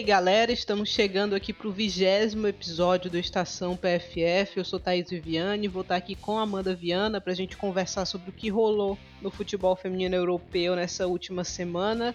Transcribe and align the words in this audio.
Aí, 0.00 0.06
galera, 0.06 0.50
estamos 0.50 0.88
chegando 0.88 1.34
aqui 1.34 1.52
para 1.52 1.68
o 1.68 1.70
vigésimo 1.70 2.46
episódio 2.46 3.10
do 3.10 3.18
Estação 3.18 3.76
PFF. 3.76 4.56
Eu 4.56 4.64
sou 4.64 4.80
Thaís 4.80 5.10
Viviane, 5.10 5.68
vou 5.68 5.82
estar 5.82 5.96
aqui 5.96 6.14
com 6.14 6.38
a 6.38 6.42
Amanda 6.42 6.74
Viana 6.74 7.20
para 7.20 7.34
a 7.34 7.36
gente 7.36 7.54
conversar 7.54 8.06
sobre 8.06 8.30
o 8.30 8.32
que 8.32 8.48
rolou 8.48 8.98
no 9.20 9.30
futebol 9.30 9.76
feminino 9.76 10.16
europeu 10.16 10.74
nessa 10.74 11.06
última 11.06 11.44
semana. 11.44 12.14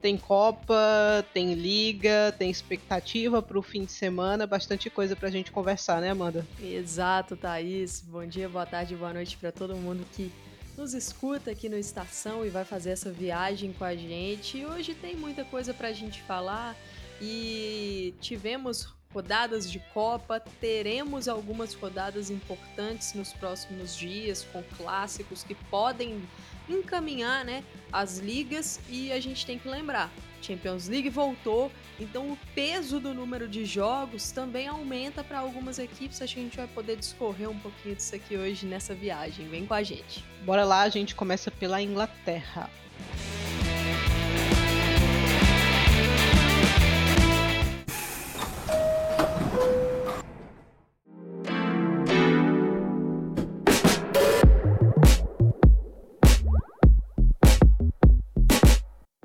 Tem 0.00 0.16
Copa, 0.16 1.26
tem 1.34 1.54
Liga, 1.54 2.32
tem 2.38 2.48
expectativa 2.48 3.42
para 3.42 3.58
o 3.58 3.62
fim 3.62 3.84
de 3.84 3.90
semana, 3.90 4.46
bastante 4.46 4.88
coisa 4.88 5.16
para 5.16 5.26
a 5.26 5.32
gente 5.32 5.50
conversar, 5.50 6.00
né, 6.00 6.10
Amanda? 6.10 6.46
Exato, 6.62 7.36
Thaís. 7.36 8.00
Bom 8.00 8.24
dia, 8.24 8.48
boa 8.48 8.64
tarde, 8.64 8.94
boa 8.94 9.12
noite 9.12 9.36
para 9.36 9.50
todo 9.50 9.74
mundo 9.74 10.06
que 10.12 10.30
nos 10.78 10.94
escuta 10.94 11.50
aqui 11.50 11.68
no 11.68 11.76
Estação 11.76 12.46
e 12.46 12.48
vai 12.48 12.64
fazer 12.64 12.90
essa 12.90 13.10
viagem 13.10 13.72
com 13.72 13.84
a 13.84 13.96
gente. 13.96 14.58
E 14.58 14.66
hoje 14.66 14.94
tem 14.94 15.16
muita 15.16 15.44
coisa 15.44 15.74
para 15.74 15.88
a 15.88 15.92
gente 15.92 16.22
falar 16.22 16.76
e 17.20 18.14
tivemos 18.20 18.94
rodadas 19.14 19.70
de 19.70 19.78
Copa, 19.92 20.40
teremos 20.60 21.28
algumas 21.28 21.72
rodadas 21.72 22.30
importantes 22.30 23.14
nos 23.14 23.32
próximos 23.32 23.96
dias, 23.96 24.44
com 24.52 24.62
clássicos 24.76 25.44
que 25.44 25.54
podem 25.54 26.20
encaminhar 26.68 27.44
né, 27.44 27.62
as 27.92 28.18
ligas 28.18 28.80
e 28.88 29.12
a 29.12 29.20
gente 29.20 29.46
tem 29.46 29.58
que 29.58 29.68
lembrar. 29.68 30.10
Champions 30.42 30.88
League 30.88 31.08
voltou, 31.08 31.72
então 31.98 32.30
o 32.32 32.38
peso 32.54 33.00
do 33.00 33.14
número 33.14 33.48
de 33.48 33.64
jogos 33.64 34.30
também 34.30 34.68
aumenta 34.68 35.24
para 35.24 35.38
algumas 35.38 35.78
equipes. 35.78 36.20
Acho 36.20 36.34
que 36.34 36.40
a 36.40 36.42
gente 36.42 36.56
vai 36.56 36.66
poder 36.66 36.96
discorrer 36.96 37.48
um 37.48 37.58
pouquinho 37.58 37.94
disso 37.94 38.14
aqui 38.14 38.36
hoje 38.36 38.66
nessa 38.66 38.94
viagem. 38.94 39.48
Vem 39.48 39.64
com 39.64 39.74
a 39.74 39.82
gente. 39.82 40.24
Bora 40.44 40.64
lá, 40.64 40.82
a 40.82 40.88
gente 40.88 41.14
começa 41.14 41.50
pela 41.50 41.80
Inglaterra. 41.80 42.68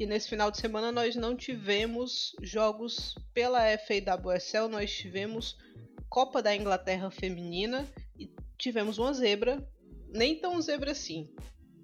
Nesse 0.09 0.27
final 0.27 0.49
de 0.49 0.57
semana 0.57 0.91
nós 0.91 1.15
não 1.15 1.35
tivemos 1.35 2.35
jogos 2.41 3.13
pela 3.31 3.61
FAWSL, 3.77 4.67
nós 4.67 4.91
tivemos 4.91 5.55
Copa 6.09 6.41
da 6.41 6.55
Inglaterra 6.55 7.11
Feminina 7.11 7.87
e 8.17 8.27
tivemos 8.57 8.97
uma 8.97 9.13
zebra, 9.13 9.63
nem 10.07 10.35
tão 10.39 10.59
zebra 10.59 10.93
assim. 10.93 11.31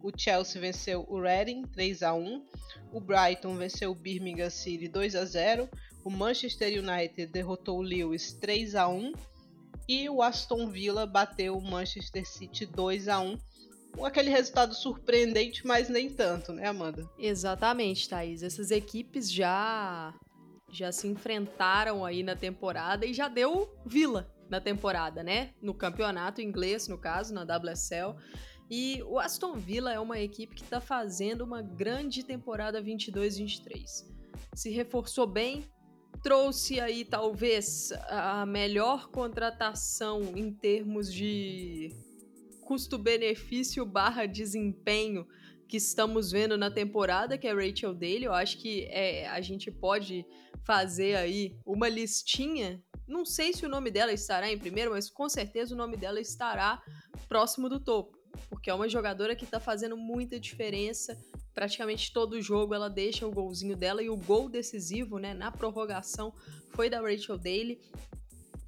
O 0.02 0.12
Chelsea 0.17 0.59
venceu 0.59 1.06
o 1.08 1.22
Reading 1.22 1.62
3 1.67 2.02
a 2.02 2.16
1, 2.16 2.45
o 2.92 3.00
Brighton 3.00 3.56
venceu 3.56 3.92
o 3.92 3.95
Birmingham 3.95 4.50
City 4.50 4.88
2 4.88 5.16
a 5.16 5.23
0, 5.23 5.70
o 6.04 6.10
Manchester 6.10 6.80
United 6.80 7.28
derrotou 7.28 7.78
o 7.78 7.84
Lewis 7.84 8.34
3 8.34 8.73
a 8.73 8.88
1 8.88 9.14
e 9.88 10.10
o 10.10 10.23
Aston 10.23 10.67
Villa 10.67 11.06
bateu 11.06 11.56
o 11.56 11.62
Manchester 11.62 12.28
City 12.28 12.66
2 12.66 13.08
a 13.08 13.20
1 13.20 13.38
aquele 14.04 14.30
resultado 14.30 14.74
surpreendente, 14.74 15.66
mas 15.66 15.88
nem 15.88 16.10
tanto, 16.10 16.52
né, 16.52 16.68
Amanda? 16.68 17.08
Exatamente, 17.20 18.10
Thaís. 18.10 18.42
Essas 18.44 18.72
equipes 18.72 19.32
já 19.32 20.14
já 20.72 20.92
se 20.92 21.08
enfrentaram 21.08 22.04
aí 22.04 22.22
na 22.22 22.36
temporada 22.36 23.06
e 23.06 23.14
já 23.14 23.30
deu 23.30 23.73
vila 23.86 24.30
na 24.50 24.60
temporada, 24.60 25.23
né? 25.23 25.52
No 25.62 25.73
campeonato 25.73 26.42
inglês, 26.42 26.88
no 26.88 26.98
caso, 26.98 27.34
na 27.34 27.44
WSL. 27.44 28.16
E 28.70 29.02
o 29.04 29.20
Aston 29.20 29.54
Villa 29.54 29.94
é 29.94 30.00
uma 30.00 30.20
equipe 30.20 30.55
que 30.55 30.64
está 30.64 30.82
fazendo 30.82 31.42
uma 31.42 31.61
grande 31.61 32.23
temporada 32.23 32.82
22-23. 32.82 34.05
Se 34.54 34.70
reforçou 34.70 35.28
bem, 35.28 35.66
trouxe 36.23 36.80
aí 36.80 37.05
talvez 37.05 37.92
a 38.10 38.45
melhor 38.45 39.10
contratação 39.10 40.34
em 40.36 40.52
termos 40.52 41.14
de 41.14 41.92
custo-benefício 42.65 43.86
barra 43.86 44.26
desempenho 44.26 45.26
que 45.67 45.77
estamos 45.77 46.31
vendo 46.31 46.58
na 46.58 46.70
temporada, 46.70 47.37
que 47.37 47.48
é 47.48 47.53
Rachel 47.53 47.93
Daly. 47.93 48.23
Eu 48.23 48.33
acho 48.33 48.58
que 48.58 48.86
é, 48.86 49.27
a 49.27 49.39
gente 49.39 49.71
pode 49.71 50.26
fazer 50.64 51.15
aí 51.15 51.55
uma 51.65 51.87
listinha. 51.87 52.83
Não 53.08 53.23
sei 53.23 53.54
se 53.54 53.65
o 53.65 53.70
nome 53.70 53.92
dela 53.92 54.11
estará 54.11 54.52
em 54.52 54.58
primeiro, 54.58 54.92
mas 54.92 55.09
com 55.09 55.30
certeza 55.30 55.73
o 55.73 55.77
nome 55.77 55.95
dela 55.95 56.20
estará 56.20 56.81
próximo 57.27 57.70
do 57.70 57.80
topo. 57.80 58.17
Porque 58.49 58.70
é 58.70 58.73
uma 58.73 58.89
jogadora 58.89 59.36
que 59.36 59.45
está 59.45 59.59
fazendo 59.59 59.95
muita 59.95 60.39
diferença. 60.39 61.17
Praticamente 61.54 62.11
todo 62.11 62.42
jogo 62.42 62.73
ela 62.73 62.89
deixa 62.89 63.25
o 63.25 63.31
golzinho 63.31 63.77
dela 63.77 64.04
e 64.04 64.09
o 64.09 64.17
gol 64.17 64.49
decisivo, 64.49 65.20
né, 65.20 65.33
na 65.33 65.52
prorrogação, 65.52 66.33
foi 66.71 66.89
da 66.89 66.99
Rachel 66.99 67.37
Daly. 67.37 67.80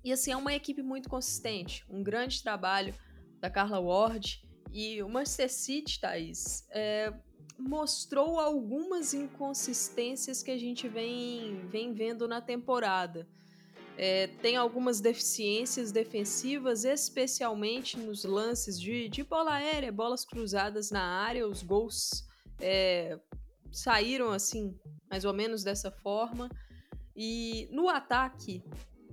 E 0.03 0.12
assim, 0.12 0.31
é 0.31 0.38
uma 0.38 0.53
equipe 0.53 0.81
muito 0.81 1.09
consistente, 1.09 1.84
um 1.90 2.02
grande 2.02 2.41
trabalho 2.41 2.94
da 3.40 3.50
Carla 3.50 3.80
Ward. 3.80 4.42
E 4.72 5.02
o 5.02 5.09
Manchester 5.09 5.52
City, 5.52 6.00
Thaís, 6.00 6.68
é, 6.72 7.14
mostrou 7.58 8.40
algumas 8.40 9.14
inconsistências 9.14 10.44
que 10.44 10.52
a 10.52 10.58
gente 10.58 10.88
vem, 10.88 11.68
vem 11.68 11.94
vendo 11.94 12.28
na 12.28 12.42
temporada. 12.42 13.28
É, 13.98 14.28
tem 14.28 14.56
algumas 14.56 15.02
deficiências 15.02 15.92
defensivas, 15.92 16.86
especialmente 16.86 17.98
nos 17.98 18.24
lances 18.24 18.80
de, 18.80 19.09
de 19.09 19.24
bola 19.24 19.54
aérea, 19.54 19.92
bolas 19.92 20.24
cruzadas 20.24 20.92
na 20.92 21.02
área, 21.02 21.48
os 21.48 21.64
gols 21.64 22.28
é, 22.62 23.19
saíram 23.72 24.31
assim, 24.31 24.78
mais 25.09 25.25
ou 25.25 25.34
menos 25.34 25.64
dessa 25.64 25.90
forma. 25.90 26.48
E 27.16 27.68
no 27.72 27.90
ataque, 27.90 28.64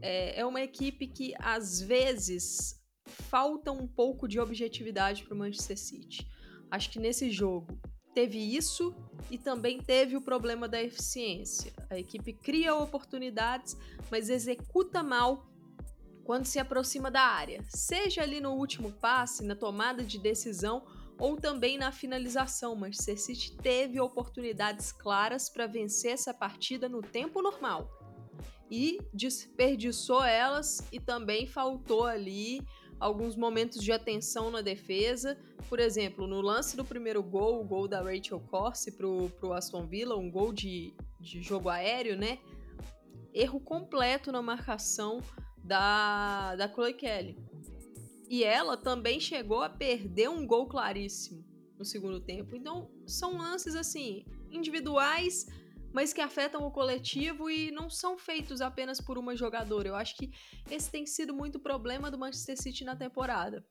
é, 0.03 0.41
é 0.41 0.45
uma 0.45 0.61
equipe 0.61 1.07
que 1.07 1.33
às 1.39 1.81
vezes 1.81 2.79
falta 3.07 3.73
um 3.73 3.87
pouco 3.87 4.29
de 4.29 4.41
objetividade 4.41 5.25
para 5.25 5.35
o 5.35 5.39
Manchester 5.39 5.79
City. 5.79 6.27
Acho 6.71 6.91
que 6.91 6.99
nesse 6.99 7.31
jogo 7.31 7.79
teve 8.15 8.39
isso 8.39 8.95
e 9.31 9.37
também 9.37 9.81
teve 9.81 10.17
o 10.17 10.21
problema 10.21 10.69
da 10.69 10.83
eficiência. 10.83 11.73
A 11.91 11.99
equipe 11.99 12.33
cria 12.33 12.75
oportunidades, 12.75 13.77
mas 14.11 14.29
executa 14.29 15.03
mal 15.03 15.47
quando 16.25 16.47
se 16.47 16.59
aproxima 16.59 17.11
da 17.11 17.21
área, 17.21 17.63
seja 17.69 18.23
ali 18.23 18.41
no 18.41 18.53
último 18.53 18.91
passe, 18.93 19.45
na 19.45 19.55
tomada 19.55 20.03
de 20.03 20.19
decisão 20.19 20.87
ou 21.19 21.37
também 21.37 21.77
na 21.77 21.93
finalização. 21.93 22.75
Manchester 22.75 23.21
City 23.21 23.57
teve 23.57 24.01
oportunidades 24.01 24.91
claras 24.91 25.49
para 25.49 25.67
vencer 25.67 26.13
essa 26.13 26.33
partida 26.33 26.89
no 26.89 27.03
tempo 27.03 27.43
normal 27.43 27.91
e 28.71 28.99
desperdiçou 29.13 30.25
elas 30.25 30.83
e 30.91 30.99
também 30.99 31.47
faltou 31.47 32.05
ali 32.05 32.61
alguns 32.99 33.37
momentos 33.37 33.83
de 33.83 33.93
atenção 33.93 34.51
na 34.51 34.61
defesa. 34.61 35.39
Por 35.69 35.81
exemplo, 35.81 36.27
no 36.27 36.41
lance 36.41 36.77
do 36.77 36.85
primeiro 36.85 37.23
gol, 37.23 37.61
o 37.61 37.65
gol 37.65 37.89
da 37.89 38.03
Rachel 38.03 38.41
Corsi 38.41 38.93
pro, 38.93 39.31
pro 39.41 39.53
Aston 39.53 39.87
Villa, 39.87 40.17
um 40.17 40.31
gol 40.31 40.53
de, 40.53 40.95
de 41.21 41.43
jogo 41.43 41.69
aéreo, 41.69 42.17
né? 42.17 42.39
Erro 43.33 43.61
completo 43.61 44.31
na 44.31 44.41
marcação 44.41 45.21
da, 45.63 46.55
da 46.57 46.69
Chloe 46.69 46.95
Kelly. 46.95 47.37
E 48.29 48.45
ela 48.45 48.77
também 48.77 49.21
chegou 49.21 49.63
a 49.63 49.69
perder 49.69 50.29
um 50.29 50.47
gol 50.47 50.67
claríssimo 50.67 51.45
no 51.79 51.85
segundo 51.85 52.21
tempo. 52.21 52.57
Então, 52.57 52.91
são 53.07 53.39
lances 53.39 53.75
assim, 53.75 54.25
individuais, 54.51 55.47
mas 55.95 56.13
que 56.13 56.21
afetam 56.21 56.67
o 56.67 56.73
coletivo 56.73 57.49
e 57.49 57.71
não 57.71 57.89
são 57.89 58.19
feitos 58.19 58.61
apenas 58.61 59.01
por 59.01 59.17
uma 59.17 59.37
jogadora. 59.37 59.87
Eu 59.87 59.95
acho 59.95 60.17
que 60.17 60.33
esse 60.69 60.91
tem 60.91 61.07
sido 61.07 61.33
muito 61.33 61.61
problema 61.61 62.11
do 62.11 62.19
Manchester 62.19 62.61
City 62.61 62.85
na 62.85 62.97
temporada. 62.97 63.65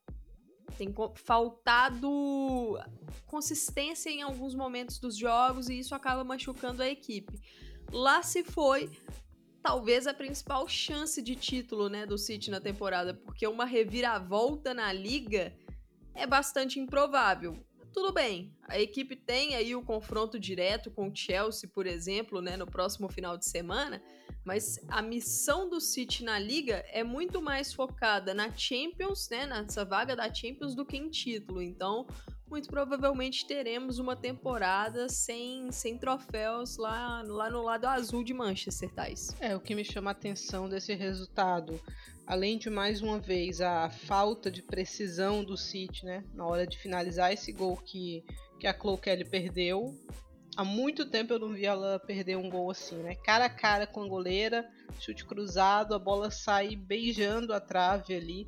Tem 0.78 0.88
faltado 1.16 2.80
consistência 3.28 4.10
em 4.10 4.22
alguns 4.22 4.56
momentos 4.56 5.00
dos 5.00 5.18
jogos 5.18 5.68
e 5.68 5.78
isso 5.78 5.94
acaba 5.94 6.24
machucando 6.24 6.82
a 6.82 6.88
equipe. 6.88 7.42
Lá 7.92 8.24
se 8.24 8.42
foi 8.42 8.90
talvez 9.62 10.08
a 10.08 10.14
principal 10.14 10.66
chance 10.66 11.22
de 11.22 11.36
título, 11.36 11.90
né, 11.90 12.06
do 12.06 12.18
City 12.18 12.50
na 12.50 12.62
temporada, 12.62 13.14
porque 13.14 13.46
uma 13.46 13.66
reviravolta 13.66 14.74
na 14.74 14.94
liga 14.94 15.54
é 16.16 16.26
bastante 16.26 16.80
improvável 16.80 17.62
tudo 17.94 18.12
bem. 18.12 18.52
A 18.68 18.80
equipe 18.80 19.16
tem 19.16 19.56
aí 19.56 19.76
o 19.76 19.84
confronto 19.84 20.40
direto 20.40 20.90
com 20.90 21.08
o 21.08 21.16
Chelsea, 21.16 21.70
por 21.70 21.86
exemplo, 21.86 22.42
né, 22.42 22.58
no 22.58 22.66
próximo 22.66 23.08
final 23.08 23.38
de 23.38 23.46
semana, 23.46 24.02
mas 24.44 24.80
a 24.90 25.02
missão 25.02 25.70
do 25.70 25.80
City 25.80 26.24
na 26.24 26.40
liga 26.40 26.84
é 26.92 27.04
muito 27.04 27.42
mais 27.42 27.72
focada 27.72 28.34
na 28.34 28.52
Champions, 28.52 29.30
né, 29.30 29.46
nessa 29.46 29.86
vaga 29.86 30.16
da 30.16 30.34
Champions 30.34 30.76
do 30.76 30.86
que 30.86 30.98
em 30.98 31.10
título. 31.10 31.62
Então, 31.62 32.08
muito 32.50 32.68
provavelmente 32.68 33.46
teremos 33.46 34.00
uma 34.00 34.16
temporada 34.16 35.08
sem, 35.08 35.72
sem 35.72 35.98
troféus 35.98 36.78
lá, 36.78 37.24
lá 37.26 37.50
no 37.50 37.62
lado 37.62 37.86
azul 37.86 38.24
de 38.24 38.34
Manchester, 38.34 38.92
Tais. 38.92 39.36
É, 39.40 39.56
o 39.56 39.60
que 39.60 39.74
me 39.74 39.86
chama 39.86 40.12
a 40.12 40.14
atenção 40.14 40.68
desse 40.68 40.94
resultado 40.94 41.80
além 42.26 42.58
de 42.58 42.70
mais 42.70 43.02
uma 43.02 43.20
vez 43.20 43.62
a 43.62 43.90
falta 43.90 44.50
de 44.50 44.62
precisão 44.62 45.44
do 45.44 45.58
City, 45.58 46.06
né, 46.06 46.24
na 46.34 46.46
hora 46.46 46.66
de 46.66 46.78
finalizar 46.78 47.34
esse 47.34 47.52
gol 47.52 47.78
que, 47.78 48.24
que 48.60 48.68
a 48.68 48.74
Chloe 48.74 48.98
Kelly 48.98 49.26
perdeu, 49.26 49.94
Há 50.56 50.64
muito 50.64 51.08
tempo 51.08 51.34
eu 51.34 51.40
não 51.40 51.52
vi 51.52 51.66
ela 51.66 52.00
perder 52.00 52.38
um 52.38 52.48
gol 52.48 52.70
assim, 52.70 52.98
né? 52.98 53.16
Cara 53.16 53.46
a 53.46 53.50
cara 53.50 53.88
com 53.88 54.04
a 54.04 54.08
goleira, 54.08 54.70
chute 55.00 55.26
cruzado, 55.26 55.96
a 55.96 56.00
bola 56.00 56.30
sai 56.30 56.76
beijando 56.76 57.54
a 57.54 57.60
trave 57.60 58.14
ali. 58.14 58.48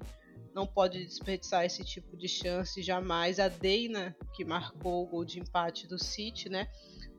Não 0.54 0.68
pode 0.68 1.04
desperdiçar 1.04 1.66
esse 1.66 1.84
tipo 1.84 2.16
de 2.16 2.28
chance 2.28 2.82
jamais. 2.84 3.40
A 3.40 3.48
Deina, 3.48 4.16
que 4.36 4.46
marcou 4.46 5.04
o 5.04 5.08
gol 5.08 5.26
de 5.26 5.40
empate 5.40 5.88
do 5.88 5.98
City, 5.98 6.48
né? 6.48 6.68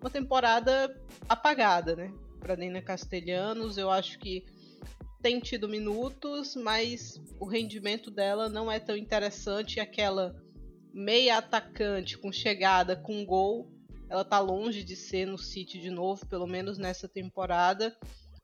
Uma 0.01 0.09
temporada 0.09 0.97
apagada, 1.29 1.97
né? 1.97 2.13
Para 2.39 2.55
Deina 2.55 2.81
Castelhanos, 2.81 3.77
eu 3.77 3.91
acho 3.91 4.21
que 4.21 4.45
tem 5.27 5.41
tido 5.41 5.69
minutos, 5.69 6.55
mas 6.55 7.21
o 7.41 7.47
rendimento 7.47 8.13
dela 8.13 8.49
não 8.49 8.71
é 8.71 8.79
tão 8.79 8.97
interessante. 8.97 9.81
Aquela 9.81 10.41
meia 10.95 11.39
atacante 11.39 12.17
com 12.17 12.31
chegada, 12.31 12.95
com 12.95 13.27
gol, 13.27 13.69
ela 14.09 14.25
tá 14.25 14.39
longe 14.39 14.85
de 14.85 14.95
ser 14.95 15.27
no 15.27 15.37
City 15.37 15.81
de 15.81 15.91
novo, 15.91 16.25
pelo 16.27 16.47
menos 16.47 16.79
nessa 16.79 17.09
temporada. 17.09 17.93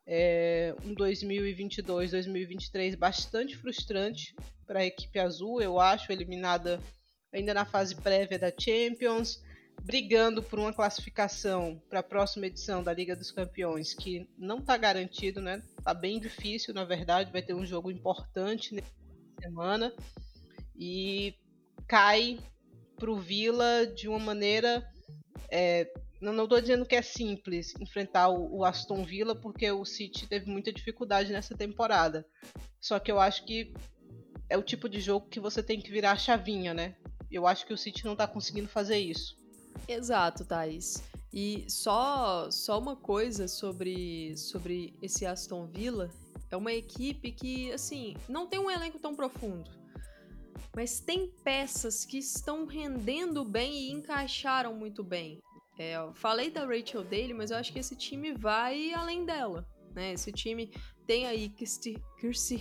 É 0.04 0.74
um 0.84 0.92
2022, 0.92 2.10
2023 2.10 2.96
bastante 2.96 3.56
frustrante 3.56 4.34
para 4.66 4.80
a 4.80 4.84
equipe 4.84 5.20
azul, 5.20 5.62
eu 5.62 5.78
acho, 5.78 6.10
eliminada 6.10 6.80
ainda 7.32 7.54
na 7.54 7.64
fase 7.64 7.94
prévia 7.94 8.40
da 8.40 8.52
Champions, 8.58 9.40
brigando 9.84 10.42
por 10.42 10.58
uma 10.58 10.72
classificação 10.72 11.80
para 11.88 12.00
a 12.00 12.02
próxima 12.02 12.48
edição 12.48 12.82
da 12.82 12.92
Liga 12.92 13.14
dos 13.14 13.30
Campeões, 13.30 13.94
que 13.94 14.28
não 14.36 14.58
está 14.58 14.76
garantido, 14.76 15.40
né? 15.40 15.62
Tá 15.84 15.92
bem 15.92 16.20
difícil, 16.20 16.72
na 16.72 16.84
verdade, 16.84 17.32
vai 17.32 17.42
ter 17.42 17.54
um 17.54 17.66
jogo 17.66 17.90
importante 17.90 18.74
nessa 18.74 18.92
semana 19.40 19.92
e 20.76 21.34
cai 21.88 22.38
para 22.96 23.10
o 23.10 23.16
Vila 23.16 23.86
de 23.86 24.08
uma 24.08 24.18
maneira 24.18 24.88
é, 25.50 25.92
não 26.22 26.44
estou 26.44 26.60
dizendo 26.60 26.86
que 26.86 26.94
é 26.94 27.02
simples 27.02 27.74
enfrentar 27.80 28.28
o, 28.28 28.58
o, 28.58 28.64
Aston 28.64 29.04
Villa, 29.04 29.34
porque 29.34 29.70
o 29.70 29.84
City 29.84 30.26
teve 30.26 30.48
muita 30.48 30.72
dificuldade 30.72 31.32
nessa 31.32 31.56
temporada. 31.56 32.24
Só 32.80 32.98
que 32.98 33.10
eu 33.10 33.20
acho 33.20 33.44
que 33.44 33.74
é 34.48 34.56
o 34.56 34.62
tipo 34.62 34.88
de 34.88 35.00
jogo 35.00 35.28
que 35.28 35.40
você 35.40 35.62
tem 35.62 35.80
que 35.80 35.90
virar 35.90 36.12
a 36.12 36.16
chavinha, 36.16 36.72
né? 36.72 36.96
Eu 37.30 37.46
acho 37.46 37.66
que 37.66 37.72
o 37.72 37.78
City 37.78 38.04
não 38.04 38.12
está 38.12 38.26
conseguindo 38.26 38.68
fazer 38.68 38.98
isso. 38.98 39.36
Exato, 39.88 40.44
Thaís. 40.44 41.02
E 41.32 41.64
só, 41.68 42.50
só 42.50 42.78
uma 42.78 42.96
coisa 42.96 43.48
sobre, 43.48 44.36
sobre 44.36 44.94
esse 45.00 45.24
Aston 45.24 45.66
Villa. 45.66 46.10
É 46.50 46.56
uma 46.56 46.72
equipe 46.72 47.32
que, 47.32 47.72
assim, 47.72 48.14
não 48.28 48.46
tem 48.46 48.58
um 48.58 48.70
elenco 48.70 48.98
tão 48.98 49.14
profundo 49.14 49.82
mas 50.74 51.00
tem 51.00 51.30
peças 51.44 52.04
que 52.04 52.18
estão 52.18 52.64
rendendo 52.64 53.44
bem 53.44 53.72
e 53.72 53.90
encaixaram 53.92 54.74
muito 54.74 55.04
bem. 55.04 55.38
É, 55.78 55.96
eu 55.96 56.14
falei 56.14 56.50
da 56.50 56.64
Rachel 56.64 57.02
Daly, 57.04 57.34
mas 57.34 57.50
eu 57.50 57.56
acho 57.56 57.72
que 57.72 57.78
esse 57.78 57.96
time 57.96 58.32
vai 58.32 58.92
além 58.92 59.24
dela. 59.24 59.66
Né? 59.94 60.12
Esse 60.12 60.32
time 60.32 60.70
tem 61.06 61.26
aí 61.26 61.50
Kirsty, 61.50 62.00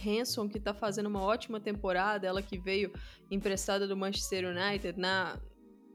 Hanson, 0.06 0.50
que 0.50 0.58
está 0.58 0.74
fazendo 0.74 1.06
uma 1.06 1.22
ótima 1.22 1.60
temporada, 1.60 2.28
ela 2.28 2.42
que 2.42 2.58
veio 2.58 2.92
emprestada 3.30 3.88
do 3.88 3.96
Manchester 3.96 4.46
United 4.50 5.00
na 5.00 5.40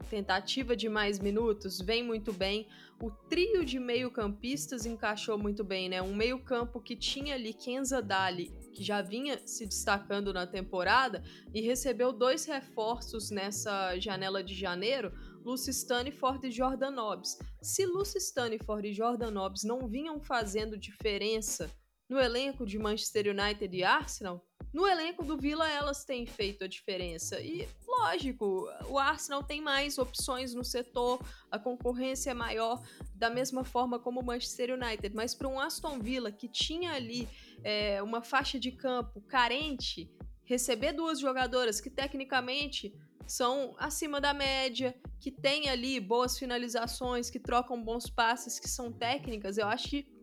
tentativa 0.09 0.75
de 0.75 0.87
mais 0.87 1.19
minutos, 1.19 1.79
vem 1.79 2.03
muito 2.03 2.31
bem. 2.31 2.67
O 3.01 3.11
trio 3.11 3.63
de 3.63 3.79
meio-campistas 3.79 4.85
encaixou 4.85 5.37
muito 5.37 5.63
bem, 5.63 5.89
né? 5.89 6.01
Um 6.01 6.15
meio-campo 6.15 6.81
que 6.81 6.95
tinha 6.95 7.35
ali 7.35 7.53
Kenza 7.53 8.01
Dali, 8.01 8.51
que 8.73 8.83
já 8.83 9.01
vinha 9.01 9.39
se 9.45 9.65
destacando 9.65 10.33
na 10.33 10.47
temporada, 10.47 11.23
e 11.53 11.61
recebeu 11.61 12.11
dois 12.11 12.45
reforços 12.45 13.29
nessa 13.29 13.97
janela 13.99 14.43
de 14.43 14.55
janeiro, 14.55 15.11
Lucy 15.43 15.71
Stanford 15.71 16.47
e 16.47 16.51
Jordan 16.51 16.91
Nobbs. 16.91 17.37
Se 17.61 17.85
Lucy 17.85 18.17
Stanford 18.17 18.87
e 18.87 18.93
Jordan 18.93 19.31
Nobbs 19.31 19.63
não 19.63 19.87
vinham 19.87 20.19
fazendo 20.19 20.77
diferença 20.77 21.69
no 22.09 22.19
elenco 22.19 22.65
de 22.65 22.79
Manchester 22.79 23.27
United 23.27 23.75
e 23.75 23.83
Arsenal, 23.83 24.46
no 24.77 24.87
elenco 24.87 25.23
do 25.23 25.35
Villa 25.35 25.67
elas 25.67 26.05
têm 26.05 26.27
feito 26.27 26.63
a 26.63 26.67
diferença. 26.67 27.41
E, 27.41 27.67
lógico, 27.87 28.69
o 28.87 28.99
Arsenal 28.99 29.41
tem 29.41 29.59
mais 29.59 29.97
opções 29.97 30.53
no 30.53 30.63
setor, 30.63 31.19
a 31.49 31.57
concorrência 31.57 32.29
é 32.29 32.33
maior, 32.35 32.79
da 33.15 33.27
mesma 33.27 33.63
forma 33.63 33.97
como 33.97 34.19
o 34.19 34.23
Manchester 34.23 34.79
United. 34.79 35.15
Mas 35.15 35.33
para 35.33 35.47
um 35.47 35.59
Aston 35.59 35.97
Villa 35.97 36.31
que 36.31 36.47
tinha 36.47 36.91
ali 36.91 37.27
é, 37.63 38.03
uma 38.03 38.21
faixa 38.21 38.59
de 38.59 38.71
campo 38.71 39.19
carente, 39.21 40.11
receber 40.43 40.93
duas 40.93 41.19
jogadoras 41.19 41.81
que 41.81 41.89
tecnicamente 41.89 42.93
são 43.25 43.75
acima 43.79 44.21
da 44.21 44.31
média, 44.31 44.95
que 45.19 45.31
tem 45.31 45.69
ali 45.69 45.99
boas 45.99 46.37
finalizações, 46.37 47.31
que 47.31 47.39
trocam 47.39 47.83
bons 47.83 48.11
passes, 48.11 48.59
que 48.59 48.69
são 48.69 48.93
técnicas, 48.93 49.57
eu 49.57 49.65
acho 49.65 49.89
que 49.89 50.16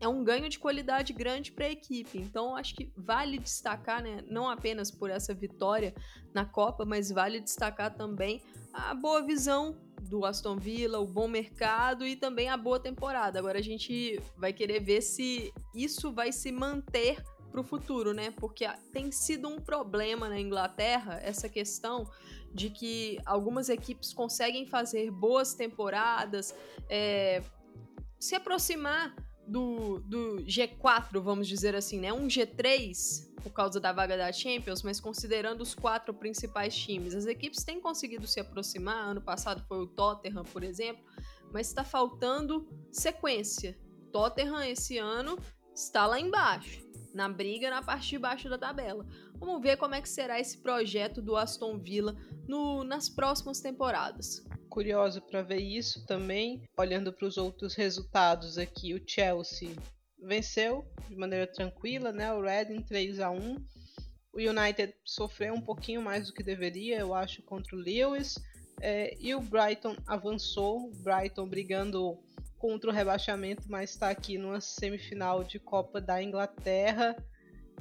é 0.00 0.08
um 0.08 0.22
ganho 0.24 0.48
de 0.48 0.58
qualidade 0.58 1.12
grande 1.12 1.52
para 1.52 1.66
a 1.66 1.70
equipe. 1.70 2.18
Então, 2.18 2.56
acho 2.56 2.74
que 2.74 2.92
vale 2.96 3.38
destacar, 3.38 4.02
né, 4.02 4.24
não 4.28 4.48
apenas 4.48 4.90
por 4.90 5.10
essa 5.10 5.34
vitória 5.34 5.94
na 6.34 6.44
Copa, 6.44 6.84
mas 6.84 7.10
vale 7.10 7.40
destacar 7.40 7.94
também 7.94 8.42
a 8.72 8.94
boa 8.94 9.22
visão 9.22 9.76
do 10.02 10.24
Aston 10.24 10.56
Villa, 10.56 10.98
o 10.98 11.06
bom 11.06 11.28
mercado 11.28 12.06
e 12.06 12.16
também 12.16 12.48
a 12.48 12.56
boa 12.56 12.80
temporada. 12.80 13.38
Agora 13.38 13.58
a 13.58 13.62
gente 13.62 14.20
vai 14.36 14.52
querer 14.52 14.80
ver 14.80 15.02
se 15.02 15.52
isso 15.74 16.12
vai 16.12 16.32
se 16.32 16.50
manter 16.50 17.22
para 17.50 17.60
o 17.60 17.64
futuro, 17.64 18.12
né? 18.12 18.30
Porque 18.32 18.66
tem 18.92 19.10
sido 19.10 19.48
um 19.48 19.58
problema 19.58 20.28
na 20.28 20.40
Inglaterra 20.40 21.18
essa 21.22 21.48
questão 21.48 22.08
de 22.52 22.70
que 22.70 23.18
algumas 23.26 23.68
equipes 23.68 24.12
conseguem 24.12 24.66
fazer 24.66 25.10
boas 25.10 25.54
temporadas, 25.54 26.54
é, 26.88 27.42
se 28.18 28.34
aproximar 28.34 29.14
do, 29.50 29.98
do 30.00 30.36
G4, 30.44 31.20
vamos 31.20 31.48
dizer 31.48 31.74
assim, 31.74 31.98
né? 31.98 32.12
Um 32.12 32.28
G3 32.28 33.28
por 33.42 33.52
causa 33.52 33.80
da 33.80 33.92
vaga 33.92 34.16
da 34.16 34.30
Champions, 34.30 34.82
mas 34.82 35.00
considerando 35.00 35.62
os 35.62 35.74
quatro 35.74 36.14
principais 36.14 36.76
times. 36.76 37.14
As 37.14 37.26
equipes 37.26 37.64
têm 37.64 37.80
conseguido 37.80 38.26
se 38.26 38.38
aproximar. 38.38 39.10
Ano 39.10 39.20
passado 39.20 39.64
foi 39.66 39.78
o 39.78 39.86
Tottenham, 39.86 40.44
por 40.44 40.62
exemplo, 40.62 41.02
mas 41.52 41.66
está 41.66 41.82
faltando 41.82 42.68
sequência. 42.92 43.76
Tottenham 44.12 44.62
esse 44.62 44.98
ano 44.98 45.38
está 45.74 46.06
lá 46.06 46.20
embaixo, 46.20 46.86
na 47.14 47.28
briga 47.28 47.70
na 47.70 47.82
parte 47.82 48.10
de 48.10 48.18
baixo 48.18 48.48
da 48.48 48.58
tabela. 48.58 49.06
Vamos 49.34 49.60
ver 49.62 49.78
como 49.78 49.94
é 49.94 50.02
que 50.02 50.08
será 50.08 50.38
esse 50.38 50.58
projeto 50.58 51.22
do 51.22 51.34
Aston 51.34 51.78
Villa 51.78 52.14
no, 52.46 52.84
nas 52.84 53.08
próximas 53.08 53.60
temporadas 53.60 54.44
curioso 54.70 55.20
para 55.20 55.42
ver 55.42 55.60
isso 55.60 56.06
também. 56.06 56.62
Olhando 56.78 57.12
para 57.12 57.26
os 57.26 57.36
outros 57.36 57.74
resultados 57.74 58.56
aqui, 58.56 58.94
o 58.94 59.02
Chelsea 59.04 59.76
venceu 60.22 60.86
de 61.08 61.16
maneira 61.16 61.46
tranquila, 61.46 62.12
né? 62.12 62.32
O 62.32 62.40
Reading 62.40 62.82
3 62.82 63.20
a 63.20 63.30
1. 63.30 63.56
O 64.32 64.38
United 64.38 64.94
sofreu 65.04 65.52
um 65.52 65.60
pouquinho 65.60 66.00
mais 66.00 66.28
do 66.28 66.32
que 66.32 66.42
deveria, 66.42 67.00
eu 67.00 67.12
acho, 67.12 67.42
contra 67.42 67.76
o 67.76 67.78
Lewis. 67.80 68.38
É, 68.80 69.14
e 69.20 69.34
o 69.34 69.40
Brighton 69.40 69.96
avançou, 70.06 70.86
o 70.86 70.92
Brighton 71.02 71.46
brigando 71.46 72.18
contra 72.56 72.90
o 72.90 72.92
rebaixamento, 72.92 73.64
mas 73.68 73.90
está 73.90 74.08
aqui 74.08 74.38
numa 74.38 74.60
semifinal 74.60 75.42
de 75.42 75.58
Copa 75.58 76.00
da 76.00 76.22
Inglaterra. 76.22 77.16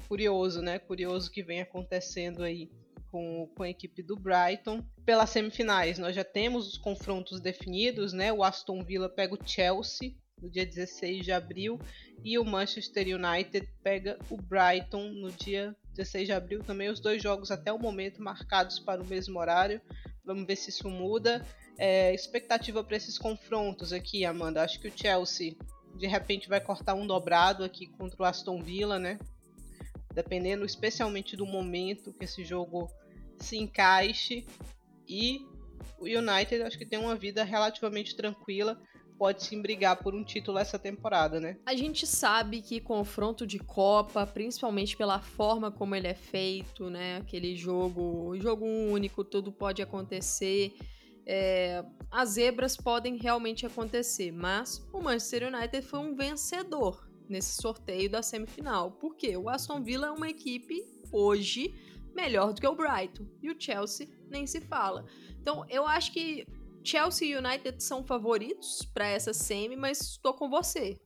Curioso, 0.07 0.61
né? 0.61 0.79
Curioso 0.79 1.29
que 1.29 1.43
vem 1.43 1.61
acontecendo 1.61 2.41
aí 2.41 2.69
com, 3.11 3.49
com 3.55 3.63
a 3.63 3.69
equipe 3.69 4.01
do 4.01 4.15
Brighton. 4.15 4.83
Pelas 5.05 5.29
semifinais, 5.29 5.97
nós 5.97 6.15
já 6.15 6.23
temos 6.23 6.67
os 6.67 6.77
confrontos 6.77 7.39
definidos, 7.39 8.13
né? 8.13 8.31
O 8.31 8.43
Aston 8.43 8.83
Villa 8.83 9.09
pega 9.09 9.33
o 9.33 9.47
Chelsea 9.47 10.13
no 10.41 10.49
dia 10.49 10.65
16 10.65 11.25
de 11.25 11.31
abril 11.31 11.79
e 12.23 12.37
o 12.39 12.45
Manchester 12.45 13.07
United 13.15 13.67
pega 13.83 14.17
o 14.29 14.37
Brighton 14.37 15.09
no 15.09 15.31
dia 15.31 15.75
16 15.93 16.27
de 16.27 16.33
abril. 16.33 16.63
Também 16.63 16.89
os 16.89 16.99
dois 16.99 17.21
jogos 17.21 17.51
até 17.51 17.71
o 17.71 17.79
momento 17.79 18.21
marcados 18.21 18.79
para 18.79 19.01
o 19.01 19.05
mesmo 19.05 19.39
horário. 19.39 19.81
Vamos 20.23 20.45
ver 20.45 20.55
se 20.55 20.69
isso 20.69 20.89
muda. 20.89 21.45
É, 21.77 22.13
expectativa 22.13 22.83
para 22.83 22.97
esses 22.97 23.17
confrontos 23.17 23.93
aqui, 23.93 24.25
Amanda. 24.25 24.63
Acho 24.63 24.79
que 24.79 24.87
o 24.87 24.93
Chelsea 24.95 25.55
de 25.95 26.07
repente 26.07 26.47
vai 26.47 26.61
cortar 26.61 26.93
um 26.93 27.07
dobrado 27.07 27.63
aqui 27.63 27.87
contra 27.87 28.21
o 28.21 28.25
Aston 28.25 28.61
Villa, 28.61 28.99
né? 28.99 29.17
Dependendo 30.13 30.65
especialmente 30.65 31.35
do 31.35 31.45
momento 31.45 32.13
que 32.13 32.25
esse 32.25 32.43
jogo 32.43 32.89
se 33.37 33.57
encaixe. 33.57 34.45
E 35.07 35.45
o 35.97 36.05
United 36.05 36.61
acho 36.63 36.77
que 36.77 36.85
tem 36.85 36.99
uma 36.99 37.15
vida 37.15 37.43
relativamente 37.43 38.15
tranquila, 38.15 38.79
pode 39.17 39.43
sim 39.43 39.61
brigar 39.61 39.97
por 39.97 40.15
um 40.15 40.23
título 40.23 40.57
essa 40.57 40.79
temporada, 40.79 41.39
né? 41.39 41.57
A 41.65 41.75
gente 41.75 42.07
sabe 42.07 42.61
que 42.61 42.79
confronto 42.79 43.45
de 43.45 43.59
Copa, 43.59 44.25
principalmente 44.25 44.95
pela 44.95 45.19
forma 45.19 45.69
como 45.69 45.93
ele 45.93 46.07
é 46.07 46.13
feito, 46.13 46.89
né? 46.89 47.17
Aquele 47.17 47.55
jogo, 47.55 48.33
jogo 48.39 48.65
único, 48.65 49.23
tudo 49.23 49.51
pode 49.51 49.81
acontecer. 49.81 50.73
É, 51.25 51.83
as 52.09 52.29
zebras 52.29 52.77
podem 52.77 53.17
realmente 53.17 53.65
acontecer, 53.65 54.31
mas 54.31 54.87
o 54.93 55.01
Manchester 55.01 55.53
United 55.53 55.85
foi 55.85 55.99
um 55.99 56.15
vencedor 56.15 57.08
nesse 57.29 57.61
sorteio 57.61 58.09
da 58.09 58.21
semifinal. 58.21 58.91
Porque 58.91 59.35
o 59.37 59.49
Aston 59.49 59.83
Villa 59.83 60.07
é 60.07 60.11
uma 60.11 60.29
equipe 60.29 60.83
hoje 61.11 61.73
melhor 62.13 62.53
do 62.53 62.59
que 62.59 62.67
o 62.67 62.75
Brighton 62.75 63.25
e 63.41 63.49
o 63.49 63.59
Chelsea 63.59 64.07
nem 64.29 64.45
se 64.45 64.59
fala. 64.61 65.05
Então 65.39 65.65
eu 65.69 65.85
acho 65.85 66.11
que 66.11 66.45
Chelsea 66.83 67.29
e 67.29 67.35
United 67.35 67.83
são 67.83 68.03
favoritos 68.03 68.83
para 68.93 69.07
essa 69.07 69.33
semi, 69.33 69.75
mas 69.75 70.01
estou 70.01 70.33
com 70.33 70.49
você. 70.49 70.99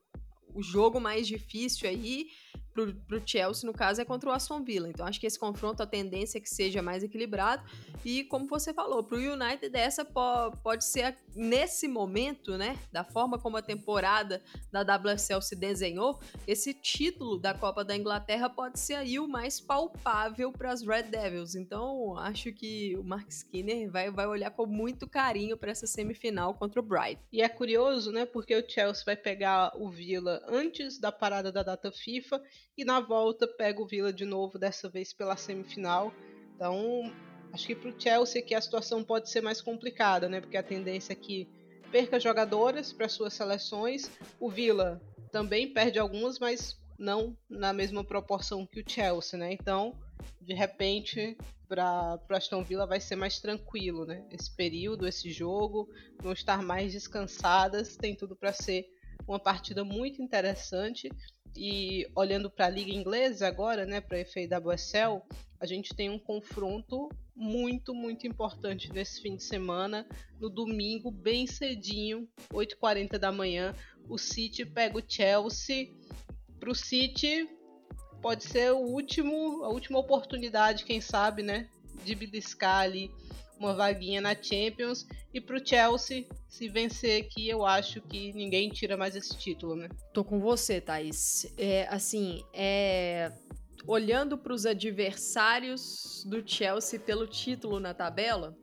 O 0.54 0.62
jogo 0.62 1.00
mais 1.00 1.28
difícil 1.28 1.90
aí 1.90 2.28
pro, 2.74 2.94
pro 2.94 3.22
Chelsea, 3.26 3.68
no 3.68 3.74
caso, 3.74 4.02
é 4.02 4.06
contra 4.06 4.30
o 4.30 4.34
Aston 4.34 4.64
Villa. 4.64 4.90
Então 4.90 5.06
acho 5.06 5.20
que 5.20 5.28
esse 5.28 5.40
confronto, 5.40 5.84
a 5.84 5.88
tendência 5.88 6.38
é 6.38 6.42
que 6.42 6.50
seja 6.50 6.82
mais 6.82 7.04
equilibrado. 7.04 7.64
E 8.04 8.24
como 8.26 8.48
você 8.48 8.74
falou, 8.74 9.04
pro 9.04 9.18
United 9.18 9.76
essa 9.78 10.04
po 10.04 10.52
pode 10.64 10.84
ser, 10.84 11.18
nesse 11.36 11.88
momento, 11.88 12.58
né, 12.58 12.78
da 12.92 13.04
forma 13.04 13.38
como 13.38 13.58
a 13.58 13.62
temporada 13.62 14.42
da 14.72 14.82
WSL 14.82 15.42
se 15.42 15.56
desenhou, 15.56 16.20
esse 16.48 16.74
título 16.74 17.38
da 17.38 17.54
Copa 17.54 17.84
da 17.84 17.96
Inglaterra 17.96 18.50
pode 18.50 18.80
ser 18.80 18.96
aí 18.96 19.20
o 19.20 19.28
mais 19.28 19.60
palpável 19.60 20.52
para 20.52 20.72
as 20.72 20.82
Red 20.82 21.04
Devils. 21.04 21.56
Então 21.56 22.18
acho 22.18 22.52
que 22.52 22.96
o 22.98 23.04
Mark 23.04 23.30
Skinner 23.30 23.90
vai, 23.92 24.12
vai 24.12 24.28
olhar 24.28 24.52
com 24.52 24.66
muito 24.66 25.08
carinho 25.08 25.58
para 25.58 25.72
essa 25.72 25.88
semifinal 25.88 26.54
contra 26.56 26.80
o 26.80 26.84
Bright. 26.84 27.22
E 27.32 27.42
é 27.42 27.50
curioso, 27.50 28.12
né, 28.12 28.26
porque 28.26 28.56
o 28.56 28.68
Chelsea 28.68 29.04
vai 29.06 29.16
pegar 29.16 29.72
o 29.76 29.90
Villa 29.90 30.44
antes 30.48 31.00
da 31.00 31.12
parada 31.12 31.52
da 31.52 31.64
data 31.64 31.92
FIFA 31.92 32.42
e 32.78 32.84
na 32.84 33.00
volta 33.00 33.48
pega 33.48 33.82
o 33.82 33.88
Villa 33.88 34.12
de 34.12 34.26
novo, 34.26 34.58
dessa 34.58 34.90
vez 34.90 35.14
pela 35.14 35.38
semifinal. 35.38 36.14
Então, 36.56 37.12
acho 37.52 37.68
que 37.68 37.76
para 37.76 37.90
o 37.90 38.00
Chelsea 38.00 38.42
aqui 38.42 38.56
a 38.56 38.62
situação 38.62 39.04
pode 39.04 39.30
ser 39.30 39.42
mais 39.42 39.62
complicada, 39.62 40.28
né? 40.28 40.42
Porque 40.42 40.58
a 40.58 40.64
tendência 40.64 41.14
é 41.14 41.16
que 41.16 41.48
perca 41.92 42.20
jogadoras 42.20 42.92
para 42.92 43.08
suas 43.08 43.34
seleções. 43.34 44.10
O 44.40 44.50
Villa 44.50 45.02
também 45.32 45.72
perde 45.72 46.00
algumas, 46.00 46.40
mas 46.40 46.80
não 46.98 47.38
na 47.50 47.74
mesma 47.74 48.04
proporção 48.04 48.66
que 48.66 48.80
o 48.80 48.90
Chelsea, 48.90 49.38
né? 49.38 49.54
Então, 49.54 49.96
de 50.42 50.54
repente, 50.54 51.38
para 51.68 52.20
o 52.30 52.36
Aston 52.36 52.64
Villa 52.64 52.86
vai 52.86 53.00
ser 53.00 53.16
mais 53.16 53.40
tranquilo, 53.40 54.06
né? 54.06 54.26
Esse 54.32 54.52
período, 54.56 55.08
esse 55.08 55.32
jogo, 55.32 55.90
vão 56.22 56.34
estar 56.34 56.62
mais 56.62 56.94
descansadas, 56.94 57.96
tem 57.96 58.16
tudo 58.16 58.36
para 58.36 58.54
ser 58.54 58.88
uma 59.28 59.40
partida 59.40 59.84
muito 59.84 60.22
interessante. 60.22 61.10
E 61.56 62.08
olhando 62.16 62.50
para 62.50 62.66
a 62.66 62.70
liga 62.70 62.92
inglesa 62.92 63.48
agora, 63.48 63.86
né, 63.86 64.02
para 64.02 64.20
a 64.20 64.26
FAWSL, 64.26 65.22
a 65.60 65.66
gente 65.66 65.94
tem 65.94 66.10
um 66.10 66.20
confronto 66.20 67.10
muito, 67.36 67.94
muito 67.94 68.28
importante 68.28 68.92
nesse 68.92 69.22
fim 69.22 69.36
de 69.36 69.44
semana, 69.44 70.08
no 70.40 70.50
domingo, 70.50 71.10
bem 71.10 71.48
cedinho, 71.48 72.28
8h40 72.52 73.18
da 73.18 73.32
manhã, 73.32 73.76
o 74.08 74.18
City 74.18 74.66
pega 74.66 74.98
o 74.98 75.04
Chelsea. 75.08 75.90
Para 76.60 76.72
o 76.72 76.76
City 76.76 77.50
pode 78.22 78.44
ser 78.44 78.72
o 78.72 78.80
último, 78.80 79.64
a 79.64 79.70
última 79.70 80.00
oportunidade, 80.00 80.86
quem 80.86 81.02
sabe, 81.02 81.44
né, 81.44 81.70
de 82.04 82.16
beliscar 82.16 82.82
ali 82.82 83.12
uma 83.64 83.74
vaguinha 83.74 84.22
na 84.22 84.36
Champions. 84.36 85.08
E 85.34 85.42
pro 85.42 85.66
Chelsea, 85.66 86.26
se 86.48 86.70
vencer 86.70 87.24
aqui, 87.24 87.50
eu 87.50 87.66
acho 87.66 88.02
que 88.02 88.32
ninguém 88.34 88.70
tira 88.70 88.96
mais 88.96 89.16
esse 89.16 89.38
título, 89.38 89.76
né? 89.76 89.90
Tô 90.14 90.24
com 90.24 90.40
você, 90.40 90.80
Thaís. 90.80 91.52
É, 91.58 91.88
assim, 91.90 92.44
é... 92.54 93.32
olhando 93.88 94.38
para 94.38 94.54
os 94.54 94.66
adversários 94.66 96.24
do 96.28 96.48
Chelsea 96.48 97.00
pelo 97.00 97.26
título 97.26 97.80
na 97.80 97.94
tabela, 97.94 98.56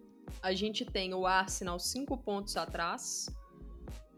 a 0.42 0.52
gente 0.52 0.84
tem 0.84 1.12
o 1.12 1.26
Arsenal 1.26 1.78
cinco 1.78 2.16
pontos 2.16 2.56
atrás, 2.56 3.26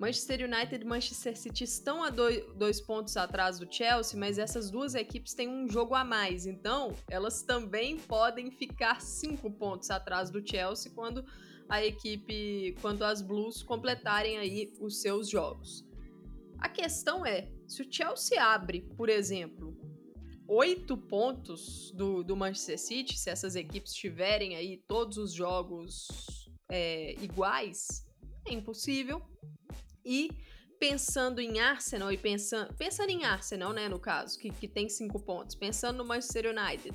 Manchester 0.03 0.53
United 0.53 0.83
e 0.83 0.85
Manchester 0.85 1.37
City 1.39 1.63
estão 1.63 2.03
a 2.03 2.11
dois, 2.11 2.45
dois, 2.57 2.81
pontos 2.81 3.17
atrás 3.17 3.61
do 3.61 3.73
Chelsea, 3.73 4.19
mas 4.19 4.37
essas 4.37 4.69
duas 4.69 4.97
equipes 4.97 5.33
têm 5.33 5.49
um 5.49 5.69
jogo 5.69 5.95
a 5.95 6.03
mais. 6.03 6.45
Então, 6.45 6.93
elas 7.09 7.45
também 7.45 7.97
podem 7.97 8.51
ficar 8.51 9.01
cinco 9.01 9.49
pontos 9.49 9.93
atrás 9.93 10.29
do 10.29 10.45
Chelsea 10.45 10.91
quando 10.93 11.25
a 11.69 11.85
equipe, 11.85 12.77
quando 12.81 13.05
as 13.05 13.23
Blues 13.23 13.63
completarem 13.63 14.39
aí 14.39 14.73
os 14.81 15.01
seus 15.01 15.31
jogos. 15.31 15.87
A 16.59 16.69
questão 16.69 17.25
é, 17.25 17.49
se 17.69 17.83
o 17.83 17.87
Chelsea 17.89 18.45
abre, 18.45 18.81
por 18.97 19.09
exemplo, 19.09 19.73
oito 20.49 20.97
pontos 20.97 21.93
do, 21.93 22.25
do 22.25 22.35
Manchester 22.35 22.77
City, 22.81 23.17
se 23.17 23.31
essas 23.31 23.55
equipes 23.55 23.95
tiverem 23.95 24.57
aí 24.57 24.83
todos 24.89 25.17
os 25.17 25.33
jogos 25.33 26.51
é, 26.69 27.13
iguais, 27.23 28.05
é 28.49 28.53
impossível 28.53 29.23
e 30.05 30.31
pensando 30.79 31.41
em 31.41 31.61
Arsenal 31.61 32.11
e 32.11 32.19
pensando, 32.19 32.75
pensando 32.75 33.11
em 33.11 33.25
Arsenal, 33.25 33.73
né, 33.73 33.89
no 33.89 34.01
caso, 34.01 34.39
que, 34.39 34.51
que 34.51 34.67
tem 34.67 34.89
cinco 34.89 35.21
pontos, 35.21 35.55
pensando 35.55 35.99
no 35.99 36.05
Manchester 36.05 36.47
United, 36.47 36.93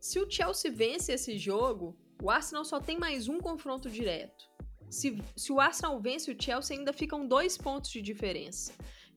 se 0.00 0.18
o 0.18 0.30
Chelsea 0.30 0.72
vence 0.72 1.12
esse 1.12 1.36
jogo, 1.36 1.96
o 2.22 2.30
Arsenal 2.30 2.64
só 2.64 2.80
tem 2.80 2.98
mais 2.98 3.28
um 3.28 3.38
confronto 3.38 3.90
direto. 3.90 4.44
Se, 4.90 5.22
se 5.36 5.52
o 5.52 5.60
Arsenal 5.60 6.00
vence 6.00 6.30
o 6.30 6.36
Chelsea, 6.40 6.76
ainda 6.76 6.92
ficam 6.92 7.26
dois 7.26 7.56
pontos 7.56 7.90
de 7.90 8.02
diferença. 8.02 8.72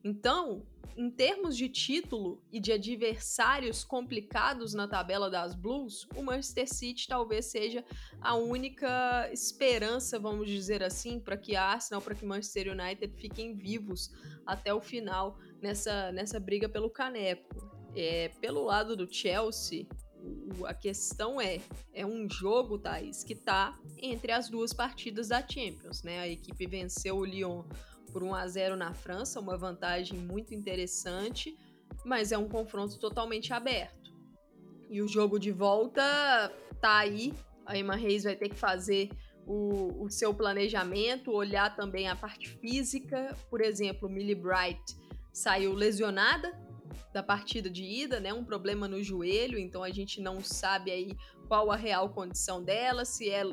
Então, 0.06 0.62
em 0.96 1.10
termos 1.10 1.56
de 1.56 1.68
título 1.68 2.40
e 2.52 2.60
de 2.60 2.70
adversários 2.70 3.82
complicados 3.82 4.72
na 4.72 4.86
tabela 4.86 5.28
das 5.28 5.52
Blues, 5.52 6.06
o 6.14 6.22
Manchester 6.22 6.72
City 6.72 7.08
talvez 7.08 7.46
seja 7.46 7.84
a 8.20 8.36
única 8.36 9.28
esperança, 9.32 10.16
vamos 10.16 10.48
dizer 10.48 10.80
assim, 10.80 11.18
para 11.18 11.36
que 11.36 11.56
Arsenal, 11.56 12.00
para 12.00 12.14
que 12.14 12.24
Manchester 12.24 12.72
United 12.72 13.12
fiquem 13.16 13.56
vivos 13.56 14.12
até 14.46 14.72
o 14.72 14.80
final 14.80 15.40
nessa, 15.60 16.12
nessa 16.12 16.38
briga 16.38 16.68
pelo 16.68 16.88
caneco. 16.88 17.74
É, 17.96 18.28
pelo 18.40 18.62
lado 18.62 18.94
do 18.94 19.12
Chelsea, 19.12 19.88
a 20.64 20.74
questão 20.74 21.40
é, 21.40 21.60
é 21.92 22.06
um 22.06 22.30
jogo, 22.30 22.78
Thaís, 22.78 23.24
que 23.24 23.32
está 23.32 23.76
entre 23.98 24.30
as 24.30 24.48
duas 24.48 24.72
partidas 24.72 25.28
da 25.28 25.40
Champions, 25.40 26.04
né? 26.04 26.20
A 26.20 26.28
equipe 26.28 26.64
venceu 26.64 27.16
o 27.16 27.24
Lyon 27.24 27.64
por 28.16 28.22
1 28.22 28.34
a 28.34 28.48
0 28.48 28.76
na 28.78 28.94
França, 28.94 29.38
uma 29.38 29.58
vantagem 29.58 30.18
muito 30.18 30.54
interessante, 30.54 31.54
mas 32.02 32.32
é 32.32 32.38
um 32.38 32.48
confronto 32.48 32.98
totalmente 32.98 33.52
aberto. 33.52 34.10
E 34.88 35.02
o 35.02 35.06
jogo 35.06 35.38
de 35.38 35.52
volta 35.52 36.50
tá 36.80 36.96
aí. 36.96 37.34
A 37.66 37.76
Emma 37.76 37.94
Reis 37.94 38.24
vai 38.24 38.34
ter 38.34 38.48
que 38.48 38.54
fazer 38.54 39.10
o, 39.46 40.02
o 40.02 40.08
seu 40.08 40.32
planejamento, 40.32 41.30
olhar 41.30 41.76
também 41.76 42.08
a 42.08 42.16
parte 42.16 42.48
física. 42.48 43.36
Por 43.50 43.60
exemplo, 43.60 44.08
Millie 44.08 44.34
Bright 44.34 44.96
saiu 45.30 45.74
lesionada 45.74 46.58
da 47.12 47.22
partida 47.22 47.68
de 47.68 47.84
ida, 47.84 48.18
né? 48.18 48.32
Um 48.32 48.46
problema 48.46 48.88
no 48.88 49.02
joelho, 49.02 49.58
então 49.58 49.82
a 49.82 49.90
gente 49.90 50.22
não 50.22 50.40
sabe 50.40 50.90
aí 50.90 51.14
qual 51.48 51.70
a 51.70 51.76
real 51.76 52.08
condição 52.08 52.64
dela, 52.64 53.04
se 53.04 53.28
é 53.28 53.44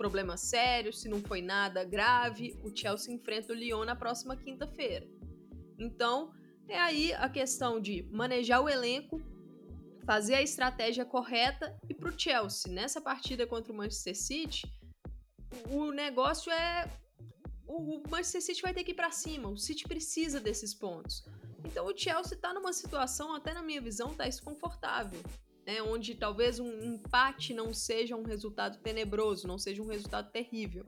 problema 0.00 0.34
sério, 0.34 0.94
se 0.94 1.10
não 1.10 1.20
foi 1.20 1.42
nada 1.42 1.84
grave, 1.84 2.58
o 2.64 2.74
Chelsea 2.74 3.12
enfrenta 3.12 3.52
o 3.52 3.54
Lyon 3.54 3.84
na 3.84 3.94
próxima 3.94 4.34
quinta-feira. 4.34 5.06
Então, 5.78 6.32
é 6.66 6.78
aí 6.78 7.12
a 7.12 7.28
questão 7.28 7.78
de 7.78 8.02
manejar 8.10 8.62
o 8.62 8.68
elenco, 8.68 9.20
fazer 10.06 10.36
a 10.36 10.42
estratégia 10.42 11.04
correta 11.04 11.78
e 11.86 11.92
para 11.92 12.08
o 12.08 12.18
Chelsea, 12.18 12.72
nessa 12.72 12.98
partida 12.98 13.46
contra 13.46 13.74
o 13.74 13.76
Manchester 13.76 14.16
City, 14.16 14.62
o 15.68 15.90
negócio 15.90 16.50
é. 16.50 16.90
O 17.66 18.02
Manchester 18.08 18.40
City 18.40 18.62
vai 18.62 18.72
ter 18.72 18.84
que 18.84 18.92
ir 18.92 18.94
para 18.94 19.10
cima, 19.10 19.50
o 19.50 19.58
City 19.58 19.84
precisa 19.86 20.40
desses 20.40 20.72
pontos. 20.72 21.22
Então 21.62 21.84
o 21.84 21.94
Chelsea 21.94 22.36
está 22.36 22.54
numa 22.54 22.72
situação, 22.72 23.34
até 23.34 23.52
na 23.52 23.62
minha 23.62 23.82
visão, 23.82 24.14
tá 24.14 24.24
desconfortável 24.24 25.20
né, 25.70 25.80
onde 25.80 26.16
talvez 26.16 26.58
um 26.58 26.82
empate 26.82 27.54
não 27.54 27.72
seja 27.72 28.16
um 28.16 28.24
resultado 28.24 28.78
tenebroso, 28.78 29.46
não 29.46 29.56
seja 29.56 29.80
um 29.80 29.86
resultado 29.86 30.28
terrível. 30.32 30.84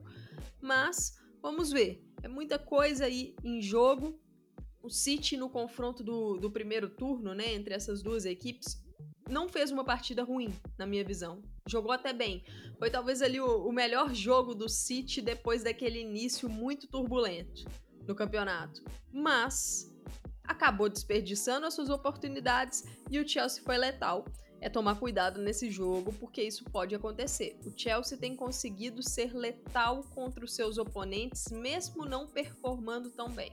Mas 0.61 1.17
vamos 1.41 1.71
ver, 1.71 2.03
é 2.21 2.27
muita 2.27 2.59
coisa 2.59 3.05
aí 3.05 3.33
em 3.41 3.61
jogo. 3.61 4.19
O 4.81 4.89
City 4.89 5.37
no 5.37 5.49
confronto 5.49 6.03
do, 6.03 6.35
do 6.35 6.51
primeiro 6.51 6.89
turno, 6.89 7.33
né, 7.33 7.53
entre 7.53 7.73
essas 7.73 8.03
duas 8.03 8.25
equipes, 8.25 8.83
não 9.29 9.47
fez 9.47 9.71
uma 9.71 9.85
partida 9.85 10.21
ruim, 10.21 10.53
na 10.77 10.85
minha 10.85 11.05
visão. 11.05 11.41
Jogou 11.65 11.93
até 11.93 12.11
bem. 12.11 12.43
Foi 12.77 12.91
talvez 12.91 13.21
ali 13.21 13.39
o, 13.39 13.65
o 13.65 13.71
melhor 13.71 14.13
jogo 14.13 14.53
do 14.53 14.67
City 14.67 15.21
depois 15.21 15.63
daquele 15.63 16.01
início 16.01 16.49
muito 16.49 16.89
turbulento 16.89 17.63
no 18.05 18.13
campeonato. 18.13 18.83
Mas 19.13 19.89
acabou 20.43 20.89
desperdiçando 20.89 21.65
as 21.65 21.73
suas 21.73 21.89
oportunidades 21.89 22.83
e 23.09 23.17
o 23.17 23.25
Chelsea 23.25 23.63
foi 23.63 23.77
letal 23.77 24.25
é 24.63 24.69
tomar 24.69 24.95
cuidado 24.95 25.41
nesse 25.41 25.69
jogo, 25.69 26.13
porque 26.13 26.41
isso 26.41 26.63
pode 26.63 26.95
acontecer. 26.95 27.59
O 27.65 27.73
Chelsea 27.77 28.17
tem 28.17 28.33
conseguido 28.33 29.03
ser 29.03 29.35
letal 29.35 30.05
contra 30.15 30.45
os 30.45 30.55
seus 30.55 30.77
oponentes, 30.77 31.51
mesmo 31.51 32.05
não 32.05 32.25
performando 32.25 33.09
tão 33.09 33.29
bem. 33.29 33.51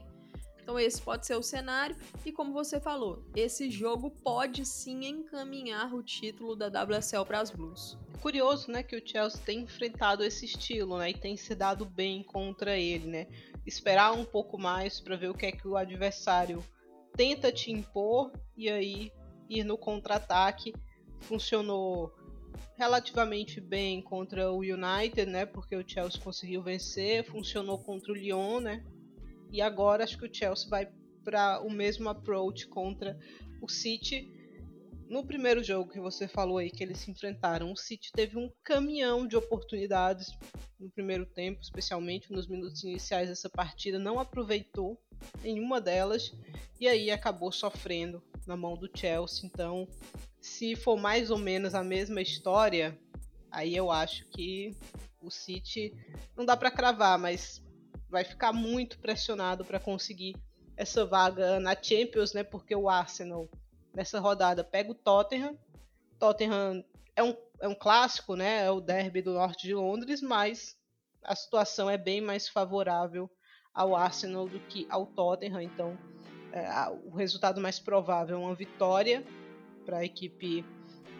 Então 0.63 0.79
esse 0.79 1.01
pode 1.01 1.25
ser 1.25 1.35
o 1.35 1.43
cenário 1.43 1.97
e 2.25 2.31
como 2.31 2.53
você 2.53 2.79
falou, 2.79 3.25
esse 3.35 3.69
jogo 3.69 4.09
pode 4.09 4.65
sim 4.65 5.05
encaminhar 5.05 5.93
o 5.93 6.01
título 6.01 6.55
da 6.55 6.67
WSL 6.67 7.25
para 7.25 7.41
as 7.41 7.51
Blues. 7.51 7.97
Curioso, 8.21 8.71
né, 8.71 8.81
que 8.81 8.95
o 8.95 9.05
Chelsea 9.05 9.41
tem 9.45 9.59
enfrentado 9.63 10.23
esse 10.23 10.45
estilo, 10.45 10.97
né, 10.97 11.09
e 11.09 11.13
tem 11.13 11.35
se 11.35 11.53
dado 11.53 11.83
bem 11.83 12.23
contra 12.23 12.77
ele, 12.77 13.07
né? 13.07 13.27
Esperar 13.65 14.13
um 14.13 14.23
pouco 14.23 14.57
mais 14.57 15.01
para 15.01 15.17
ver 15.17 15.29
o 15.29 15.33
que 15.33 15.47
é 15.47 15.51
que 15.51 15.67
o 15.67 15.75
adversário 15.75 16.63
tenta 17.17 17.51
te 17.51 17.69
impor 17.69 18.31
e 18.55 18.69
aí 18.69 19.11
ir 19.49 19.65
no 19.65 19.77
contra-ataque 19.77 20.73
funcionou 21.21 22.13
relativamente 22.77 23.61
bem 23.61 24.01
contra 24.01 24.51
o 24.51 24.59
United, 24.59 25.25
né? 25.25 25.45
Porque 25.45 25.75
o 25.75 25.87
Chelsea 25.87 26.19
conseguiu 26.21 26.61
vencer, 26.63 27.23
funcionou 27.23 27.77
contra 27.77 28.11
o 28.11 28.15
Lyon, 28.15 28.59
né? 28.59 28.83
E 29.51 29.61
agora 29.61 30.03
acho 30.03 30.17
que 30.17 30.25
o 30.25 30.33
Chelsea 30.33 30.69
vai 30.69 30.89
para 31.23 31.61
o 31.61 31.69
mesmo 31.69 32.09
approach 32.09 32.67
contra 32.67 33.19
o 33.61 33.69
City. 33.69 34.31
No 35.07 35.25
primeiro 35.25 35.63
jogo 35.63 35.91
que 35.91 35.99
você 35.99 36.27
falou 36.27 36.57
aí 36.57 36.71
que 36.71 36.83
eles 36.83 36.99
se 36.99 37.11
enfrentaram, 37.11 37.71
o 37.71 37.77
City 37.77 38.11
teve 38.13 38.37
um 38.37 38.49
caminhão 38.63 39.27
de 39.27 39.35
oportunidades 39.35 40.35
no 40.79 40.89
primeiro 40.89 41.25
tempo, 41.25 41.61
especialmente 41.61 42.31
nos 42.31 42.47
minutos 42.47 42.83
iniciais 42.83 43.29
dessa 43.29 43.49
partida, 43.49 43.99
não 43.99 44.19
aproveitou 44.19 44.99
nenhuma 45.43 45.79
delas 45.79 46.33
e 46.79 46.87
aí 46.87 47.11
acabou 47.11 47.51
sofrendo 47.51 48.23
na 48.51 48.57
mão 48.57 48.75
do 48.75 48.89
Chelsea. 48.93 49.45
Então, 49.45 49.87
se 50.41 50.75
for 50.75 50.97
mais 50.97 51.31
ou 51.31 51.37
menos 51.37 51.73
a 51.73 51.81
mesma 51.83 52.21
história, 52.21 52.99
aí 53.49 53.73
eu 53.73 53.89
acho 53.89 54.25
que 54.27 54.75
o 55.21 55.31
City 55.31 55.93
não 56.35 56.45
dá 56.45 56.57
para 56.57 56.69
cravar, 56.69 57.17
mas 57.17 57.63
vai 58.09 58.25
ficar 58.25 58.51
muito 58.51 58.99
pressionado 58.99 59.63
para 59.63 59.79
conseguir 59.79 60.35
essa 60.75 61.05
vaga 61.05 61.61
na 61.61 61.81
Champions, 61.81 62.33
né? 62.33 62.43
Porque 62.43 62.75
o 62.75 62.89
Arsenal 62.89 63.49
nessa 63.93 64.19
rodada 64.19 64.65
pega 64.65 64.91
o 64.91 64.95
Tottenham. 64.95 65.57
Tottenham 66.19 66.83
é 67.15 67.23
um, 67.23 67.33
é 67.61 67.69
um 67.69 67.75
clássico, 67.75 68.35
né? 68.35 68.65
É 68.65 68.71
o 68.71 68.81
derby 68.81 69.21
do 69.21 69.33
norte 69.33 69.65
de 69.65 69.73
Londres, 69.73 70.21
mas 70.21 70.77
a 71.23 71.35
situação 71.35 71.89
é 71.89 71.97
bem 71.97 72.19
mais 72.19 72.49
favorável 72.49 73.31
ao 73.73 73.95
Arsenal 73.95 74.45
do 74.49 74.59
que 74.59 74.85
ao 74.89 75.05
Tottenham. 75.05 75.61
Então, 75.61 75.97
o 77.05 77.15
resultado 77.15 77.61
mais 77.61 77.79
provável 77.79 78.37
é 78.37 78.39
uma 78.39 78.55
vitória 78.55 79.23
para 79.85 79.99
a 79.99 80.05
equipe 80.05 80.65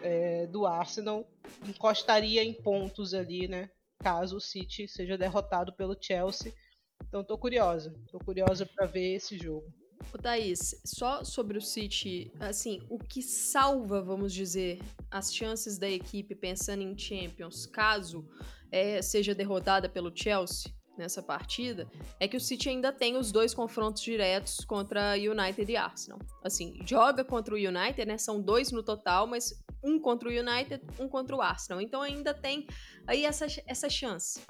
é, 0.02 0.46
do 0.46 0.66
Arsenal. 0.66 1.26
Encostaria 1.66 2.42
em 2.42 2.52
pontos 2.52 3.14
ali, 3.14 3.48
né? 3.48 3.70
Caso 3.98 4.36
o 4.36 4.40
City 4.40 4.88
seja 4.88 5.16
derrotado 5.16 5.72
pelo 5.72 5.96
Chelsea. 6.00 6.52
Então, 7.06 7.24
tô 7.24 7.38
curiosa. 7.38 7.94
Tô 8.10 8.18
curiosa 8.18 8.66
para 8.66 8.86
ver 8.86 9.14
esse 9.14 9.38
jogo. 9.38 9.72
Ô 10.12 10.18
Thaís, 10.18 10.80
só 10.84 11.22
sobre 11.24 11.56
o 11.56 11.62
City, 11.62 12.32
assim, 12.40 12.82
o 12.90 12.98
que 12.98 13.22
salva, 13.22 14.02
vamos 14.02 14.32
dizer, 14.32 14.80
as 15.10 15.32
chances 15.32 15.78
da 15.78 15.88
equipe 15.88 16.34
pensando 16.34 16.82
em 16.82 16.98
Champions, 16.98 17.66
caso 17.66 18.28
é, 18.70 19.00
seja 19.00 19.34
derrotada 19.34 19.88
pelo 19.88 20.14
Chelsea, 20.14 20.72
nessa 21.02 21.22
partida 21.22 21.88
é 22.18 22.26
que 22.26 22.36
o 22.36 22.40
City 22.40 22.68
ainda 22.68 22.92
tem 22.92 23.16
os 23.16 23.30
dois 23.30 23.52
confrontos 23.52 24.02
diretos 24.02 24.64
contra 24.64 25.14
United 25.14 25.70
e 25.70 25.76
Arsenal. 25.76 26.18
Assim, 26.42 26.80
joga 26.86 27.24
contra 27.24 27.54
o 27.54 27.58
United, 27.58 28.06
né? 28.06 28.16
São 28.16 28.40
dois 28.40 28.72
no 28.72 28.82
total, 28.82 29.26
mas 29.26 29.52
um 29.82 29.98
contra 29.98 30.28
o 30.28 30.32
United, 30.32 30.82
um 30.98 31.08
contra 31.08 31.36
o 31.36 31.42
Arsenal. 31.42 31.80
Então 31.80 32.00
ainda 32.00 32.32
tem 32.32 32.66
aí 33.06 33.24
essa, 33.24 33.46
essa 33.66 33.90
chance. 33.90 34.40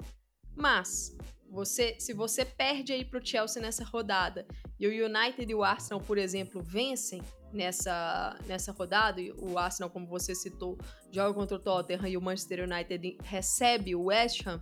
Mas 0.55 1.15
você, 1.49 1.95
se 1.99 2.13
você 2.13 2.45
perde 2.45 2.93
aí 2.93 3.03
pro 3.03 3.25
Chelsea 3.25 3.61
nessa 3.61 3.83
rodada 3.83 4.45
e 4.79 4.87
o 4.87 5.05
United 5.05 5.51
e 5.51 5.55
o 5.55 5.63
Arsenal, 5.63 5.99
por 6.01 6.17
exemplo, 6.17 6.61
vencem 6.61 7.21
nessa, 7.53 8.35
nessa 8.47 8.71
rodada, 8.71 9.21
e 9.21 9.31
o 9.31 9.57
Arsenal, 9.57 9.89
como 9.89 10.07
você 10.07 10.33
citou, 10.33 10.77
joga 11.11 11.33
contra 11.33 11.57
o 11.57 11.59
Tottenham 11.59 12.07
e 12.07 12.17
o 12.17 12.21
Manchester 12.21 12.63
United 12.63 13.17
recebe 13.23 13.95
o 13.95 14.05
West 14.05 14.45
Ham, 14.45 14.61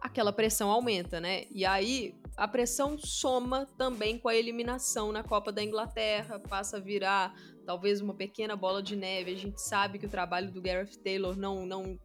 aquela 0.00 0.32
pressão 0.32 0.70
aumenta, 0.70 1.20
né? 1.20 1.44
E 1.50 1.64
aí 1.64 2.14
a 2.36 2.46
pressão 2.46 2.96
soma 2.98 3.66
também 3.76 4.18
com 4.18 4.28
a 4.28 4.34
eliminação 4.34 5.10
na 5.10 5.22
Copa 5.22 5.50
da 5.50 5.62
Inglaterra, 5.62 6.38
passa 6.38 6.76
a 6.76 6.80
virar 6.80 7.34
talvez 7.66 8.00
uma 8.00 8.14
pequena 8.14 8.56
bola 8.56 8.82
de 8.82 8.96
neve. 8.96 9.32
A 9.32 9.36
gente 9.36 9.60
sabe 9.60 9.98
que 9.98 10.06
o 10.06 10.10
trabalho 10.10 10.50
do 10.50 10.62
Gareth 10.62 10.96
Taylor 11.02 11.36
não, 11.36 11.66
não 11.66 11.98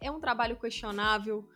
é 0.00 0.10
um 0.10 0.20
trabalho 0.20 0.56
questionável. 0.56 1.48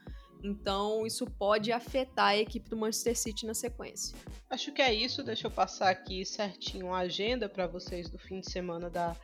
Então, 0.42 1.06
isso 1.06 1.26
pode 1.26 1.70
afetar 1.70 2.28
a 2.28 2.36
equipe 2.36 2.68
do 2.68 2.76
Manchester 2.76 3.16
City 3.18 3.46
na 3.46 3.52
sequência. 3.52 4.16
Acho 4.48 4.72
que 4.72 4.80
é 4.80 4.92
isso. 4.92 5.22
Deixa 5.22 5.46
eu 5.46 5.50
passar 5.50 5.90
aqui 5.90 6.24
certinho 6.24 6.92
a 6.92 7.00
agenda 7.00 7.48
para 7.48 7.66
vocês 7.66 8.08
do 8.08 8.18
fim 8.18 8.40
de 8.40 8.50
semana 8.50 8.88
da 8.88 9.14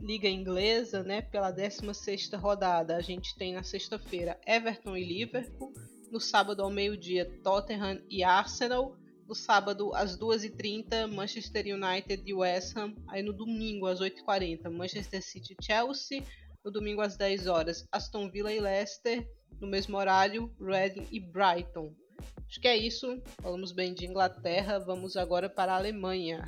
Liga 0.00 0.28
Inglesa, 0.28 1.02
né? 1.02 1.22
Pela 1.22 1.50
16 1.50 2.30
rodada, 2.34 2.96
a 2.96 3.00
gente 3.00 3.36
tem 3.36 3.52
na 3.52 3.62
sexta-feira 3.62 4.40
Everton 4.46 4.96
e 4.96 5.04
Liverpool. 5.04 5.72
No 6.12 6.20
sábado 6.20 6.62
ao 6.62 6.68
meio-dia, 6.68 7.24
Tottenham 7.42 7.98
e 8.10 8.22
Arsenal. 8.22 8.94
No 9.26 9.34
sábado, 9.34 9.94
às 9.94 10.14
2h30, 10.18 11.10
Manchester 11.10 11.64
United 11.74 12.22
e 12.26 12.34
West 12.34 12.76
Ham. 12.76 12.94
Aí 13.08 13.22
no 13.22 13.32
domingo, 13.32 13.86
às 13.86 13.98
8h40, 13.98 14.68
Manchester 14.68 15.22
City 15.22 15.56
e 15.58 15.64
Chelsea. 15.64 16.22
No 16.62 16.70
domingo, 16.70 17.00
às 17.00 17.16
10 17.16 17.46
horas, 17.46 17.86
Aston 17.90 18.30
Villa 18.30 18.52
e 18.52 18.60
Leicester. 18.60 19.26
No 19.58 19.66
mesmo 19.66 19.96
horário, 19.96 20.54
Reading 20.60 21.08
e 21.10 21.18
Brighton. 21.18 21.94
Acho 22.46 22.60
que 22.60 22.68
é 22.68 22.76
isso. 22.76 23.22
Falamos 23.40 23.72
bem 23.72 23.94
de 23.94 24.04
Inglaterra. 24.04 24.78
Vamos 24.78 25.16
agora 25.16 25.48
para 25.48 25.72
a 25.72 25.76
Alemanha. 25.76 26.44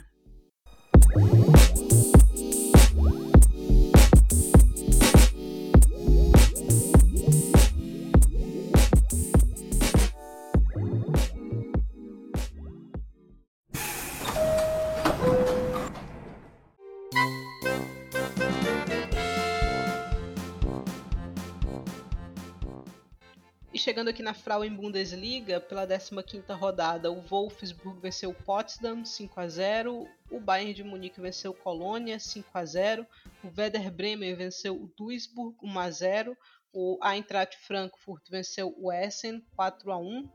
Aqui 24.09 24.23
na 24.23 24.35
Frauen 24.35 24.75
Bundesliga, 24.75 25.61
pela 25.61 25.87
15ª 25.87 26.55
rodada, 26.55 27.11
o 27.11 27.21
Wolfsburg 27.21 28.01
venceu 28.01 28.31
o 28.31 28.35
Potsdam 28.35 29.05
5 29.05 29.41
a 29.41 29.49
0, 29.49 30.09
o 30.31 30.41
Bayern 30.41 30.75
de 30.75 30.85
Munique 30.85 31.21
venceu 31.21 31.53
o 31.53 31.55
Colônia 31.55 32.19
5 32.19 32.49
a 32.55 32.65
0, 32.65 33.07
o 33.43 33.49
Werder 33.57 33.91
Bremen 33.91 34.35
venceu 34.35 34.75
o 34.75 34.91
Duisburg 34.97 35.57
1 35.63 35.79
a 35.79 35.91
0, 35.91 36.37
o 36.73 36.99
Eintracht 37.03 37.57
Frankfurt 37.59 38.29
venceu 38.31 38.75
o 38.79 38.93
Essen 38.93 39.45
4 39.57 39.93
a 39.93 39.99
1, 39.99 40.29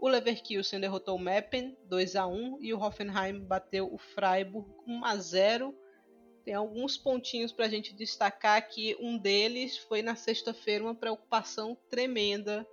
o 0.00 0.08
Leverkusen 0.08 0.80
derrotou 0.80 1.16
o 1.16 1.20
Meppen 1.20 1.76
2 1.84 2.16
a 2.16 2.26
1 2.26 2.58
e 2.60 2.72
o 2.72 2.80
Hoffenheim 2.80 3.40
bateu 3.40 3.92
o 3.92 3.98
Freiburg 3.98 4.68
1 4.86 5.04
a 5.04 5.16
0 5.16 5.74
tem 6.44 6.54
alguns 6.54 6.96
pontinhos 6.96 7.52
para 7.52 7.66
a 7.66 7.68
gente 7.68 7.92
destacar 7.92 8.66
que 8.70 8.96
um 8.98 9.18
deles 9.18 9.76
foi 9.76 10.00
na 10.00 10.16
sexta-feira 10.16 10.82
uma 10.82 10.94
preocupação 10.94 11.76
tremenda 11.90 12.66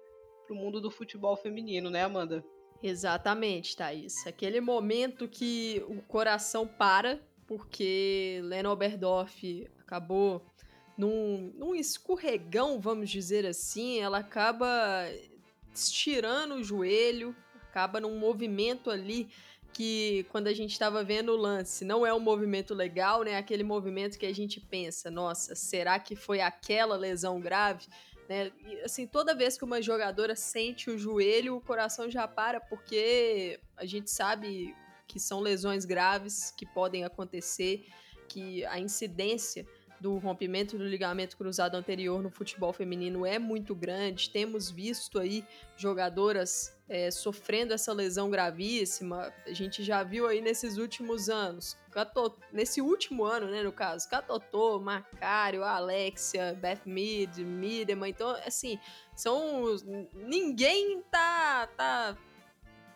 para 0.46 0.56
o 0.56 0.58
mundo 0.58 0.80
do 0.80 0.92
futebol 0.92 1.36
feminino, 1.36 1.90
né, 1.90 2.04
Amanda? 2.04 2.44
Exatamente, 2.82 3.76
Thaís. 3.76 4.26
Aquele 4.28 4.62
momento 4.62 5.28
que 5.28 5.84
o 5.88 6.02
coração 6.02 6.68
para, 6.68 7.20
porque 7.48 8.40
Lena 8.44 8.72
Oberdorf 8.72 9.68
acabou 9.80 10.46
num, 10.98 11.52
num 11.56 11.76
escorregão, 11.76 12.80
vamos 12.80 13.10
dizer 13.10 13.46
assim, 13.46 14.00
ela 14.00 14.20
acaba 14.20 14.68
estirando 15.74 16.56
o 16.56 16.64
joelho, 16.64 17.36
acaba 17.70 18.00
num 18.00 18.18
movimento 18.18 18.90
ali 18.90 19.30
que 19.74 20.26
quando 20.32 20.48
a 20.48 20.54
gente 20.54 20.72
estava 20.72 21.04
vendo 21.04 21.34
o 21.34 21.36
lance 21.36 21.84
não 21.84 22.06
é 22.06 22.14
um 22.14 22.20
movimento 22.20 22.74
legal, 22.74 23.24
né? 23.24 23.36
Aquele 23.36 23.64
movimento 23.64 24.18
que 24.18 24.26
a 24.26 24.34
gente 24.34 24.62
pensa, 24.62 25.12
nossa, 25.12 25.54
será 25.54 26.00
que 26.00 26.16
foi 26.16 26.40
aquela 26.40 26.96
lesão 26.96 27.42
grave? 27.42 27.86
Né? 28.28 28.52
E, 28.66 28.82
assim, 28.82 29.06
toda 29.06 29.36
vez 29.36 29.58
que 29.58 29.64
uma 29.64 29.82
jogadora 29.82 30.36
sente 30.36 30.90
o 30.90 30.98
joelho, 30.98 31.56
o 31.56 31.62
coração 31.62 32.10
já 32.10 32.28
para, 32.28 32.60
porque 32.60 33.60
a 33.78 33.86
gente 33.86 34.10
sabe 34.10 34.76
que 35.08 35.20
são 35.20 35.40
lesões 35.40 35.86
graves 35.86 36.52
que 36.58 36.66
podem 36.66 37.04
acontecer, 37.04 37.88
que 38.28 38.66
a 38.66 38.80
incidência 38.80 39.66
do 40.00 40.18
rompimento 40.18 40.78
do 40.78 40.86
ligamento 40.86 41.38
cruzado 41.38 41.76
anterior 41.76 42.22
no 42.22 42.30
futebol 42.30 42.74
feminino 42.74 43.26
é 43.26 43.40
muito 43.40 43.74
grande. 43.74 44.30
Temos 44.30 44.70
visto 44.70 45.20
aí 45.20 45.46
jogadoras 45.78 46.75
é, 46.88 47.10
sofrendo 47.10 47.74
essa 47.74 47.92
lesão 47.92 48.30
gravíssima. 48.30 49.34
A 49.46 49.54
gente 49.54 49.84
já 49.84 50.04
viu 50.04 50.28
aí 50.28 50.42
nesses 50.42 50.78
últimos 50.78 51.30
anos, 51.30 51.78
nesse 52.52 52.82
último 52.82 53.24
ano, 53.24 53.48
né, 53.48 53.64
no 53.64 53.72
caso, 53.72 54.08
Catotô, 54.10 54.80
Macário, 54.80 55.64
Alexia, 55.64 56.54
Beth 56.54 56.82
Mead, 56.86 57.44
Midema. 57.44 58.08
Então, 58.08 58.30
assim, 58.46 58.80
são. 59.16 59.76
Ninguém 60.14 61.02
tá. 61.10 61.68
tá 61.76 62.18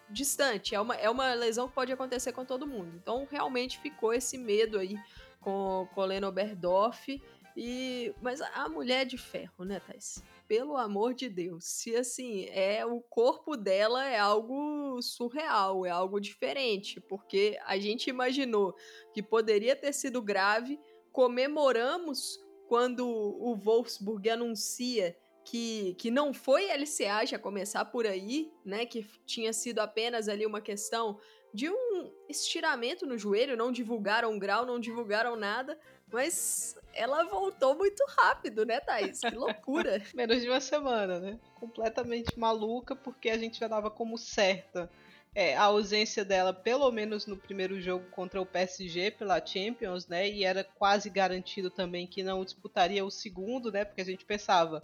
distante. 0.09 0.73
É 0.73 0.81
uma, 0.81 0.95
é 0.95 1.09
uma 1.09 1.33
lesão 1.33 1.67
que 1.67 1.75
pode 1.75 1.91
acontecer 1.91 2.31
com 2.31 2.43
todo 2.43 2.65
mundo. 2.65 2.91
Então, 2.95 3.27
realmente 3.29 3.79
ficou 3.79 4.11
esse 4.13 4.37
medo 4.37 4.79
aí 4.79 4.97
com 5.39 5.87
Coleno 5.93 6.27
Oberdorf. 6.27 7.21
E, 7.55 8.13
mas 8.21 8.41
a 8.41 8.69
mulher 8.69 9.05
de 9.05 9.17
ferro, 9.17 9.65
né, 9.65 9.79
Thais? 9.79 10.23
Pelo 10.49 10.75
amor 10.75 11.13
de 11.13 11.29
Deus. 11.29 11.63
Se 11.63 11.95
assim, 11.95 12.45
é 12.49 12.83
o 12.83 13.01
corpo 13.01 13.55
dela 13.55 14.03
é 14.09 14.17
algo 14.17 14.99
surreal, 14.99 15.85
é 15.85 15.91
algo 15.91 16.19
diferente, 16.19 16.99
porque 16.99 17.59
a 17.67 17.77
gente 17.77 18.09
imaginou 18.09 18.73
que 19.13 19.21
poderia 19.21 19.75
ter 19.75 19.93
sido 19.93 20.23
grave, 20.23 20.79
comemoramos 21.11 22.39
quando 22.67 23.07
o 23.07 23.55
Wolfsburg 23.55 24.27
anuncia 24.27 25.15
que, 25.45 25.93
que 25.99 26.09
não 26.09 26.33
foi 26.33 26.65
LCA, 26.65 27.27
já 27.27 27.37
começar 27.37 27.85
por 27.85 28.07
aí, 28.07 28.51
né? 28.65 28.87
Que 28.87 29.05
tinha 29.27 29.53
sido 29.53 29.77
apenas 29.77 30.27
ali 30.27 30.47
uma 30.47 30.61
questão 30.61 31.19
de 31.53 31.69
um 31.69 32.11
estiramento 32.27 33.05
no 33.05 33.19
joelho, 33.19 33.55
não 33.55 33.71
divulgaram 33.71 34.37
grau, 34.39 34.65
não 34.65 34.79
divulgaram 34.79 35.35
nada, 35.35 35.79
mas 36.11 36.75
ela 36.99 37.23
voltou 37.23 37.75
muito 37.75 38.03
rápido, 38.17 38.65
né, 38.65 38.79
Thaís? 38.79 39.21
Que 39.21 39.35
loucura! 39.35 40.01
Menos 40.13 40.41
de 40.41 40.49
uma 40.49 40.59
semana, 40.59 41.19
né? 41.19 41.39
Completamente 41.55 42.37
maluca, 42.37 42.95
porque 42.95 43.29
a 43.29 43.37
gente 43.37 43.59
já 43.59 43.67
dava 43.67 43.89
como 43.89 44.17
certa 44.17 44.89
é, 45.33 45.55
a 45.55 45.63
ausência 45.63 46.25
dela, 46.25 46.53
pelo 46.53 46.91
menos 46.91 47.25
no 47.25 47.37
primeiro 47.37 47.79
jogo 47.79 48.05
contra 48.11 48.41
o 48.41 48.45
PSG 48.45 49.11
pela 49.11 49.43
Champions, 49.45 50.07
né? 50.07 50.27
E 50.27 50.43
era 50.43 50.63
quase 50.63 51.09
garantido 51.09 51.69
também 51.69 52.05
que 52.05 52.23
não 52.23 52.43
disputaria 52.43 53.05
o 53.05 53.11
segundo, 53.11 53.71
né? 53.71 53.85
Porque 53.85 54.01
a 54.01 54.05
gente 54.05 54.25
pensava, 54.25 54.83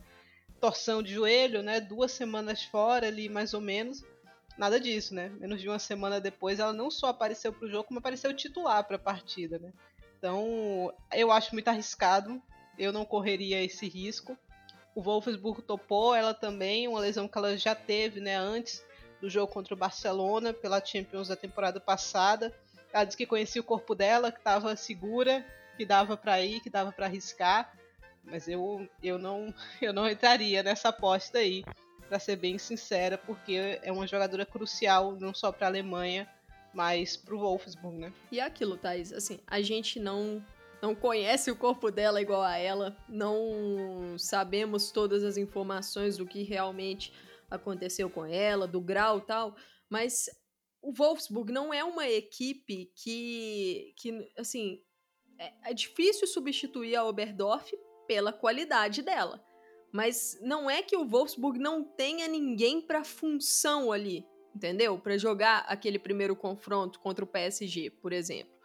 torção 0.59 1.03
de 1.03 1.13
joelho, 1.13 1.61
né? 1.61 1.81
Duas 1.81 2.13
semanas 2.13 2.63
fora 2.63 3.07
ali, 3.07 3.27
mais 3.27 3.53
ou 3.53 3.61
menos. 3.61 4.03
Nada 4.57 4.79
disso, 4.79 5.13
né? 5.13 5.29
Menos 5.37 5.59
de 5.59 5.67
uma 5.67 5.79
semana 5.79 6.21
depois, 6.21 6.59
ela 6.59 6.71
não 6.71 6.89
só 6.89 7.07
apareceu 7.07 7.51
para 7.51 7.65
o 7.65 7.69
jogo, 7.69 7.83
como 7.83 7.99
apareceu 7.99 8.33
titular 8.33 8.85
para 8.85 8.95
a 8.95 8.99
partida, 8.99 9.59
né? 9.59 9.73
Então, 10.17 10.93
eu 11.13 11.31
acho 11.31 11.53
muito 11.53 11.67
arriscado. 11.67 12.41
Eu 12.77 12.91
não 12.91 13.05
correria 13.05 13.63
esse 13.63 13.87
risco. 13.87 14.37
O 14.93 15.01
Wolfsburg 15.01 15.61
topou 15.61 16.15
ela 16.15 16.33
também, 16.33 16.87
uma 16.87 16.99
lesão 16.99 17.27
que 17.27 17.37
ela 17.37 17.57
já 17.57 17.75
teve, 17.75 18.19
né? 18.19 18.35
Antes 18.35 18.83
do 19.19 19.29
jogo 19.29 19.51
contra 19.51 19.73
o 19.73 19.77
Barcelona 19.77 20.53
pela 20.53 20.83
Champions 20.83 21.27
da 21.27 21.35
temporada 21.35 21.79
passada. 21.79 22.53
Ela 22.93 23.03
disse 23.03 23.17
que 23.17 23.25
conhecia 23.25 23.61
o 23.61 23.65
corpo 23.65 23.93
dela, 23.93 24.31
que 24.31 24.37
estava 24.37 24.75
segura, 24.75 25.45
que 25.75 25.85
dava 25.85 26.15
para 26.15 26.41
ir, 26.41 26.61
que 26.61 26.69
dava 26.69 26.91
para 26.91 27.07
arriscar. 27.07 27.73
Mas 28.23 28.47
eu, 28.47 28.87
eu 29.03 29.17
não 29.17 29.53
eu 29.81 29.93
não 29.93 30.09
entraria 30.09 30.63
nessa 30.63 30.89
aposta 30.89 31.39
aí, 31.39 31.63
para 32.07 32.19
ser 32.19 32.37
bem 32.37 32.57
sincera, 32.57 33.17
porque 33.17 33.79
é 33.81 33.91
uma 33.91 34.07
jogadora 34.07 34.45
crucial 34.45 35.13
não 35.19 35.33
só 35.33 35.51
para 35.51 35.67
a 35.67 35.69
Alemanha, 35.69 36.29
mas 36.75 37.15
para 37.15 37.33
o 37.33 37.39
Wolfsburg, 37.39 37.97
né? 37.97 38.13
E 38.31 38.39
é 38.39 38.43
aquilo, 38.43 38.77
Thais, 38.77 39.13
assim, 39.13 39.39
a 39.47 39.61
gente 39.61 39.99
não 39.99 40.45
não 40.81 40.93
conhece 40.93 41.49
o 41.49 41.55
corpo 41.55 41.89
dela 41.89 42.21
igual 42.21 42.43
a 42.43 42.57
ela, 42.57 42.95
não 43.09 44.15
sabemos 44.19 44.91
todas 44.91 45.23
as 45.23 45.35
informações 45.35 46.17
do 46.17 46.27
que 46.27 46.43
realmente 46.43 47.11
aconteceu 47.49 48.07
com 48.07 48.23
ela, 48.23 48.67
do 48.67 48.79
grau 48.79 49.21
tal, 49.21 49.55
mas 49.89 50.29
o 50.81 50.93
Wolfsburg 50.93 51.51
não 51.51 51.73
é 51.73 51.83
uma 51.83 52.07
equipe 52.07 52.91
que, 52.93 53.95
que 53.97 54.31
assim, 54.37 54.79
é, 55.39 55.71
é 55.71 55.73
difícil 55.73 56.27
substituir 56.27 56.95
a 56.95 57.05
Oberdorf 57.05 57.71
pela 58.05 58.31
qualidade 58.31 59.01
dela. 59.01 59.43
Mas 59.91 60.37
não 60.41 60.69
é 60.69 60.83
que 60.83 60.95
o 60.95 61.07
Wolfsburg 61.07 61.57
não 61.57 61.83
tenha 61.83 62.27
ninguém 62.27 62.81
para 62.81 63.03
função 63.03 63.91
ali, 63.91 64.25
entendeu? 64.55 64.97
Para 64.97 65.17
jogar 65.17 65.65
aquele 65.67 65.99
primeiro 65.99 66.35
confronto 66.35 66.99
contra 66.99 67.25
o 67.25 67.27
PSG, 67.27 67.89
por 67.89 68.13
exemplo. 68.13 68.55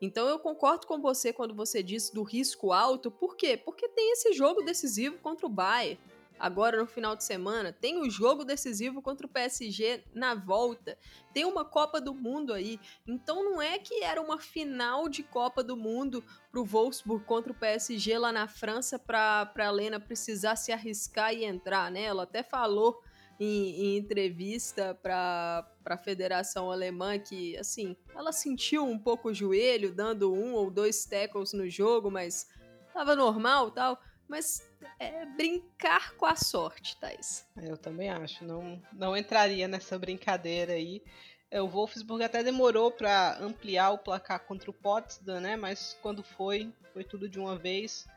Então 0.00 0.28
eu 0.28 0.38
concordo 0.38 0.86
com 0.86 1.00
você 1.00 1.32
quando 1.32 1.54
você 1.54 1.82
disse 1.82 2.12
do 2.12 2.22
risco 2.22 2.72
alto. 2.72 3.10
Por 3.10 3.36
quê? 3.36 3.56
Porque 3.56 3.88
tem 3.88 4.12
esse 4.12 4.32
jogo 4.32 4.62
decisivo 4.62 5.16
contra 5.18 5.46
o 5.46 5.50
Bayern 5.50 5.98
agora 6.38 6.76
no 6.76 6.86
final 6.86 7.16
de 7.16 7.24
semana. 7.24 7.72
Tem 7.72 7.98
o 7.98 8.10
jogo 8.10 8.44
decisivo 8.44 9.00
contra 9.00 9.26
o 9.26 9.30
PSG 9.30 10.04
na 10.12 10.34
volta. 10.34 10.98
Tem 11.32 11.46
uma 11.46 11.64
Copa 11.64 11.98
do 11.98 12.14
Mundo 12.14 12.52
aí. 12.52 12.78
Então 13.06 13.42
não 13.42 13.62
é 13.62 13.78
que 13.78 14.02
era 14.02 14.20
uma 14.20 14.38
final 14.38 15.08
de 15.08 15.22
Copa 15.22 15.62
do 15.62 15.76
Mundo 15.76 16.22
pro 16.50 16.64
Wolfsburg 16.64 17.24
contra 17.24 17.52
o 17.52 17.54
PSG 17.54 18.18
lá 18.18 18.32
na 18.32 18.46
França 18.46 18.98
para 18.98 19.50
a 19.56 19.70
Lena 19.70 19.98
precisar 19.98 20.56
se 20.56 20.72
arriscar 20.72 21.32
e 21.32 21.44
entrar, 21.44 21.90
né? 21.90 22.02
Ela 22.02 22.24
até 22.24 22.42
falou 22.42 23.00
em, 23.38 23.82
em 23.82 23.96
entrevista 23.96 24.94
para 24.94 25.66
a 25.84 25.96
Federação 25.96 26.70
Alemã 26.70 27.18
que, 27.18 27.56
assim, 27.56 27.96
ela 28.14 28.32
sentiu 28.32 28.84
um 28.84 28.98
pouco 28.98 29.28
o 29.28 29.34
joelho, 29.34 29.94
dando 29.94 30.32
um 30.32 30.54
ou 30.54 30.70
dois 30.70 31.04
tackles 31.04 31.52
no 31.52 31.68
jogo, 31.68 32.10
mas 32.10 32.48
tava 32.92 33.14
normal 33.14 33.70
tal. 33.70 33.98
Mas 34.28 34.68
é 34.98 35.24
brincar 35.24 36.14
com 36.14 36.26
a 36.26 36.34
sorte, 36.34 36.98
Thais. 36.98 37.46
Eu 37.56 37.76
também 37.76 38.10
acho. 38.10 38.44
Não, 38.44 38.82
não 38.92 39.16
entraria 39.16 39.68
nessa 39.68 39.96
brincadeira 39.98 40.72
aí. 40.72 41.00
É, 41.48 41.62
o 41.62 41.68
Wolfsburg 41.68 42.24
até 42.24 42.42
demorou 42.42 42.90
para 42.90 43.38
ampliar 43.40 43.92
o 43.92 43.98
placar 43.98 44.40
contra 44.40 44.68
o 44.68 44.74
Potsdam, 44.74 45.40
né? 45.40 45.56
Mas 45.56 45.96
quando 46.02 46.24
foi, 46.24 46.72
foi 46.92 47.04
tudo 47.04 47.28
de 47.28 47.38
uma 47.38 47.56
vez. 47.56 48.08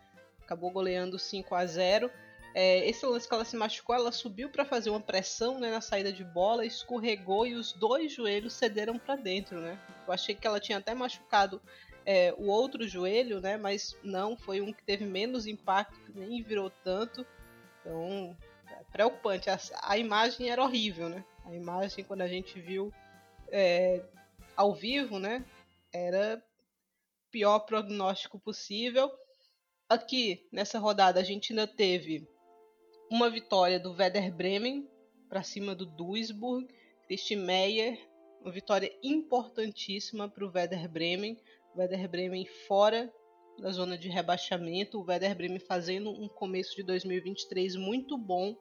Acabou 0.41 0.71
goleando 0.71 1.19
5 1.19 1.53
a 1.53 1.63
0 1.65 2.09
é, 2.53 2.87
esse 2.89 3.05
lance 3.05 3.27
que 3.27 3.33
ela 3.33 3.45
se 3.45 3.55
machucou, 3.55 3.95
ela 3.95 4.11
subiu 4.11 4.49
para 4.49 4.65
fazer 4.65 4.89
uma 4.89 4.99
pressão 4.99 5.59
né, 5.59 5.69
na 5.69 5.81
saída 5.81 6.11
de 6.11 6.23
bola, 6.23 6.65
escorregou 6.65 7.45
e 7.45 7.53
os 7.53 7.73
dois 7.73 8.11
joelhos 8.11 8.53
cederam 8.53 8.97
para 8.97 9.15
dentro, 9.15 9.59
né? 9.59 9.79
Eu 10.07 10.13
achei 10.13 10.33
que 10.33 10.47
ela 10.47 10.59
tinha 10.59 10.79
até 10.79 10.93
machucado 10.93 11.61
é, 12.05 12.33
o 12.37 12.47
outro 12.47 12.87
joelho, 12.87 13.39
né? 13.39 13.55
Mas 13.55 13.95
não, 14.03 14.35
foi 14.35 14.61
um 14.61 14.73
que 14.73 14.83
teve 14.83 15.05
menos 15.05 15.45
impacto, 15.45 16.11
nem 16.15 16.41
virou 16.41 16.71
tanto. 16.83 17.25
Então, 17.79 18.35
é 18.67 18.83
preocupante. 18.91 19.49
A, 19.49 19.59
a, 19.83 19.97
imagem 19.97 20.49
era 20.49 20.63
horrível, 20.63 21.07
né? 21.07 21.23
A 21.45 21.53
imagem, 21.53 22.03
quando 22.03 22.21
a 22.21 22.27
gente 22.27 22.59
viu 22.59 22.91
é, 23.51 24.03
ao 24.55 24.73
vivo, 24.73 25.19
né? 25.19 25.45
Era 25.93 26.43
pior 27.29 27.59
prognóstico 27.59 28.39
possível. 28.39 29.11
Aqui, 29.87 30.47
nessa 30.51 30.79
rodada, 30.79 31.19
a 31.19 31.23
gente 31.23 31.51
ainda 31.51 31.67
teve 31.67 32.27
uma 33.09 33.29
vitória 33.29 33.79
do 33.79 33.91
Werder 33.91 34.31
Bremen 34.33 34.87
para 35.27 35.43
cima 35.43 35.73
do 35.73 35.85
Duisburg. 35.85 36.67
Christian 37.05 37.43
Meyer, 37.43 37.99
uma 38.41 38.51
vitória 38.51 38.95
importantíssima 39.01 40.29
para 40.29 40.45
o 40.45 40.51
Werder 40.53 40.87
Bremen. 40.87 41.37
Werder 41.75 42.07
Bremen 42.07 42.45
fora 42.67 43.11
da 43.57 43.71
zona 43.71 43.97
de 43.97 44.09
rebaixamento, 44.09 44.99
o 44.99 45.05
Werder 45.05 45.35
Bremen 45.35 45.59
fazendo 45.59 46.11
um 46.11 46.27
começo 46.27 46.75
de 46.75 46.83
2023 46.83 47.75
muito 47.75 48.17
bom. 48.17 48.55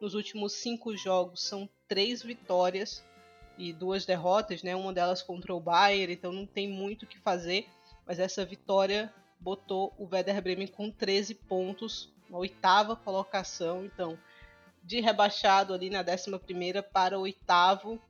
Nos 0.00 0.14
últimos 0.14 0.52
cinco 0.52 0.94
jogos 0.94 1.42
são 1.42 1.68
três 1.88 2.22
vitórias 2.22 3.02
e 3.56 3.72
duas 3.72 4.04
derrotas, 4.04 4.62
né? 4.62 4.76
Uma 4.76 4.92
delas 4.92 5.22
contra 5.22 5.54
o 5.54 5.60
Bayern, 5.60 6.12
então 6.12 6.32
não 6.32 6.46
tem 6.46 6.68
muito 6.68 7.04
o 7.04 7.06
que 7.06 7.18
fazer. 7.18 7.66
Mas 8.06 8.18
essa 8.18 8.44
vitória 8.44 9.12
botou 9.40 9.94
o 9.98 10.04
Werder 10.04 10.42
Bremen 10.42 10.68
com 10.68 10.90
13 10.90 11.34
pontos, 11.34 12.14
na 12.28 12.38
oitava 12.38 12.96
colocação. 12.96 13.84
Então, 13.84 14.18
de 14.82 15.00
rebaixado 15.00 15.74
ali 15.74 15.90
na 15.90 16.00
11 16.00 16.38
primeira 16.38 16.82
para 16.82 17.18
oitavo, 17.18 18.00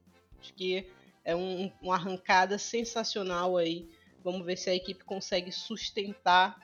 acho 0.40 0.52
que 0.54 0.86
é 1.24 1.34
um, 1.34 1.72
uma 1.80 1.94
arrancada 1.94 2.58
sensacional 2.58 3.56
aí 3.56 3.88
Vamos 4.26 4.44
ver 4.44 4.58
se 4.58 4.68
a 4.68 4.74
equipe 4.74 5.04
consegue 5.04 5.52
sustentar 5.52 6.58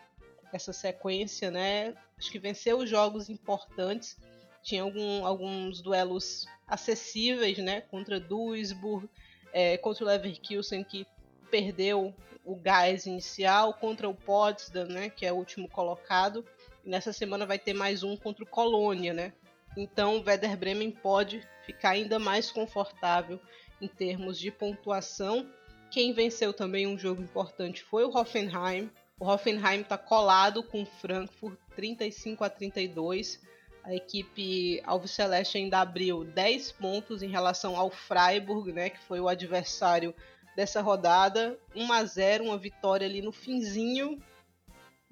essa 0.52 0.72
sequência, 0.72 1.48
né? 1.48 1.94
Acho 2.18 2.28
que 2.28 2.40
venceu 2.40 2.78
os 2.78 2.90
jogos 2.90 3.30
importantes. 3.30 4.18
Tinha 4.64 4.82
algum, 4.82 5.24
alguns 5.24 5.80
duelos 5.80 6.44
acessíveis, 6.66 7.58
né? 7.58 7.80
Contra 7.82 8.18
Duisburg, 8.18 9.08
é, 9.52 9.76
contra 9.76 10.02
o 10.02 10.08
Leverkusen, 10.08 10.82
que 10.82 11.06
perdeu 11.52 12.12
o 12.44 12.56
gás 12.56 13.06
inicial, 13.06 13.74
contra 13.74 14.08
o 14.08 14.14
Potsdam, 14.14 14.86
né? 14.86 15.08
Que 15.08 15.24
é 15.24 15.32
o 15.32 15.36
último 15.36 15.68
colocado. 15.68 16.44
Nessa 16.84 17.12
semana 17.12 17.46
vai 17.46 17.58
ter 17.58 17.74
mais 17.74 18.02
um 18.02 18.16
contra 18.16 18.44
o 18.44 18.46
Colônia, 18.46 19.12
né? 19.12 19.32
Então 19.76 20.18
o 20.18 20.24
Werder 20.24 20.56
Bremen 20.56 20.90
pode 20.90 21.46
ficar 21.64 21.90
ainda 21.90 22.18
mais 22.18 22.50
confortável 22.50 23.40
em 23.80 23.88
termos 23.88 24.38
de 24.38 24.50
pontuação 24.50 25.48
quem 25.92 26.14
venceu 26.14 26.54
também 26.54 26.86
um 26.86 26.98
jogo 26.98 27.20
importante 27.20 27.84
foi 27.84 28.02
o 28.02 28.08
Hoffenheim. 28.08 28.90
O 29.20 29.26
Hoffenheim 29.26 29.82
está 29.82 29.98
colado 29.98 30.62
com 30.62 30.82
o 30.82 30.86
Frankfurt 30.86 31.58
35 31.76 32.42
a 32.42 32.48
32. 32.48 33.38
A 33.84 33.94
equipe 33.94 34.80
Alves 34.84 35.18
ainda 35.54 35.80
abriu 35.80 36.24
10 36.24 36.72
pontos 36.72 37.22
em 37.22 37.28
relação 37.28 37.76
ao 37.76 37.90
Freiburg, 37.90 38.72
né, 38.72 38.88
que 38.88 39.00
foi 39.00 39.20
o 39.20 39.28
adversário 39.28 40.14
dessa 40.56 40.80
rodada. 40.80 41.58
1 41.76 41.92
a 41.92 42.04
0, 42.04 42.44
uma 42.44 42.56
vitória 42.56 43.06
ali 43.06 43.20
no 43.20 43.30
finzinho, 43.30 44.18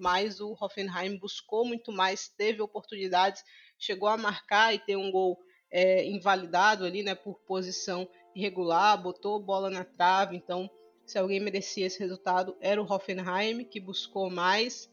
mas 0.00 0.40
o 0.40 0.56
Hoffenheim 0.58 1.18
buscou 1.18 1.64
muito 1.64 1.92
mais, 1.92 2.28
teve 2.28 2.60
oportunidades, 2.62 3.44
chegou 3.78 4.08
a 4.08 4.16
marcar 4.16 4.74
e 4.74 4.78
ter 4.78 4.96
um 4.96 5.10
gol 5.10 5.38
é, 5.70 6.04
invalidado 6.04 6.84
ali, 6.84 7.02
né, 7.02 7.14
por 7.14 7.38
posição 7.40 8.08
irregular, 8.34 9.00
botou 9.00 9.38
bola 9.40 9.70
na 9.70 9.84
trave, 9.84 10.36
então 10.36 10.70
se 11.10 11.18
alguém 11.18 11.40
merecia 11.40 11.86
esse 11.86 11.98
resultado 11.98 12.56
era 12.60 12.80
o 12.80 12.84
Hoffenheim, 12.90 13.64
que 13.64 13.80
buscou 13.80 14.30
mais. 14.30 14.88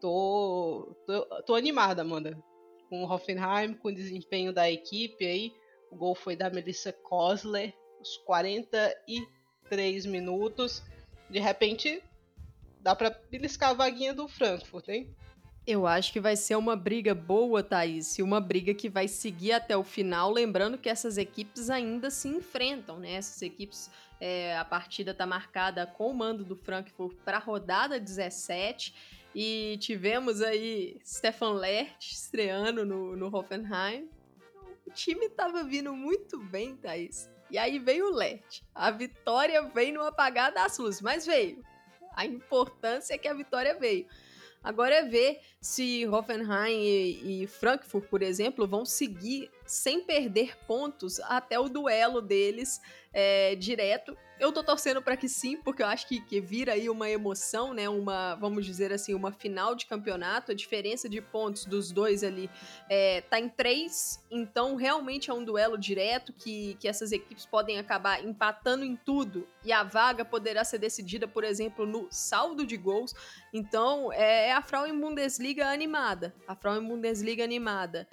Tô, 0.00 0.96
tô, 1.04 1.42
tô 1.42 1.54
animada, 1.56 2.02
Amanda, 2.02 2.40
com 2.88 3.02
o 3.02 3.12
Hoffenheim, 3.12 3.74
com 3.74 3.88
o 3.88 3.94
desempenho 3.94 4.52
da 4.52 4.70
equipe 4.70 5.26
aí. 5.26 5.52
O 5.90 5.96
gol 5.96 6.14
foi 6.14 6.36
da 6.36 6.48
Melissa 6.48 6.92
Kosler, 6.92 7.74
os 8.00 8.16
43 8.18 10.06
minutos. 10.06 10.84
De 11.28 11.40
repente, 11.40 12.00
dá 12.82 12.94
para 12.94 13.10
beliscar 13.30 13.70
a 13.70 13.74
vaguinha 13.74 14.14
do 14.14 14.26
Frankfurt, 14.28 14.88
hein? 14.88 15.14
Eu 15.66 15.86
acho 15.86 16.12
que 16.12 16.20
vai 16.20 16.36
ser 16.36 16.56
uma 16.56 16.74
briga 16.74 17.14
boa, 17.14 17.62
Thaís, 17.62 18.18
e 18.18 18.22
uma 18.22 18.40
briga 18.40 18.74
que 18.74 18.88
vai 18.88 19.06
seguir 19.06 19.52
até 19.52 19.76
o 19.76 19.84
final, 19.84 20.32
lembrando 20.32 20.78
que 20.78 20.88
essas 20.88 21.18
equipes 21.18 21.68
ainda 21.68 22.10
se 22.10 22.28
enfrentam, 22.28 22.98
né? 22.98 23.12
Essas 23.12 23.42
equipes, 23.42 23.90
é, 24.18 24.56
a 24.56 24.64
partida 24.64 25.10
está 25.12 25.26
marcada 25.26 25.86
com 25.86 26.10
o 26.10 26.14
mando 26.14 26.44
do 26.44 26.56
Frankfurt 26.56 27.16
para 27.24 27.36
a 27.36 27.40
rodada 27.40 28.00
17, 28.00 28.94
e 29.34 29.76
tivemos 29.80 30.42
aí 30.42 30.98
Stefan 31.04 31.52
Lert 31.52 32.10
estreando 32.10 32.84
no, 32.84 33.14
no 33.14 33.34
Hoffenheim. 33.34 34.08
O 34.86 34.90
time 34.90 35.26
estava 35.26 35.62
vindo 35.62 35.94
muito 35.94 36.38
bem, 36.38 36.74
Thaís. 36.74 37.30
E 37.50 37.58
aí 37.58 37.78
veio 37.78 38.06
o 38.06 38.14
Lert. 38.14 38.62
A 38.74 38.90
vitória 38.90 39.62
veio 39.62 39.94
no 39.94 40.02
apagar 40.02 40.52
das 40.52 40.78
luzes, 40.78 41.00
mas 41.00 41.26
veio. 41.26 41.64
A 42.14 42.24
importância 42.26 43.14
é 43.14 43.18
que 43.18 43.28
a 43.28 43.34
vitória 43.34 43.78
veio. 43.78 44.06
Agora 44.62 44.94
é 44.94 45.02
ver 45.02 45.40
se 45.60 46.06
Hoffenheim 46.06 46.82
e, 46.82 47.44
e, 47.44 47.46
Frankfurt, 47.46 48.06
por 48.08 48.22
exemplo, 48.22 48.66
vão 48.66 48.84
seguir 48.84 49.50
sem 49.64 50.04
perder 50.04 50.54
pontos 50.66 51.18
até 51.20 51.58
o 51.58 51.68
duelo 51.68 52.20
deles 52.20 52.80
é, 53.12 53.54
direto 53.54 54.16
eu 54.40 54.50
tô 54.50 54.64
torcendo 54.64 55.02
para 55.02 55.18
que 55.18 55.28
sim, 55.28 55.58
porque 55.58 55.82
eu 55.82 55.86
acho 55.86 56.08
que, 56.08 56.18
que 56.18 56.40
vira 56.40 56.72
aí 56.72 56.88
uma 56.88 57.10
emoção, 57.10 57.74
né? 57.74 57.88
Uma, 57.90 58.34
vamos 58.36 58.64
dizer 58.64 58.90
assim, 58.90 59.14
uma 59.14 59.30
final 59.30 59.74
de 59.74 59.84
campeonato. 59.84 60.50
A 60.50 60.54
diferença 60.54 61.10
de 61.10 61.20
pontos 61.20 61.66
dos 61.66 61.92
dois 61.92 62.24
ali 62.24 62.48
é, 62.88 63.20
tá 63.20 63.38
em 63.38 63.50
três, 63.50 64.24
então 64.30 64.76
realmente 64.76 65.30
é 65.30 65.34
um 65.34 65.44
duelo 65.44 65.76
direto 65.76 66.32
que, 66.32 66.74
que 66.80 66.88
essas 66.88 67.12
equipes 67.12 67.44
podem 67.44 67.78
acabar 67.78 68.24
empatando 68.24 68.82
em 68.82 68.96
tudo 68.96 69.46
e 69.62 69.72
a 69.72 69.82
vaga 69.82 70.24
poderá 70.24 70.64
ser 70.64 70.78
decidida, 70.78 71.28
por 71.28 71.44
exemplo, 71.44 71.84
no 71.84 72.08
saldo 72.10 72.64
de 72.64 72.78
gols. 72.78 73.14
Então 73.52 74.10
é, 74.10 74.48
é 74.48 74.52
a 74.52 74.62
Frauen 74.62 74.98
Bundesliga 74.98 75.68
animada. 75.68 76.34
A 76.48 76.56
Frauen 76.56 76.88
Bundesliga 76.88 77.44
animada. 77.44 78.08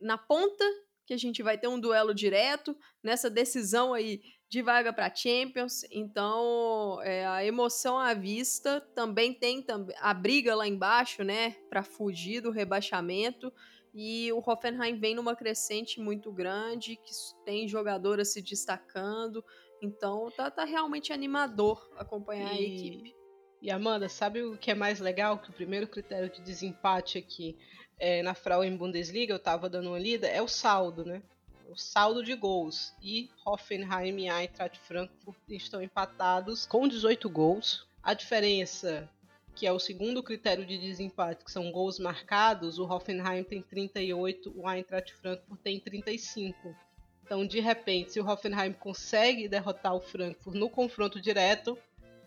Na 0.00 0.16
ponta, 0.16 0.64
que 1.04 1.12
a 1.12 1.18
gente 1.18 1.42
vai 1.42 1.58
ter 1.58 1.68
um 1.68 1.78
duelo 1.78 2.14
direto, 2.14 2.74
nessa 3.02 3.28
decisão 3.28 3.92
aí 3.92 4.22
de 4.50 4.62
vaga 4.62 4.92
para 4.92 5.14
Champions, 5.14 5.84
então 5.92 7.00
é, 7.02 7.24
a 7.24 7.44
emoção 7.44 7.96
à 7.96 8.12
vista 8.12 8.80
também 8.96 9.32
tem 9.32 9.64
a 10.00 10.12
briga 10.12 10.56
lá 10.56 10.66
embaixo, 10.66 11.22
né, 11.22 11.52
para 11.70 11.84
fugir 11.84 12.40
do 12.40 12.50
rebaixamento. 12.50 13.52
E 13.94 14.32
o 14.32 14.38
Hoffenheim 14.38 14.98
vem 14.98 15.14
numa 15.14 15.36
crescente 15.36 16.00
muito 16.00 16.32
grande, 16.32 16.96
que 16.96 17.12
tem 17.44 17.68
jogadoras 17.68 18.32
se 18.32 18.42
destacando, 18.42 19.44
então 19.80 20.28
tá, 20.32 20.50
tá 20.50 20.64
realmente 20.64 21.12
animador 21.12 21.88
acompanhar 21.96 22.52
e, 22.52 22.58
a 22.58 22.60
equipe. 22.60 23.16
E 23.62 23.70
Amanda, 23.70 24.08
sabe 24.08 24.42
o 24.42 24.56
que 24.56 24.72
é 24.72 24.74
mais 24.74 24.98
legal? 24.98 25.38
Que 25.38 25.50
o 25.50 25.54
primeiro 25.54 25.86
critério 25.86 26.28
de 26.28 26.40
desempate 26.40 27.18
aqui 27.18 27.56
é, 28.00 28.20
na 28.22 28.34
Frauen 28.34 28.76
Bundesliga, 28.76 29.32
eu 29.32 29.38
tava 29.38 29.68
dando 29.68 29.90
uma 29.90 29.98
lida, 29.98 30.26
é 30.26 30.42
o 30.42 30.48
saldo, 30.48 31.04
né? 31.04 31.22
O 31.70 31.76
saldo 31.76 32.22
de 32.22 32.34
gols. 32.34 32.92
E 33.00 33.30
Hoffenheim 33.46 34.18
e 34.20 34.28
Eintracht 34.28 34.78
Frankfurt 34.80 35.38
estão 35.48 35.80
empatados 35.80 36.66
com 36.66 36.88
18 36.88 37.30
gols. 37.30 37.86
A 38.02 38.12
diferença, 38.12 39.08
que 39.54 39.66
é 39.66 39.72
o 39.72 39.78
segundo 39.78 40.22
critério 40.22 40.66
de 40.66 40.76
desempate, 40.76 41.44
que 41.44 41.52
são 41.52 41.70
gols 41.70 41.98
marcados, 41.98 42.78
o 42.78 42.84
Hoffenheim 42.84 43.44
tem 43.44 43.62
38, 43.62 44.52
o 44.56 44.68
Eintracht 44.68 45.14
Frankfurt 45.14 45.60
tem 45.62 45.78
35. 45.78 46.74
Então, 47.24 47.46
de 47.46 47.60
repente, 47.60 48.12
se 48.12 48.20
o 48.20 48.26
Hoffenheim 48.26 48.72
consegue 48.72 49.48
derrotar 49.48 49.94
o 49.94 50.00
Frankfurt 50.00 50.56
no 50.56 50.68
confronto 50.68 51.20
direto, 51.20 51.78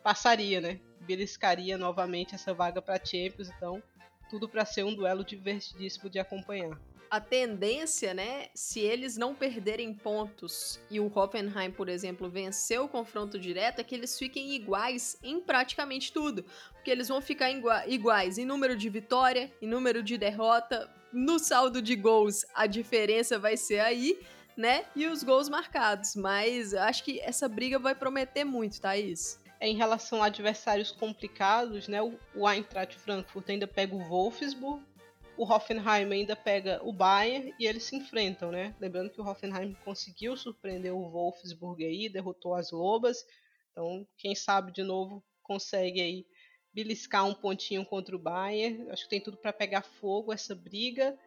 passaria, 0.02 0.62
né? 0.62 0.80
Beliscaria 1.02 1.78
novamente 1.78 2.34
essa 2.34 2.54
vaga 2.54 2.82
para 2.82 3.04
Champions. 3.04 3.50
Então, 3.50 3.84
tudo 4.30 4.48
para 4.48 4.64
ser 4.64 4.86
um 4.86 4.96
duelo 4.96 5.26
divertidíssimo 5.26 6.10
de 6.10 6.20
acompanhar 6.20 6.80
a 7.14 7.20
tendência, 7.20 8.12
né, 8.12 8.48
se 8.56 8.80
eles 8.80 9.18
não 9.18 9.36
perderem 9.36 9.94
pontos 9.94 10.80
e 10.90 11.00
o 11.00 11.12
Hoffenheim, 11.14 11.70
por 11.70 11.88
exemplo, 11.88 12.28
vencer 12.28 12.82
o 12.82 12.88
confronto 12.88 13.38
direto, 13.38 13.78
é 13.78 13.84
que 13.84 13.94
eles 13.94 14.18
fiquem 14.18 14.56
iguais 14.56 15.16
em 15.22 15.40
praticamente 15.40 16.12
tudo. 16.12 16.44
Porque 16.72 16.90
eles 16.90 17.10
vão 17.10 17.22
ficar 17.22 17.52
iguais 17.86 18.40
em 18.40 18.46
número 18.46 18.76
de 18.76 18.90
vitória, 18.90 19.54
em 19.62 19.68
número 19.68 20.02
de 20.02 20.18
derrota, 20.18 20.92
no 21.12 21.38
saldo 21.38 21.84
de 21.84 21.96
gols 21.96 22.48
a 22.56 22.66
diferença 22.66 23.38
vai 23.38 23.58
ser 23.58 23.82
aí, 23.82 24.20
né? 24.58 24.84
E 24.96 25.06
os 25.06 25.22
gols 25.22 25.48
marcados. 25.48 26.16
Mas 26.16 26.74
acho 26.74 27.04
que 27.04 27.20
essa 27.20 27.48
briga 27.48 27.78
vai 27.78 27.94
prometer 27.94 28.44
muito, 28.44 28.82
Thaís. 28.82 29.40
É, 29.60 29.68
em 29.68 29.76
relação 29.76 30.24
a 30.24 30.26
adversários 30.26 30.92
complicados, 30.92 31.88
né? 31.88 32.00
O 32.02 32.50
Eintracht 32.50 32.98
Frankfurt 32.98 33.52
ainda 33.52 33.68
pega 33.68 33.96
o 33.96 34.00
Wolfsburg, 34.00 34.84
o 35.38 35.44
Hoffenheim 35.44 36.12
ainda 36.12 36.36
pega 36.36 36.80
o 36.84 36.94
Bayern 36.94 37.54
e 37.60 37.66
eles 37.66 37.84
se 37.84 37.96
enfrentam, 37.96 38.52
né? 38.52 38.76
Lembrando 38.80 39.10
que 39.10 39.20
o 39.20 39.26
Hoffenheim 39.26 39.76
conseguiu 39.84 40.38
surpreender 40.38 40.94
o 40.94 41.10
Wolfsburg 41.10 41.84
aí, 41.84 42.08
derrotou 42.08 42.54
as 42.54 42.72
Lobas. 42.72 43.26
Então, 43.72 44.08
quem 44.18 44.36
sabe 44.36 44.72
de 44.72 44.84
novo 44.84 45.24
consegue 45.42 46.02
aí 46.02 46.26
beliscar 46.74 47.26
um 47.26 47.34
pontinho 47.34 47.86
contra 47.86 48.16
o 48.16 48.20
Bayern. 48.20 48.90
Acho 48.92 49.04
que 49.04 49.10
tem 49.10 49.22
tudo 49.22 49.38
para 49.38 49.54
pegar 49.54 49.82
fogo 49.82 50.32
essa 50.32 50.56
briga. 50.56 51.18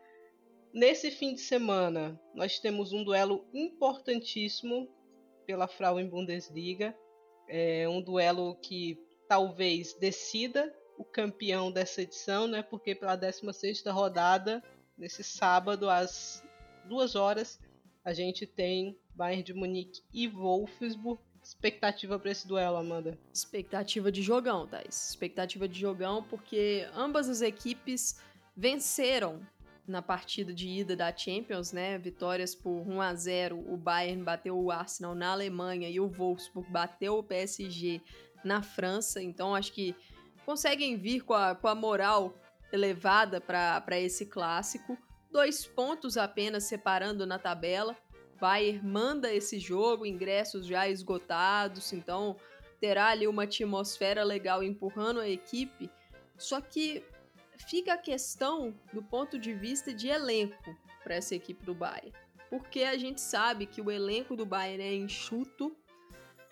Nesse 0.72 1.10
fim 1.10 1.34
de 1.34 1.40
semana, 1.40 2.20
nós 2.34 2.58
temos 2.58 2.92
um 2.92 3.02
duelo 3.02 3.44
importantíssimo 3.52 4.88
pela 5.46 5.66
Frauen 5.66 6.08
Bundesliga. 6.08 6.96
É 7.48 7.88
um 7.88 8.00
duelo 8.00 8.56
que 8.56 8.98
talvez 9.28 9.94
decida 9.94 10.72
o 10.98 11.04
campeão 11.04 11.70
dessa 11.70 12.02
edição, 12.02 12.46
né? 12.46 12.62
Porque 12.62 12.94
pela 12.94 13.16
16 13.16 13.84
rodada, 13.86 14.62
nesse 14.96 15.22
sábado, 15.22 15.88
às 15.88 16.42
duas 16.84 17.14
horas, 17.14 17.60
a 18.04 18.12
gente 18.12 18.46
tem 18.46 18.96
Bayern 19.14 19.42
de 19.42 19.54
Munique 19.54 20.02
e 20.12 20.28
Wolfsburg. 20.28 21.20
Expectativa 21.42 22.18
para 22.18 22.30
esse 22.30 22.46
duelo, 22.46 22.76
Amanda? 22.76 23.16
Expectativa 23.32 24.10
de 24.10 24.20
jogão, 24.20 24.66
Thais. 24.66 25.10
Expectativa 25.10 25.68
de 25.68 25.78
jogão, 25.78 26.22
porque 26.24 26.88
ambas 26.92 27.28
as 27.28 27.40
equipes 27.40 28.20
venceram 28.56 29.40
na 29.86 30.02
partida 30.02 30.52
de 30.52 30.68
ida 30.68 30.96
da 30.96 31.16
Champions, 31.16 31.72
né? 31.72 31.96
Vitórias 31.98 32.54
por 32.54 32.70
1 32.70 33.00
a 33.00 33.14
0. 33.14 33.72
O 33.72 33.76
Bayern 33.76 34.22
bateu 34.24 34.58
o 34.58 34.72
Arsenal 34.72 35.14
na 35.14 35.30
Alemanha 35.30 35.88
e 35.88 36.00
o 36.00 36.08
Wolfsburg 36.08 36.68
bateu 36.70 37.16
o 37.16 37.22
PSG 37.22 38.00
na 38.44 38.62
França. 38.62 39.22
Então 39.22 39.54
acho 39.54 39.72
que 39.72 39.94
conseguem 40.46 40.96
vir 40.96 41.22
com 41.22 41.34
a, 41.34 41.56
com 41.56 41.66
a 41.66 41.74
moral 41.74 42.32
elevada 42.72 43.40
para 43.40 43.98
esse 43.98 44.24
clássico. 44.24 44.96
Dois 45.28 45.66
pontos 45.66 46.16
apenas 46.16 46.64
separando 46.64 47.26
na 47.26 47.36
tabela. 47.36 47.96
Bayern 48.40 48.86
manda 48.86 49.32
esse 49.32 49.58
jogo, 49.58 50.06
ingressos 50.06 50.64
já 50.64 50.88
esgotados, 50.88 51.92
então 51.92 52.36
terá 52.80 53.08
ali 53.08 53.26
uma 53.26 53.42
atmosfera 53.42 54.22
legal 54.22 54.62
empurrando 54.62 55.20
a 55.20 55.28
equipe. 55.28 55.90
Só 56.38 56.60
que 56.60 57.02
fica 57.68 57.94
a 57.94 57.98
questão 57.98 58.78
do 58.92 59.02
ponto 59.02 59.38
de 59.38 59.52
vista 59.52 59.92
de 59.92 60.08
elenco 60.08 60.76
para 61.02 61.16
essa 61.16 61.34
equipe 61.34 61.64
do 61.64 61.74
Bayern. 61.74 62.12
Porque 62.48 62.84
a 62.84 62.96
gente 62.96 63.20
sabe 63.20 63.66
que 63.66 63.80
o 63.80 63.90
elenco 63.90 64.36
do 64.36 64.46
Bayern 64.46 64.84
é 64.84 64.94
enxuto, 64.94 65.76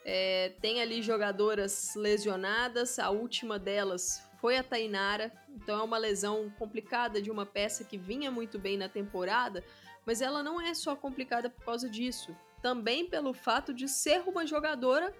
é, 0.04 0.50
tem 0.60 0.82
ali 0.82 1.00
jogadoras 1.00 1.94
lesionadas, 1.96 2.98
a 2.98 3.10
última 3.10 3.58
delas 3.58 4.22
foi 4.38 4.58
a 4.58 4.62
Tainara, 4.62 5.32
então 5.48 5.80
é 5.80 5.82
uma 5.82 5.96
lesão 5.96 6.50
complicada 6.58 7.22
de 7.22 7.30
uma 7.30 7.46
peça 7.46 7.82
que 7.84 7.96
vinha 7.96 8.30
muito 8.30 8.58
bem 8.58 8.76
na 8.76 8.88
temporada, 8.88 9.64
mas 10.04 10.20
ela 10.20 10.42
não 10.42 10.60
é 10.60 10.74
só 10.74 10.94
complicada 10.94 11.48
por 11.48 11.64
causa 11.64 11.88
disso, 11.88 12.36
também 12.60 13.08
pelo 13.08 13.32
fato 13.32 13.72
de 13.72 13.88
ser 13.88 14.22
uma 14.28 14.46
jogadora 14.46 15.14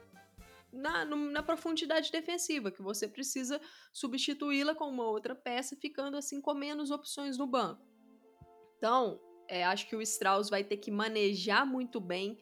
na, 0.71 1.05
na 1.07 1.43
profundidade 1.43 2.13
defensiva, 2.13 2.71
que 2.71 2.83
você 2.83 3.09
precisa 3.09 3.59
substituí-la 3.93 4.75
com 4.75 4.89
uma 4.89 5.05
outra 5.05 5.35
peça, 5.35 5.75
ficando 5.77 6.19
assim 6.19 6.41
com 6.41 6.53
menos 6.53 6.91
opções 6.91 7.39
no 7.39 7.47
banco. 7.47 7.81
Então, 8.77 9.19
é, 9.49 9.65
acho 9.65 9.89
que 9.89 9.97
o 9.97 10.03
Strauss 10.03 10.51
vai 10.51 10.63
ter 10.63 10.77
que 10.77 10.91
manejar 10.91 11.65
muito 11.65 12.01
bem, 12.01 12.39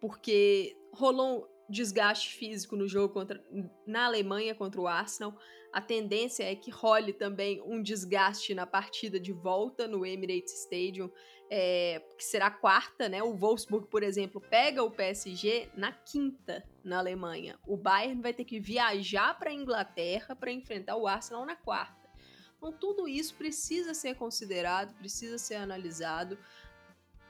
porque 0.00 0.76
rolou 0.92 1.53
desgaste 1.68 2.34
físico 2.34 2.76
no 2.76 2.86
jogo 2.86 3.12
contra, 3.12 3.42
na 3.86 4.06
Alemanha 4.06 4.54
contra 4.54 4.80
o 4.80 4.86
Arsenal. 4.86 5.36
A 5.72 5.80
tendência 5.80 6.44
é 6.44 6.54
que 6.54 6.70
role 6.70 7.12
também 7.12 7.60
um 7.62 7.82
desgaste 7.82 8.54
na 8.54 8.66
partida 8.66 9.18
de 9.18 9.32
volta 9.32 9.88
no 9.88 10.06
Emirates 10.06 10.52
Stadium, 10.62 11.10
é, 11.50 12.00
que 12.16 12.24
será 12.24 12.50
quarta, 12.50 13.08
né? 13.08 13.22
O 13.22 13.34
Wolfsburg, 13.34 13.88
por 13.88 14.02
exemplo, 14.02 14.40
pega 14.40 14.82
o 14.82 14.90
PSG 14.90 15.70
na 15.74 15.90
quinta 15.92 16.64
na 16.84 16.98
Alemanha. 16.98 17.58
O 17.66 17.76
Bayern 17.76 18.20
vai 18.22 18.32
ter 18.32 18.44
que 18.44 18.60
viajar 18.60 19.38
para 19.38 19.50
a 19.50 19.54
Inglaterra 19.54 20.36
para 20.36 20.52
enfrentar 20.52 20.96
o 20.96 21.08
Arsenal 21.08 21.44
na 21.44 21.56
quarta. 21.56 22.08
Então, 22.56 22.72
tudo 22.72 23.08
isso 23.08 23.34
precisa 23.34 23.92
ser 23.94 24.14
considerado, 24.14 24.94
precisa 24.94 25.38
ser 25.38 25.56
analisado. 25.56 26.38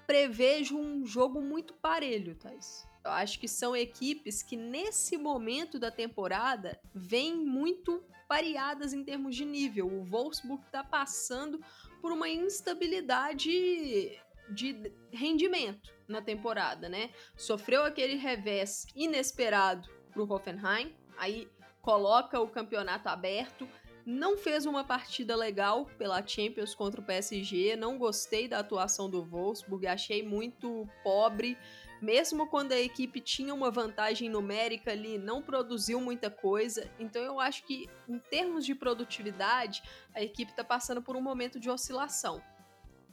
Prevejo 0.06 0.76
um 0.76 1.06
jogo 1.06 1.40
muito 1.40 1.72
parelho, 1.74 2.34
Thais 2.34 2.86
Eu 3.04 3.10
acho 3.10 3.38
que 3.38 3.46
são 3.46 3.76
equipes 3.76 4.42
que 4.42 4.56
nesse 4.56 5.18
momento 5.18 5.78
da 5.78 5.90
temporada 5.90 6.80
vêm 6.94 7.36
muito 7.36 8.02
variadas 8.26 8.94
em 8.94 9.04
termos 9.04 9.36
de 9.36 9.44
nível. 9.44 9.86
O 9.86 10.04
Wolfsburg 10.04 10.62
está 10.64 10.82
passando 10.82 11.60
por 12.00 12.12
uma 12.12 12.28
instabilidade 12.28 14.18
de 14.48 14.92
rendimento 15.12 15.94
na 16.08 16.22
temporada, 16.22 16.88
né? 16.88 17.10
Sofreu 17.36 17.84
aquele 17.84 18.16
revés 18.16 18.86
inesperado 18.94 19.88
para 20.10 20.22
o 20.22 20.30
Hoffenheim, 20.30 20.94
aí 21.16 21.48
coloca 21.82 22.40
o 22.40 22.48
campeonato 22.48 23.08
aberto. 23.08 23.68
Não 24.06 24.36
fez 24.36 24.66
uma 24.66 24.84
partida 24.84 25.34
legal 25.34 25.86
pela 25.98 26.26
Champions 26.26 26.74
contra 26.74 27.00
o 27.00 27.04
PSG. 27.04 27.74
Não 27.76 27.96
gostei 27.96 28.46
da 28.46 28.58
atuação 28.58 29.08
do 29.08 29.24
Wolfsburg, 29.24 29.86
achei 29.86 30.22
muito 30.22 30.86
pobre. 31.02 31.56
Mesmo 32.04 32.46
quando 32.46 32.72
a 32.72 32.78
equipe 32.78 33.18
tinha 33.18 33.54
uma 33.54 33.70
vantagem 33.70 34.28
numérica 34.28 34.90
ali, 34.90 35.16
não 35.16 35.40
produziu 35.40 35.98
muita 36.02 36.30
coisa. 36.30 36.90
Então 36.98 37.22
eu 37.22 37.40
acho 37.40 37.64
que, 37.64 37.88
em 38.06 38.18
termos 38.18 38.66
de 38.66 38.74
produtividade, 38.74 39.82
a 40.14 40.22
equipe 40.22 40.50
está 40.50 40.62
passando 40.62 41.00
por 41.00 41.16
um 41.16 41.22
momento 41.22 41.58
de 41.58 41.70
oscilação. 41.70 42.42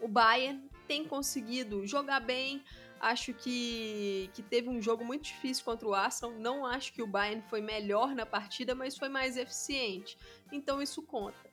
O 0.01 0.09
Bayern 0.09 0.69
tem 0.89 1.05
conseguido 1.05 1.87
jogar 1.87 2.19
bem, 2.19 2.61
Acho 2.99 3.33
que, 3.33 4.29
que 4.31 4.43
teve 4.43 4.69
um 4.69 4.79
jogo 4.79 5.03
muito 5.03 5.23
difícil 5.23 5.65
contra 5.65 5.87
o 5.87 5.93
Arsenal. 5.95 6.35
Não 6.37 6.63
acho 6.63 6.93
que 6.93 7.01
o 7.01 7.07
Bayern 7.07 7.41
foi 7.49 7.59
melhor 7.59 8.13
na 8.13 8.27
partida, 8.27 8.75
mas 8.75 8.95
foi 8.95 9.09
mais 9.09 9.37
eficiente. 9.37 10.15
Então 10.51 10.79
isso 10.79 11.01
conta. 11.01 11.51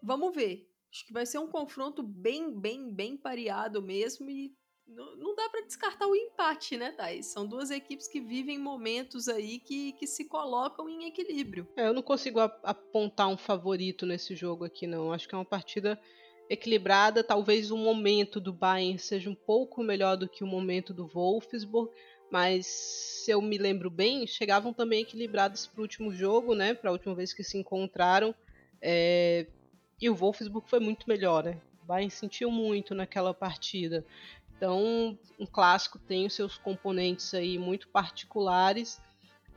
Vamos 0.00 0.32
ver. 0.32 0.70
Acho 0.88 1.04
que 1.04 1.12
vai 1.12 1.26
ser 1.26 1.38
um 1.38 1.48
confronto 1.48 2.00
bem, 2.00 2.52
bem, 2.52 2.94
bem 2.94 3.16
pareado 3.16 3.82
mesmo 3.82 4.30
e 4.30 4.54
não, 4.94 5.16
não 5.16 5.34
dá 5.34 5.48
para 5.48 5.62
descartar 5.62 6.06
o 6.06 6.16
empate, 6.16 6.76
né, 6.76 6.92
Thais? 6.92 7.26
São 7.26 7.46
duas 7.46 7.70
equipes 7.70 8.06
que 8.06 8.20
vivem 8.20 8.58
momentos 8.58 9.28
aí 9.28 9.58
que, 9.58 9.92
que 9.92 10.06
se 10.06 10.24
colocam 10.24 10.88
em 10.88 11.06
equilíbrio. 11.06 11.66
É, 11.76 11.86
eu 11.86 11.94
não 11.94 12.02
consigo 12.02 12.40
apontar 12.40 13.28
um 13.28 13.36
favorito 13.36 14.06
nesse 14.06 14.34
jogo 14.34 14.64
aqui, 14.64 14.86
não. 14.86 15.12
Acho 15.12 15.28
que 15.28 15.34
é 15.34 15.38
uma 15.38 15.44
partida 15.44 16.00
equilibrada. 16.48 17.24
Talvez 17.24 17.70
o 17.70 17.76
momento 17.76 18.40
do 18.40 18.52
Bayern 18.52 18.98
seja 18.98 19.30
um 19.30 19.34
pouco 19.34 19.82
melhor 19.82 20.16
do 20.16 20.28
que 20.28 20.44
o 20.44 20.46
momento 20.46 20.92
do 20.92 21.06
Wolfsburg, 21.06 21.90
mas 22.30 22.66
se 22.66 23.30
eu 23.30 23.40
me 23.42 23.58
lembro 23.58 23.90
bem, 23.90 24.26
chegavam 24.26 24.72
também 24.72 25.02
equilibrados 25.02 25.66
para 25.66 25.80
o 25.80 25.82
último 25.82 26.12
jogo, 26.12 26.54
né? 26.54 26.74
Para 26.74 26.90
a 26.90 26.92
última 26.92 27.14
vez 27.14 27.32
que 27.32 27.44
se 27.44 27.58
encontraram. 27.58 28.34
É... 28.80 29.46
E 30.00 30.10
o 30.10 30.14
Wolfsburg 30.14 30.68
foi 30.68 30.80
muito 30.80 31.08
melhor, 31.08 31.44
né? 31.44 31.60
O 31.82 31.86
Bayern 31.86 32.10
sentiu 32.10 32.50
muito 32.50 32.94
naquela 32.94 33.34
partida. 33.34 34.04
Então, 34.56 35.18
um 35.38 35.46
clássico 35.46 35.98
tem 35.98 36.26
os 36.26 36.34
seus 36.34 36.56
componentes 36.56 37.34
aí 37.34 37.58
muito 37.58 37.88
particulares 37.88 39.00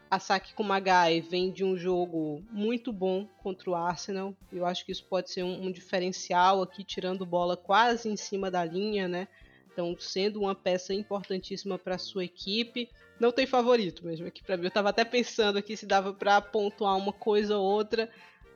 a 0.09 0.19
Saki 0.19 0.53
Kumagai 0.53 1.19
vem 1.19 1.51
de 1.51 1.63
um 1.63 1.75
jogo 1.75 2.43
muito 2.51 2.93
bom 2.93 3.27
contra 3.43 3.69
o 3.69 3.75
Arsenal. 3.75 4.35
Eu 4.51 4.65
acho 4.65 4.85
que 4.85 4.91
isso 4.91 5.05
pode 5.05 5.31
ser 5.31 5.43
um, 5.43 5.65
um, 5.65 5.71
diferencial 5.71 6.61
aqui, 6.61 6.83
tirando 6.83 7.25
bola 7.25 7.57
quase 7.57 8.07
em 8.07 8.15
cima 8.15 8.51
da 8.51 8.63
linha, 8.63 9.07
né? 9.07 9.27
Então, 9.71 9.95
sendo 9.99 10.39
uma 10.39 10.55
peça 10.55 10.93
importantíssima 10.93 11.77
para 11.77 11.97
sua 11.97 12.23
equipe. 12.23 12.89
Não 13.19 13.31
tem 13.31 13.45
favorito 13.45 14.05
mesmo 14.05 14.27
aqui 14.27 14.43
para 14.43 14.55
mim. 14.55 14.63
Eu 14.63 14.69
estava 14.69 14.89
até 14.89 15.03
pensando 15.03 15.57
aqui 15.57 15.75
se 15.75 15.85
dava 15.85 16.13
para 16.13 16.39
pontuar 16.39 16.95
uma 16.97 17.11
coisa 17.11 17.57
ou 17.57 17.65
outra. 17.65 18.09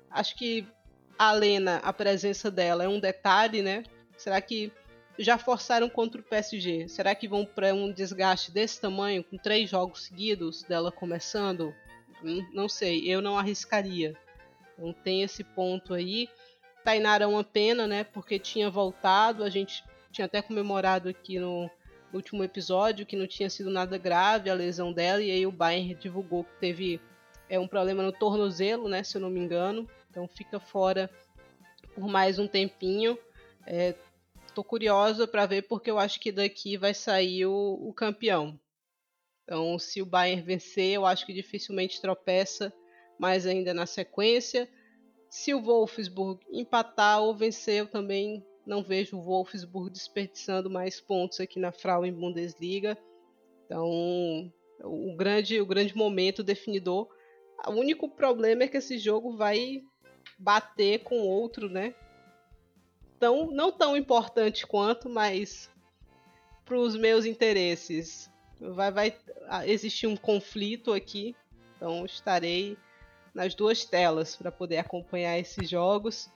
Acho 0.10 0.38
que 0.38 0.66
a 1.18 1.34
Lena, 1.34 1.78
a 1.78 1.92
presença 1.92 2.50
dela 2.50 2.84
é 2.84 2.88
um 2.88 3.00
detalhe, 3.00 3.62
né? 3.62 3.84
Será 4.16 4.40
que 4.40 4.72
já 5.20 5.38
forçaram 5.38 5.90
contra 5.90 6.22
o 6.22 6.24
PSG. 6.24 6.88
Será 6.88 7.14
que 7.14 7.28
vão 7.28 7.46
para 7.46 7.74
um 7.74 7.92
desgaste 7.92 8.52
desse 8.52 8.80
tamanho, 8.80 9.24
com 9.24 9.38
três 9.38 9.70
jogos 9.70 10.06
seguidos 10.06 10.64
dela 10.64 10.92
começando? 10.92 11.76
Hum, 12.24 12.48
não 12.54 12.70
sei, 12.70 13.06
eu 13.06 13.22
não 13.22 13.38
arriscaria. 13.38 14.16
Então 14.74 14.94
tem 14.94 15.22
esse 15.22 15.44
ponto 15.44 15.94
aí. 15.94 16.30
Tainara 16.86 17.26
é 17.26 17.28
uma 17.28 17.44
pena, 17.44 17.86
né? 17.86 18.06
Porque 18.06 18.40
tinha 18.40 18.70
voltado, 18.70 19.44
a 19.44 19.50
gente 19.50 19.84
tinha 20.12 20.26
até 20.26 20.42
comemorado 20.42 21.10
aqui 21.10 21.38
no, 21.38 21.70
último 22.14 22.44
episódio 22.44 23.06
que 23.06 23.16
não 23.16 23.28
tinha 23.28 23.50
sido 23.50 23.70
nada 23.70 23.98
grave 23.98 24.50
a 24.50 24.54
lesão 24.54 24.92
dela, 24.92 25.22
e 25.22 25.30
aí 25.30 25.46
o 25.46 25.52
Bayern 25.52 25.94
divulgou 25.94 26.44
que 26.44 26.54
teve 26.60 27.00
é, 27.48 27.60
um 27.60 27.68
problema 27.68 28.02
no 28.02 28.12
tornozelo, 28.12 28.88
né? 28.88 29.04
Se 29.04 29.18
eu 29.18 29.22
não 29.22 29.30
me 29.30 29.40
engano. 29.40 29.88
Então 30.10 30.28
fica 30.28 30.60
fora 30.60 31.10
por 31.94 32.08
mais 32.08 32.40
um 32.40 32.48
tempinho. 32.48 33.18
É, 33.66 33.94
tô 34.60 34.64
curiosa 34.64 35.26
para 35.26 35.46
ver 35.46 35.62
porque 35.64 35.90
eu 35.90 35.98
acho 35.98 36.20
que 36.20 36.34
daqui 36.34 36.76
vai 36.76 36.94
sair 36.94 37.46
o, 37.46 37.80
o, 37.82 37.94
campeão. 37.94 38.60
Então, 39.44 39.80
se 39.80 40.02
o 40.02 40.06
Bayern 40.06 40.42
vencer, 40.42 40.96
eu 40.96 41.06
acho 41.06 41.26
que 41.26 41.32
dificilmente 41.32 42.02
tropeça 42.02 42.74
mais 43.18 43.46
ainda 43.46 43.74
na 43.74 43.86
sequência. 43.86 44.70
Se 45.30 45.54
o 45.54 45.62
Wolfsburg 45.62 46.42
empatar 46.52 47.22
ou 47.22 47.34
vencer, 47.34 47.80
eu 47.80 47.88
também 47.88 48.46
não 48.66 48.84
vejo 48.84 49.18
o 49.18 49.22
Wolfsburg 49.22 49.90
desperdiçando 49.92 50.70
mais 50.70 51.00
pontos 51.00 51.40
aqui 51.40 51.58
na 51.58 51.72
Frauen 51.72 52.12
Bundesliga. 52.12 52.98
Então, 53.66 54.52
o 54.84 55.16
grande, 55.16 55.62
o 55.62 55.66
grande 55.66 55.96
momento 55.96 56.44
definidor. 56.44 57.08
O 57.66 57.72
único 57.72 58.10
problema 58.10 58.64
é 58.64 58.68
que 58.68 58.78
esse 58.78 58.98
jogo 58.98 59.38
vai 59.38 59.82
bater 60.38 61.00
com 61.00 61.20
outro, 61.20 61.70
né? 61.70 61.96
Tão, 63.20 63.52
não 63.52 63.72
tão 63.72 63.98
importante 63.98 64.66
quanto, 64.66 65.10
mas 65.10 65.70
para 66.66 66.78
os 66.78 66.96
meus 66.96 67.26
interesses 67.26 68.32
vai, 68.60 68.92
vai 68.92 69.16
existir 69.66 70.08
um 70.08 70.16
conflito 70.16 70.94
aqui. 70.94 71.36
Então 71.76 72.06
estarei 72.06 72.78
nas 73.34 73.56
duas 73.56 73.86
telas 73.86 74.36
para 74.36 74.52
poder 74.52 74.78
acompanhar 74.78 75.38
esses 75.38 75.70
jogos. 75.70 76.30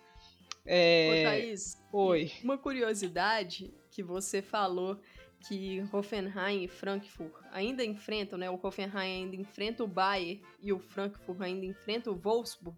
É... 0.65 1.09
Ô, 1.09 1.23
Thaís, 1.23 1.81
Oi. 1.91 2.31
Uma 2.43 2.57
curiosidade 2.57 3.73
que 3.91 4.01
você 4.01 4.41
falou 4.41 4.99
que 5.47 5.85
Hoffenheim 5.91 6.63
e 6.63 6.67
Frankfurt 6.69 7.33
ainda 7.51 7.83
enfrentam, 7.83 8.39
né? 8.39 8.49
O 8.49 8.59
Hoffenheim 8.61 9.23
ainda 9.23 9.35
enfrenta 9.35 9.83
o 9.83 9.87
Bayern 9.87 10.41
e 10.61 10.71
o 10.71 10.79
Frankfurt 10.79 11.41
ainda 11.41 11.65
enfrenta 11.65 12.09
o 12.09 12.15
Wolfsburg. 12.15 12.77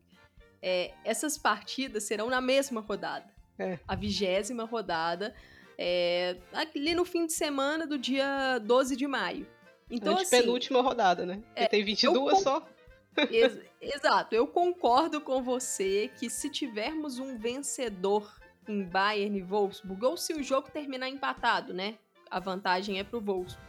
É, 0.62 0.91
essas 1.04 1.38
partidas 1.38 2.04
serão 2.06 2.28
na 2.28 2.41
mesma 2.41 2.82
rodada. 2.82 3.35
É. 3.58 3.80
A 3.88 3.96
vigésima 3.96 4.65
rodada. 4.65 5.34
É, 5.78 6.38
ali 6.54 6.94
no 6.94 7.04
fim 7.04 7.26
de 7.26 7.34
semana 7.34 7.86
do 7.86 7.98
dia 7.98 8.60
12 8.60 8.96
de 8.96 9.08
maio. 9.08 9.48
Então, 9.89 10.18
assim, 10.18 10.41
penúltima 10.41 10.82
rodada, 10.82 11.26
né? 11.26 11.41
Porque 11.48 11.63
é, 11.63 11.68
tem 11.68 11.84
22 11.84 12.39
só. 12.41 12.65
Ex 13.32 13.60
exato, 13.80 14.36
eu 14.36 14.46
concordo 14.46 15.22
com 15.22 15.41
você 15.41 16.12
que 16.18 16.30
se 16.30 16.50
tivermos 16.50 17.18
um 17.18 17.38
vencedor 17.38 18.30
em 18.68 18.84
Bayern 18.84 19.38
e 19.38 19.44
Wolfsburg, 19.44 20.06
ou 20.06 20.18
se 20.18 20.34
o 20.34 20.44
jogo 20.44 20.70
terminar 20.72 21.08
empatado, 21.08 21.74
né? 21.74 21.98
A 22.30 22.39
vantagem 22.39 23.00
é 23.00 23.04
pro 23.04 23.22
Wolfsburg. 23.22 23.63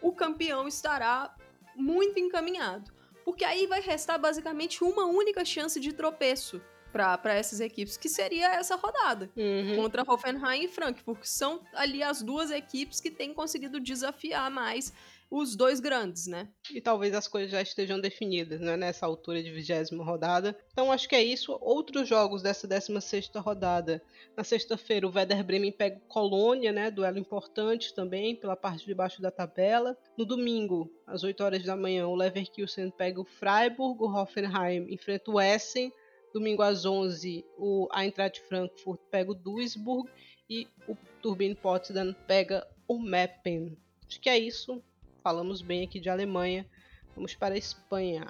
O 0.00 0.12
campeão 0.12 0.68
estará 0.68 1.34
muito 1.74 2.18
encaminhado. 2.18 2.92
Porque 3.24 3.44
aí 3.44 3.66
vai 3.66 3.80
restar 3.80 4.18
basicamente 4.18 4.84
uma 4.84 5.06
única 5.06 5.44
chance 5.44 5.80
de 5.80 5.92
tropeço 5.92 6.60
para 6.94 7.34
essas 7.34 7.58
equipes, 7.60 7.96
que 7.96 8.08
seria 8.08 8.54
essa 8.54 8.76
rodada 8.76 9.28
uhum. 9.36 9.76
contra 9.76 10.04
Hoffenheim 10.06 10.64
e 10.64 10.68
Frankfurt, 10.68 11.20
que 11.20 11.28
são 11.28 11.60
ali 11.74 12.02
as 12.02 12.22
duas 12.22 12.52
equipes 12.52 13.00
que 13.00 13.10
têm 13.10 13.34
conseguido 13.34 13.80
desafiar 13.80 14.48
mais 14.48 14.92
os 15.30 15.56
dois 15.56 15.80
grandes, 15.80 16.28
né? 16.28 16.48
E 16.72 16.80
talvez 16.80 17.12
as 17.12 17.26
coisas 17.26 17.50
já 17.50 17.60
estejam 17.60 18.00
definidas, 18.00 18.60
né, 18.60 18.76
nessa 18.76 19.04
altura 19.04 19.42
de 19.42 19.50
vigésima 19.50 20.04
rodada. 20.04 20.56
Então 20.72 20.92
acho 20.92 21.08
que 21.08 21.16
é 21.16 21.22
isso. 21.22 21.58
Outros 21.60 22.08
jogos 22.08 22.42
dessa 22.42 22.68
16 22.68 23.30
rodada. 23.36 24.00
Na 24.36 24.44
sexta-feira 24.44 25.06
o 25.06 25.12
Werder 25.12 25.42
Bremen 25.42 25.72
pega 25.72 26.00
Colônia, 26.06 26.70
né, 26.70 26.90
duelo 26.90 27.18
importante 27.18 27.92
também 27.94 28.36
pela 28.36 28.54
parte 28.54 28.86
de 28.86 28.94
baixo 28.94 29.20
da 29.20 29.30
tabela. 29.30 29.96
No 30.16 30.24
domingo, 30.24 30.88
às 31.06 31.24
8 31.24 31.42
horas 31.42 31.64
da 31.64 31.76
manhã, 31.76 32.06
o 32.06 32.14
Leverkusen 32.14 32.90
pega 32.90 33.20
o 33.20 33.24
Freiburg, 33.24 34.02
o 34.02 34.14
Hoffenheim 34.14 34.86
enfrenta 34.88 35.30
o 35.32 35.40
Essen. 35.40 35.92
Domingo 36.34 36.62
às 36.62 36.84
11, 36.84 37.44
o 37.56 37.88
Eintracht 37.94 38.40
Frankfurt 38.48 39.00
pega 39.08 39.30
o 39.30 39.34
Duisburg 39.34 40.10
e 40.50 40.66
o 40.88 40.96
Turbine 41.22 41.54
Potsdam 41.54 42.12
pega 42.26 42.66
o 42.88 42.98
Meppen. 42.98 43.78
Acho 44.04 44.20
que 44.20 44.28
é 44.28 44.36
isso. 44.36 44.82
Falamos 45.22 45.62
bem 45.62 45.84
aqui 45.84 46.00
de 46.00 46.10
Alemanha. 46.10 46.68
Vamos 47.14 47.36
para 47.36 47.54
a 47.54 47.58
Espanha. 47.58 48.26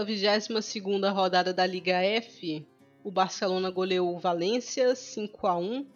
Pela 0.00 0.06
22ª 0.06 1.12
rodada 1.12 1.52
da 1.52 1.66
Liga 1.66 2.02
F, 2.02 2.66
o 3.04 3.10
Barcelona 3.10 3.70
goleou 3.70 4.14
o 4.14 4.18
Valência 4.18 4.94
5 4.94 5.46
a 5.46 5.58
1. 5.58 5.86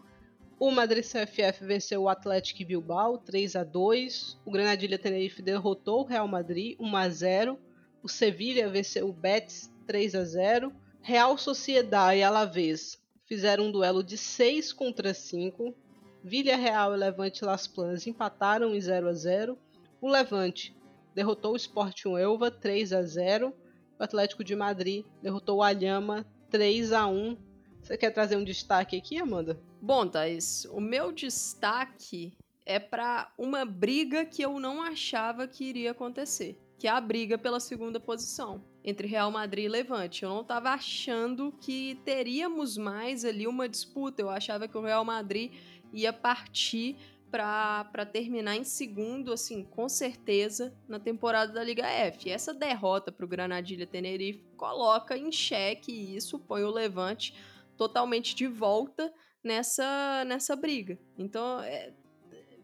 O 0.59 0.71
Madrid 0.71 1.05
CFF 1.05 1.65
venceu 1.65 2.03
o 2.03 2.09
Atlético 2.09 2.65
Bilbao 2.65 3.19
3 3.19 3.57
a 3.57 3.65
2. 3.65 4.39
O 4.45 4.51
Granadilha 4.51 4.99
Tenerife 4.99 5.41
derrotou 5.41 6.01
o 6.01 6.05
Real 6.05 6.29
Madrid 6.29 6.77
1 6.79 6.97
a 6.97 7.09
0. 7.09 7.59
O 8.03 8.09
Sevilha 8.09 8.69
venceu 8.69 9.09
o 9.09 9.13
Betis 9.13 9.73
3 9.87 10.15
a 10.15 10.25
0. 10.25 10.73
Real 11.01 11.37
Sociedade 11.39 12.19
e 12.19 12.23
Alavés 12.23 13.01
fizeram 13.27 13.67
um 13.67 13.73
duelo 13.73 14.03
de 14.03 14.19
6 14.19 14.73
contra 14.73 15.15
5. 15.15 15.75
Villarreal 16.23 16.95
e 16.95 16.99
Levante 16.99 17.45
Las 17.45 17.67
Planas 17.67 18.07
empataram 18.07 18.75
em 18.75 18.81
0 18.81 19.09
a 19.09 19.13
0. 19.13 19.59
O 20.01 20.09
Levante 20.09 20.75
derrotou 21.15 21.53
o 21.53 21.57
Sporting 21.57 22.17
Elva 22.17 22.51
3 22.51 22.93
a 22.93 23.03
0. 23.03 23.55
O 23.99 24.03
Atlético 24.03 24.43
de 24.43 24.57
Madrid 24.57 25.05
derrotou 25.23 25.59
o 25.59 25.63
Alhama 25.63 26.27
3 26.51 26.93
a 26.93 27.07
1 27.07 27.37
Você 27.83 27.97
quer 27.97 28.11
trazer 28.11 28.37
um 28.37 28.45
destaque 28.45 28.97
aqui, 28.97 29.19
Amanda? 29.19 29.61
Bom, 29.81 30.07
Thais, 30.07 30.67
o 30.71 30.81
meu 30.81 31.13
destaque 31.13 32.33
é 32.67 32.79
para 32.79 33.33
uma 33.39 33.65
briga 33.65 34.25
que 34.25 34.43
eu 34.43 34.59
não 34.59 34.83
achava 34.83 35.47
que 35.47 35.65
iria 35.65 35.93
acontecer, 35.93 36.59
que 36.79 36.89
é 36.89 36.91
a 36.91 37.01
briga 37.01 37.37
pela 37.37 37.61
segunda 37.61 38.01
posição 38.01 38.65
entre 38.83 39.07
Real 39.07 39.31
Madrid 39.31 39.67
e 39.67 39.69
Levante. 39.69 40.23
Eu 40.23 40.31
não 40.31 40.41
estava 40.41 40.71
achando 40.71 41.53
que 41.61 42.01
teríamos 42.05 42.77
mais 42.77 43.25
ali 43.25 43.47
uma 43.47 43.69
disputa. 43.69 44.21
Eu 44.21 44.29
achava 44.29 44.67
que 44.67 44.77
o 44.77 44.83
Real 44.83 45.05
Madrid 45.05 45.53
ia 45.93 46.13
partir 46.13 46.97
para 47.35 48.07
terminar 48.07 48.55
em 48.55 48.63
segundo, 48.63 49.33
assim, 49.33 49.65
com 49.65 49.89
certeza, 49.89 50.73
na 50.87 51.01
temporada 51.01 51.53
da 51.53 51.65
Liga 51.65 51.85
F. 51.85 52.31
essa 52.31 52.55
derrota 52.55 53.11
para 53.11 53.25
o 53.27 53.29
Granadilha 53.29 53.89
Tenerife 53.89 54.45
coloca 54.57 55.19
em 55.19 55.33
xeque 55.33 55.91
isso, 56.15 56.39
põe 56.39 56.63
o 56.63 56.71
Levante 56.71 57.35
totalmente 57.77 58.37
de 58.37 58.47
volta 58.47 59.13
nessa, 59.43 60.25
nessa 60.25 60.55
briga. 60.55 60.97
Então, 61.19 61.61
é, 61.61 61.93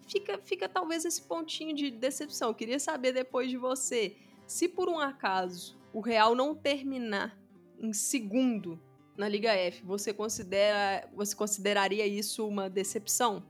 fica, 0.09 0.39
fica 0.45 0.69
talvez 0.69 1.05
esse 1.05 1.23
pontinho 1.23 1.75
de 1.75 1.91
decepção. 1.91 2.51
Eu 2.51 2.55
queria 2.55 2.79
saber 2.79 3.11
depois 3.11 3.51
de 3.51 3.57
você, 3.57 4.17
se 4.47 4.69
por 4.69 4.89
um 4.89 5.01
acaso 5.01 5.77
o 5.93 5.99
Real 5.99 6.37
não 6.37 6.55
terminar 6.55 7.37
em 7.77 7.93
segundo 7.93 8.81
na 9.17 9.29
Liga 9.29 9.51
F, 9.51 9.85
você 9.85 10.15
considera, 10.15 11.11
você 11.13 11.35
consideraria 11.35 12.07
isso 12.07 12.47
uma 12.47 12.71
decepção? 12.71 13.45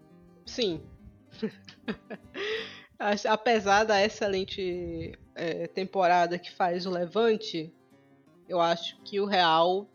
Sim, 0.47 0.81
Apesar 3.27 3.85
da 3.85 4.05
excelente 4.05 5.19
é, 5.35 5.67
temporada 5.67 6.39
que 6.39 6.51
faz 6.51 6.85
o 6.85 6.91
Levante, 6.91 7.73
eu 8.49 8.61
acho 8.61 9.01
que 9.03 9.21
o 9.21 9.25
Real 9.25 9.89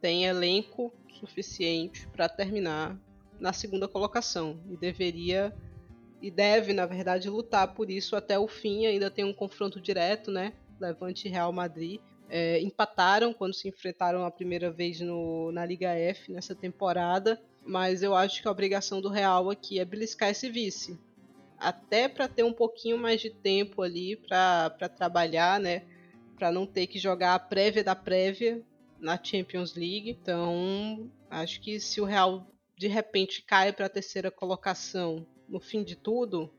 tem 0.00 0.26
elenco 0.26 0.92
suficiente 1.18 2.06
para 2.08 2.28
terminar 2.28 2.96
na 3.40 3.52
segunda 3.52 3.88
colocação 3.88 4.60
e 4.70 4.76
deveria 4.76 5.52
e 6.22 6.30
deve, 6.30 6.72
na 6.72 6.86
verdade, 6.86 7.28
lutar 7.28 7.74
por 7.74 7.90
isso 7.90 8.16
até 8.16 8.38
o 8.38 8.48
fim. 8.48 8.86
Ainda 8.86 9.10
tem 9.10 9.24
um 9.24 9.34
confronto 9.34 9.80
direto, 9.80 10.30
né? 10.30 10.52
Levante 10.80 11.28
e 11.28 11.30
Real 11.30 11.52
Madrid. 11.52 12.00
É, 12.28 12.60
empataram 12.60 13.32
quando 13.32 13.54
se 13.54 13.68
enfrentaram 13.68 14.24
a 14.24 14.30
primeira 14.30 14.70
vez 14.70 15.00
no, 15.00 15.52
na 15.52 15.64
Liga 15.64 15.90
F 15.90 16.32
nessa 16.32 16.54
temporada 16.54 17.40
mas 17.66 18.02
eu 18.02 18.14
acho 18.14 18.40
que 18.40 18.48
a 18.48 18.50
obrigação 18.50 19.00
do 19.00 19.08
Real 19.08 19.50
aqui 19.50 19.78
é 19.78 19.84
beliscar 19.84 20.30
esse 20.30 20.48
vice. 20.48 20.98
Até 21.58 22.08
para 22.08 22.28
ter 22.28 22.44
um 22.44 22.52
pouquinho 22.52 22.96
mais 22.96 23.20
de 23.20 23.30
tempo 23.30 23.82
ali 23.82 24.16
para 24.16 24.70
trabalhar, 24.88 25.58
né? 25.58 25.84
Para 26.36 26.52
não 26.52 26.66
ter 26.66 26.86
que 26.86 26.98
jogar 26.98 27.34
a 27.34 27.38
prévia 27.38 27.82
da 27.82 27.94
prévia 27.94 28.62
na 29.00 29.18
Champions 29.22 29.74
League. 29.74 30.10
Então, 30.10 31.10
acho 31.30 31.60
que 31.60 31.80
se 31.80 32.00
o 32.00 32.04
Real 32.04 32.46
de 32.78 32.88
repente 32.88 33.42
cai 33.42 33.72
para 33.72 33.86
a 33.86 33.90
terceira 33.90 34.30
colocação 34.30 35.26
no 35.48 35.58
fim 35.58 35.82
de 35.82 35.96
tudo, 35.96 36.50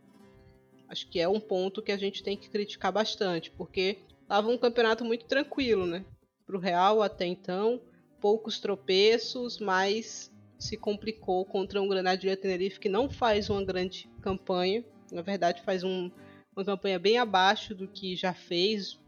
acho 0.90 1.08
que 1.10 1.20
é 1.20 1.30
um 1.30 1.40
ponto 1.40 1.82
que 1.82 1.92
a 1.92 1.98
gente 1.98 2.24
tem 2.24 2.36
que 2.36 2.50
criticar 2.50 2.92
bastante, 2.92 3.52
porque 3.52 4.00
estava 4.24 4.50
um 4.50 4.58
campeonato 4.58 5.06
muito 5.06 5.26
tranquilo, 5.26 5.86
né? 5.86 6.04
Para 6.46 6.58
o 6.58 6.60
Real 6.60 7.04
até 7.04 7.26
então, 7.26 7.80
poucos 8.20 8.60
tropeços, 8.60 9.60
mas 9.60 10.32
se 10.58 10.78
complicou 10.78 11.46
contra 11.46 11.82
um 11.82 11.88
Granadilha 11.88 12.38
Tenerife 12.38 12.80
que 12.80 12.90
não 12.90 13.10
faz 13.10 13.50
uma 13.50 13.64
grande 13.64 14.10
campanha. 14.22 14.84
Na 15.12 15.22
verdade, 15.22 15.62
faz 15.62 15.84
um, 15.84 16.12
uma 16.56 16.66
campanha 16.66 17.00
bem 17.00 17.18
abaixo 17.18 17.76
do 17.76 17.88
que 17.88 18.16
já 18.16 18.34
fez. 18.34 19.00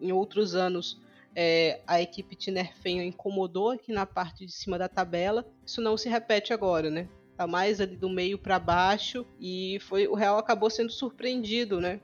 Em 0.00 0.12
outros 0.12 0.54
anos, 0.54 1.00
é, 1.34 1.80
a 1.86 2.00
equipe 2.00 2.36
tinerfenha 2.36 3.04
incomodou 3.04 3.70
aqui 3.70 3.92
na 3.92 4.04
parte 4.04 4.44
de 4.44 4.52
cima 4.52 4.78
da 4.78 4.88
tabela. 4.88 5.46
Isso 5.64 5.80
não 5.80 5.96
se 5.96 6.08
repete 6.08 6.52
agora, 6.52 6.90
né? 6.90 7.08
Tá 7.36 7.46
mais 7.46 7.80
ali 7.80 7.96
do 7.96 8.10
meio 8.10 8.38
para 8.38 8.58
baixo 8.58 9.26
e 9.40 9.78
foi 9.80 10.06
o 10.06 10.14
Real 10.14 10.38
acabou 10.38 10.68
sendo 10.68 10.92
surpreendido, 10.92 11.80
né? 11.80 12.00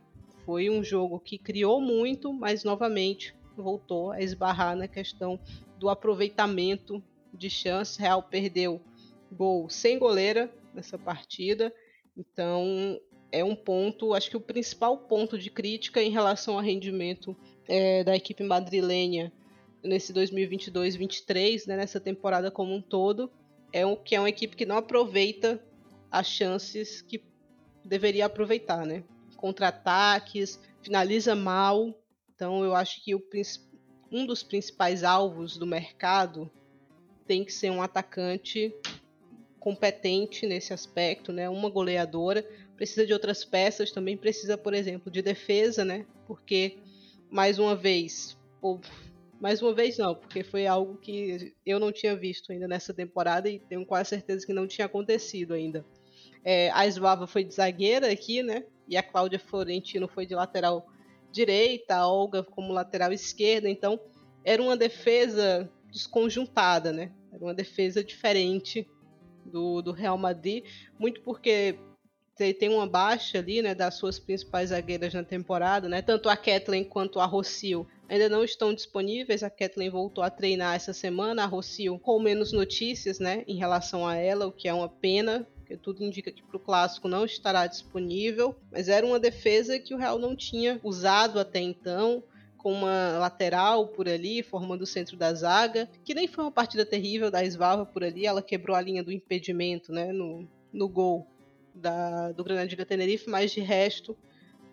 Foi 0.46 0.70
um 0.70 0.82
jogo 0.82 1.20
que 1.20 1.36
criou 1.36 1.80
muito, 1.80 2.32
mas 2.32 2.64
novamente 2.64 3.36
voltou 3.54 4.12
a 4.12 4.22
esbarrar 4.22 4.74
na 4.74 4.88
questão 4.88 5.38
do 5.78 5.90
aproveitamento 5.90 7.02
de 7.32 7.50
chance. 7.50 8.00
Real 8.00 8.22
perdeu 8.22 8.80
gol 9.30 9.68
sem 9.68 9.98
goleira 9.98 10.52
nessa 10.74 10.98
partida. 10.98 11.72
Então 12.16 13.00
é 13.30 13.44
um 13.44 13.54
ponto, 13.54 14.14
acho 14.14 14.30
que 14.30 14.36
o 14.36 14.40
principal 14.40 14.96
ponto 14.96 15.38
de 15.38 15.50
crítica 15.50 16.02
em 16.02 16.10
relação 16.10 16.54
ao 16.54 16.60
rendimento 16.60 17.36
é, 17.66 18.02
da 18.02 18.16
equipe 18.16 18.42
madrilenha 18.42 19.32
nesse 19.82 20.12
2022-23, 20.12 21.66
né, 21.66 21.76
nessa 21.76 22.00
temporada 22.00 22.50
como 22.50 22.74
um 22.74 22.80
todo, 22.80 23.30
é 23.72 23.86
um, 23.86 23.94
que 23.94 24.14
é 24.14 24.20
uma 24.20 24.28
equipe 24.28 24.56
que 24.56 24.66
não 24.66 24.76
aproveita 24.76 25.62
as 26.10 26.26
chances 26.26 27.02
que 27.02 27.22
deveria 27.84 28.26
aproveitar, 28.26 28.86
né? 28.86 29.04
Contra-ataques, 29.36 30.58
finaliza 30.82 31.34
mal. 31.34 31.94
Então 32.34 32.64
eu 32.64 32.74
acho 32.74 33.04
que 33.04 33.14
o, 33.14 33.22
um 34.10 34.26
dos 34.26 34.42
principais 34.42 35.04
alvos 35.04 35.56
do 35.56 35.66
mercado 35.66 36.50
tem 37.28 37.44
que 37.44 37.52
ser 37.52 37.70
um 37.70 37.82
atacante 37.82 38.74
competente 39.60 40.46
nesse 40.46 40.72
aspecto, 40.72 41.30
né? 41.30 41.48
Uma 41.48 41.68
goleadora, 41.68 42.42
precisa 42.74 43.06
de 43.06 43.12
outras 43.12 43.44
peças, 43.44 43.92
também 43.92 44.16
precisa, 44.16 44.56
por 44.56 44.72
exemplo, 44.72 45.12
de 45.12 45.20
defesa, 45.20 45.84
né? 45.84 46.06
Porque 46.26 46.78
mais 47.30 47.58
uma 47.58 47.76
vez, 47.76 48.38
ou 48.62 48.80
mais 49.38 49.60
uma 49.60 49.74
vez 49.74 49.98
não, 49.98 50.14
porque 50.14 50.42
foi 50.42 50.66
algo 50.66 50.96
que 50.96 51.54
eu 51.66 51.78
não 51.78 51.92
tinha 51.92 52.16
visto 52.16 52.50
ainda 52.50 52.66
nessa 52.66 52.94
temporada 52.94 53.48
e 53.48 53.58
tenho 53.58 53.84
quase 53.84 54.08
certeza 54.08 54.46
que 54.46 54.54
não 54.54 54.66
tinha 54.66 54.86
acontecido 54.86 55.52
ainda. 55.52 55.84
É, 56.42 56.70
a 56.70 56.90
Svava 56.90 57.26
foi 57.26 57.44
de 57.44 57.54
zagueira 57.54 58.10
aqui, 58.10 58.42
né? 58.42 58.64
E 58.88 58.96
a 58.96 59.02
Cláudia 59.02 59.38
Florentino 59.38 60.08
foi 60.08 60.24
de 60.24 60.34
lateral 60.34 60.88
direita, 61.30 61.96
a 61.96 62.08
Olga 62.08 62.42
como 62.42 62.72
lateral 62.72 63.12
esquerda, 63.12 63.68
então 63.68 64.00
era 64.42 64.62
uma 64.62 64.76
defesa 64.78 65.70
desconjuntada, 65.92 66.92
né? 66.92 67.12
Era 67.32 67.44
uma 67.44 67.54
defesa 67.54 68.02
diferente 68.02 68.86
do, 69.44 69.82
do 69.82 69.92
Real 69.92 70.18
Madrid, 70.18 70.64
muito 70.98 71.20
porque 71.22 71.78
tem 72.54 72.68
uma 72.68 72.86
baixa 72.86 73.38
ali, 73.38 73.60
né, 73.60 73.74
das 73.74 73.94
suas 73.94 74.18
principais 74.18 74.70
zagueiras 74.70 75.12
na 75.12 75.24
temporada, 75.24 75.88
né? 75.88 76.00
Tanto 76.00 76.28
a 76.28 76.36
Kathleen 76.36 76.84
quanto 76.84 77.18
a 77.18 77.26
Rocio 77.26 77.86
ainda 78.08 78.28
não 78.28 78.44
estão 78.44 78.72
disponíveis. 78.72 79.42
A 79.42 79.50
Kathleen 79.50 79.90
voltou 79.90 80.22
a 80.22 80.30
treinar 80.30 80.76
essa 80.76 80.92
semana, 80.92 81.42
a 81.42 81.46
Rocio 81.46 81.98
com 81.98 82.20
menos 82.20 82.52
notícias, 82.52 83.18
né, 83.18 83.42
em 83.48 83.56
relação 83.56 84.06
a 84.06 84.14
ela, 84.14 84.46
o 84.46 84.52
que 84.52 84.68
é 84.68 84.72
uma 84.72 84.88
pena, 84.88 85.46
porque 85.56 85.76
tudo 85.76 86.04
indica 86.04 86.30
que 86.30 86.42
para 86.42 86.56
o 86.56 86.60
clássico 86.60 87.08
não 87.08 87.24
estará 87.24 87.66
disponível. 87.66 88.54
Mas 88.70 88.88
era 88.88 89.04
uma 89.04 89.18
defesa 89.18 89.78
que 89.78 89.92
o 89.92 89.98
Real 89.98 90.18
não 90.18 90.36
tinha 90.36 90.78
usado 90.84 91.40
até 91.40 91.60
então 91.60 92.22
com 92.68 92.74
uma 92.74 93.16
lateral 93.16 93.88
por 93.88 94.06
ali, 94.06 94.42
formando 94.42 94.82
o 94.82 94.86
centro 94.86 95.16
da 95.16 95.32
zaga, 95.32 95.88
que 96.04 96.12
nem 96.12 96.28
foi 96.28 96.44
uma 96.44 96.52
partida 96.52 96.84
terrível 96.84 97.30
da 97.30 97.42
Svalva 97.42 97.86
por 97.86 98.04
ali, 98.04 98.26
ela 98.26 98.42
quebrou 98.42 98.76
a 98.76 98.80
linha 98.82 99.02
do 99.02 99.10
impedimento, 99.10 99.90
né, 99.90 100.12
no, 100.12 100.46
no 100.70 100.86
gol 100.86 101.26
da, 101.74 102.30
do 102.32 102.44
Granadilha 102.44 102.84
Tenerife, 102.84 103.30
mas 103.30 103.52
de 103.52 103.60
resto 103.60 104.14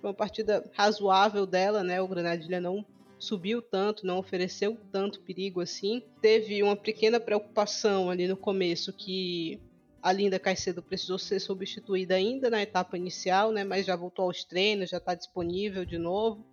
foi 0.01 0.09
uma 0.09 0.13
partida 0.13 0.69
razoável 0.73 1.45
dela, 1.45 1.85
né, 1.85 2.01
o 2.01 2.07
Granadilha 2.07 2.59
não 2.59 2.85
subiu 3.17 3.61
tanto, 3.61 4.05
não 4.05 4.17
ofereceu 4.17 4.77
tanto 4.91 5.21
perigo 5.21 5.61
assim. 5.61 6.03
Teve 6.21 6.61
uma 6.61 6.75
pequena 6.75 7.17
preocupação 7.17 8.09
ali 8.09 8.27
no 8.27 8.35
começo 8.35 8.91
que 8.91 9.57
a 10.03 10.11
Linda 10.11 10.37
Caicedo 10.37 10.83
precisou 10.83 11.17
ser 11.17 11.39
substituída 11.39 12.15
ainda 12.15 12.49
na 12.49 12.61
etapa 12.61 12.97
inicial, 12.97 13.53
né, 13.53 13.63
mas 13.63 13.85
já 13.85 13.95
voltou 13.95 14.25
aos 14.25 14.43
treinos, 14.43 14.89
já 14.89 14.97
está 14.97 15.15
disponível 15.15 15.85
de 15.85 15.97
novo 15.97 16.45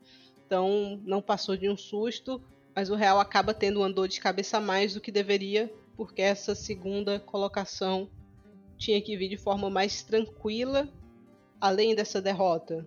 então 0.52 1.00
não 1.06 1.22
passou 1.22 1.56
de 1.56 1.66
um 1.66 1.78
susto, 1.78 2.38
mas 2.76 2.90
o 2.90 2.94
Real 2.94 3.18
acaba 3.18 3.54
tendo 3.54 3.78
uma 3.78 3.90
dor 3.90 4.06
de 4.06 4.20
cabeça 4.20 4.60
mais 4.60 4.92
do 4.92 5.00
que 5.00 5.10
deveria, 5.10 5.72
porque 5.96 6.20
essa 6.20 6.54
segunda 6.54 7.18
colocação 7.18 8.10
tinha 8.76 9.00
que 9.00 9.16
vir 9.16 9.30
de 9.30 9.38
forma 9.38 9.70
mais 9.70 10.02
tranquila, 10.02 10.86
além 11.58 11.94
dessa 11.94 12.20
derrota 12.20 12.86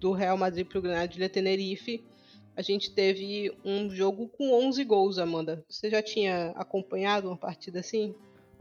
do 0.00 0.12
Real 0.12 0.38
Madrid 0.38 0.66
para 0.66 0.78
o 0.78 0.82
Granadilha 0.82 1.28
Tenerife. 1.28 2.02
a 2.56 2.62
gente 2.62 2.90
teve 2.90 3.54
um 3.62 3.90
jogo 3.90 4.26
com 4.28 4.54
11 4.66 4.82
gols, 4.84 5.18
Amanda. 5.18 5.62
Você 5.68 5.90
já 5.90 6.00
tinha 6.00 6.52
acompanhado 6.56 7.28
uma 7.28 7.36
partida 7.36 7.80
assim? 7.80 8.14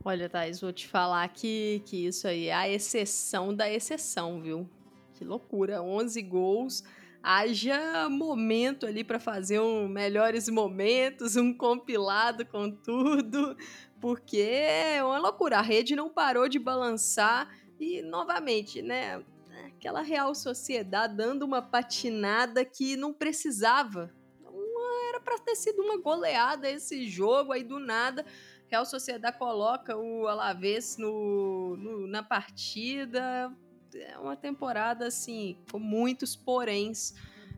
Olha, 0.04 0.28
Thais, 0.28 0.60
vou 0.60 0.74
te 0.74 0.86
falar 0.86 1.30
que, 1.30 1.82
que 1.86 2.08
isso 2.08 2.28
aí 2.28 2.48
é 2.48 2.54
a 2.54 2.68
exceção 2.68 3.56
da 3.56 3.72
exceção, 3.72 4.42
viu? 4.42 4.70
Que 5.14 5.24
loucura, 5.24 5.82
11 5.82 6.22
gols. 6.24 6.84
Haja 7.24 8.10
momento 8.10 8.86
ali 8.86 9.04
para 9.04 9.20
fazer 9.20 9.60
um 9.60 9.88
melhores 9.88 10.50
momentos, 10.50 11.38
um 11.38 11.54
compilado 11.54 12.46
com 12.46 12.70
tudo, 12.70 13.56
porque 14.02 14.40
é 14.40 15.02
uma 15.02 15.18
loucura. 15.18 15.60
A 15.60 15.62
rede 15.62 15.96
não 15.96 16.10
parou 16.10 16.50
de 16.50 16.60
balançar 16.60 17.50
e, 17.80 18.02
novamente, 18.02 18.82
né? 18.82 19.24
Aquela 19.68 20.02
Real 20.02 20.36
Sociedade 20.36 21.16
dando 21.16 21.44
uma 21.44 21.62
patinada 21.62 22.66
que 22.66 22.98
não 22.98 23.14
precisava. 23.14 24.14
Não 24.44 25.08
era 25.10 25.22
para 25.22 25.40
ter 25.40 25.56
sido 25.56 25.82
uma 25.82 25.98
goleada 25.98 26.70
esse 26.70 27.08
jogo 27.08 27.54
aí 27.54 27.64
do 27.64 27.80
nada 27.80 28.26
Real 28.74 28.88
Sociedade 28.88 29.38
coloca 29.38 29.96
o 29.96 30.26
Alavés 30.28 30.98
no, 30.98 31.78
no, 31.78 32.08
na 32.08 32.24
partida. 32.24 33.56
É 33.96 34.18
uma 34.18 34.36
temporada, 34.36 35.08
assim, 35.08 35.58
com 35.72 35.80
muitos 35.80 36.36
poréns 36.36 37.14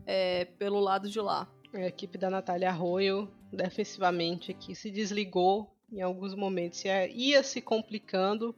é, 0.05 0.45
pelo 0.45 0.79
lado 0.79 1.09
de 1.09 1.19
lá. 1.19 1.47
A 1.73 1.81
equipe 1.81 2.17
da 2.17 2.29
Natália 2.29 2.69
Arroio, 2.69 3.31
defensivamente 3.51 4.51
aqui, 4.51 4.73
se 4.75 4.89
desligou 4.89 5.75
em 5.91 6.01
alguns 6.01 6.35
momentos. 6.35 6.83
Ia, 6.85 7.07
ia 7.07 7.43
se 7.43 7.61
complicando, 7.61 8.55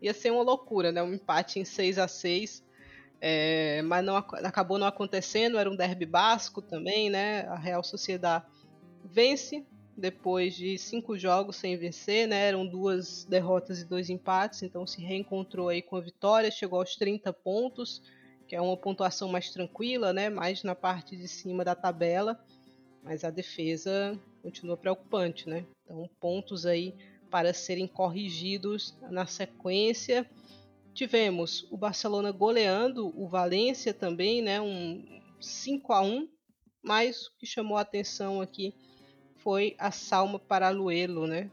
ia 0.00 0.12
ser 0.12 0.30
uma 0.30 0.42
loucura, 0.42 0.92
né? 0.92 1.02
Um 1.02 1.14
empate 1.14 1.58
em 1.58 1.64
6 1.64 1.98
a 1.98 2.08
6 2.08 2.62
é, 3.20 3.82
mas 3.82 4.04
não, 4.04 4.16
acabou 4.16 4.78
não 4.78 4.86
acontecendo, 4.86 5.58
era 5.58 5.70
um 5.70 5.76
derby 5.76 6.06
basco 6.06 6.62
também, 6.62 7.10
né? 7.10 7.42
A 7.48 7.56
Real 7.56 7.84
Sociedade 7.84 8.46
vence 9.04 9.66
depois 9.96 10.54
de 10.54 10.78
cinco 10.78 11.18
jogos 11.18 11.56
sem 11.56 11.76
vencer, 11.76 12.26
né? 12.26 12.48
Eram 12.48 12.66
duas 12.66 13.24
derrotas 13.24 13.80
e 13.80 13.84
dois 13.84 14.08
empates, 14.08 14.62
então 14.62 14.86
se 14.86 15.00
reencontrou 15.00 15.68
aí 15.68 15.82
com 15.82 15.96
a 15.96 16.00
vitória, 16.00 16.50
chegou 16.50 16.78
aos 16.78 16.96
30 16.96 17.32
pontos, 17.32 18.02
que 18.46 18.56
é 18.56 18.60
uma 18.60 18.76
pontuação 18.76 19.28
mais 19.28 19.50
tranquila, 19.50 20.12
né? 20.12 20.28
Mais 20.28 20.62
na 20.62 20.74
parte 20.74 21.16
de 21.16 21.28
cima 21.28 21.64
da 21.64 21.74
tabela, 21.74 22.42
mas 23.02 23.24
a 23.24 23.30
defesa 23.30 24.18
continua 24.42 24.76
preocupante, 24.76 25.48
né? 25.48 25.64
Então 25.84 26.08
pontos 26.18 26.66
aí 26.66 26.94
para 27.30 27.52
serem 27.54 27.86
corrigidos 27.86 28.96
na 29.10 29.26
sequência. 29.26 30.28
Tivemos 30.92 31.66
o 31.70 31.76
Barcelona 31.76 32.32
goleando 32.32 33.12
o 33.16 33.28
Valência 33.28 33.94
também, 33.94 34.42
né? 34.42 34.60
Um 34.60 35.20
5 35.40 35.92
a 35.92 36.02
1, 36.02 36.28
mas 36.82 37.26
o 37.26 37.36
que 37.38 37.46
chamou 37.46 37.76
a 37.76 37.82
atenção 37.82 38.40
aqui 38.40 38.74
foi 39.42 39.74
a 39.78 39.90
Salma 39.90 40.38
Paraluelo, 40.38 41.26
né? 41.26 41.50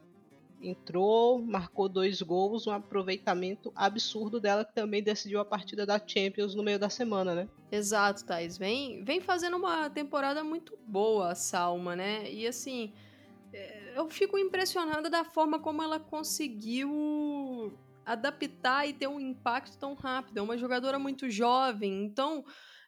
Entrou, 0.62 1.40
marcou 1.40 1.88
dois 1.88 2.22
gols, 2.22 2.66
um 2.66 2.72
aproveitamento 2.72 3.72
absurdo 3.76 4.40
dela 4.40 4.66
que 4.66 4.74
também 4.74 5.04
decidiu 5.04 5.40
a 5.40 5.46
partida 5.46 5.86
da 5.86 6.02
Champions 6.04 6.56
no 6.56 6.64
meio 6.64 6.80
da 6.80 6.90
semana, 6.90 7.36
né? 7.36 7.50
Exato, 7.72 8.26
Thais. 8.26 8.58
Vem, 8.58 9.04
vem 9.04 9.22
fazendo 9.22 9.58
uma 9.58 9.90
temporada 9.90 10.44
muito 10.44 10.78
boa 10.88 11.32
a 11.32 11.36
Salma, 11.36 11.96
né? 11.96 12.32
E 12.32 12.48
assim, 12.48 12.92
é, 13.54 13.94
eu 13.96 14.10
fico 14.10 14.38
impressionada 14.38 15.10
da 15.10 15.24
forma 15.24 15.60
como 15.60 15.84
ela 15.84 16.00
conseguiu 16.00 17.78
adaptar 18.06 18.88
e 18.88 18.94
ter 18.94 19.08
um 19.08 19.20
impacto 19.20 19.78
tão 19.78 19.94
rápido. 19.94 20.38
É 20.38 20.42
uma 20.42 20.58
jogadora 20.58 20.98
muito 20.98 21.30
jovem, 21.30 22.04
então 22.04 22.44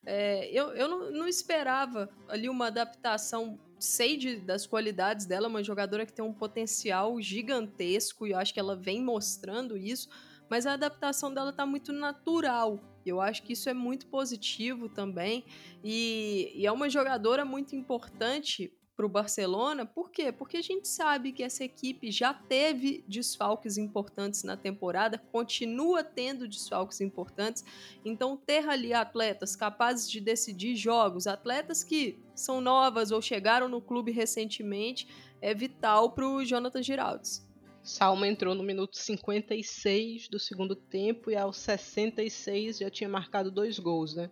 é, 0.05 0.49
eu, 0.51 0.69
eu 0.69 0.87
não, 0.87 1.11
não, 1.11 1.27
esperava 1.27 2.09
ali 2.27 2.47
uma 2.47 2.67
adaptação 2.67 3.59
sei 3.79 4.17
de, 4.17 4.37
das 4.37 4.67
qualidades 4.67 5.25
dela, 5.25 5.47
uma 5.47 5.63
jogadora 5.63 6.05
que 6.05 6.13
tem 6.13 6.23
um 6.23 6.33
potencial 6.33 7.19
gigantesco 7.21 8.27
e 8.27 8.31
eu 8.31 8.37
acho 8.37 8.53
que 8.53 8.59
ela 8.59 8.75
vem 8.75 9.01
mostrando 9.01 9.77
isso, 9.77 10.09
mas 10.49 10.65
a 10.65 10.73
adaptação 10.73 11.33
dela 11.33 11.53
tá 11.53 11.65
muito 11.65 11.93
natural. 11.93 12.79
Eu 13.05 13.21
acho 13.21 13.43
que 13.43 13.53
isso 13.53 13.69
é 13.69 13.73
muito 13.73 14.07
positivo 14.07 14.89
também 14.89 15.45
e, 15.83 16.51
e 16.53 16.65
é 16.65 16.71
uma 16.71 16.89
jogadora 16.89 17.45
muito 17.45 17.75
importante 17.75 18.71
para 18.99 19.05
o 19.05 19.09
Barcelona. 19.09 19.85
Por 19.85 20.11
quê? 20.11 20.29
Porque 20.29 20.57
a 20.57 20.61
gente 20.61 20.85
sabe 20.85 21.31
que 21.31 21.41
essa 21.41 21.63
equipe 21.63 22.11
já 22.11 22.33
teve 22.33 23.01
desfalques 23.07 23.77
importantes 23.77 24.43
na 24.43 24.57
temporada, 24.57 25.17
continua 25.31 26.03
tendo 26.03 26.45
desfalques 26.45 26.99
importantes. 26.99 27.63
Então, 28.03 28.35
ter 28.35 28.67
ali 28.67 28.93
atletas 28.93 29.55
capazes 29.55 30.11
de 30.11 30.19
decidir 30.19 30.75
jogos, 30.75 31.27
atletas 31.27 31.81
que 31.81 32.19
são 32.35 32.59
novas 32.59 33.09
ou 33.11 33.21
chegaram 33.21 33.69
no 33.69 33.79
clube 33.79 34.11
recentemente, 34.11 35.07
é 35.41 35.53
vital 35.53 36.11
para 36.11 36.27
o 36.27 36.43
Jonathan 36.43 36.83
Giraldes. 36.83 37.47
Salma 37.81 38.27
entrou 38.27 38.53
no 38.53 38.63
minuto 38.63 38.97
56 38.97 40.27
do 40.27 40.37
segundo 40.37 40.75
tempo 40.75 41.31
e 41.31 41.37
aos 41.37 41.55
66 41.55 42.79
já 42.79 42.89
tinha 42.89 43.09
marcado 43.09 43.49
dois 43.49 43.79
gols, 43.79 44.13
né? 44.13 44.29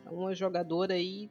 Então, 0.00 0.14
uma 0.14 0.36
jogadora 0.36 0.94
aí 0.94 1.28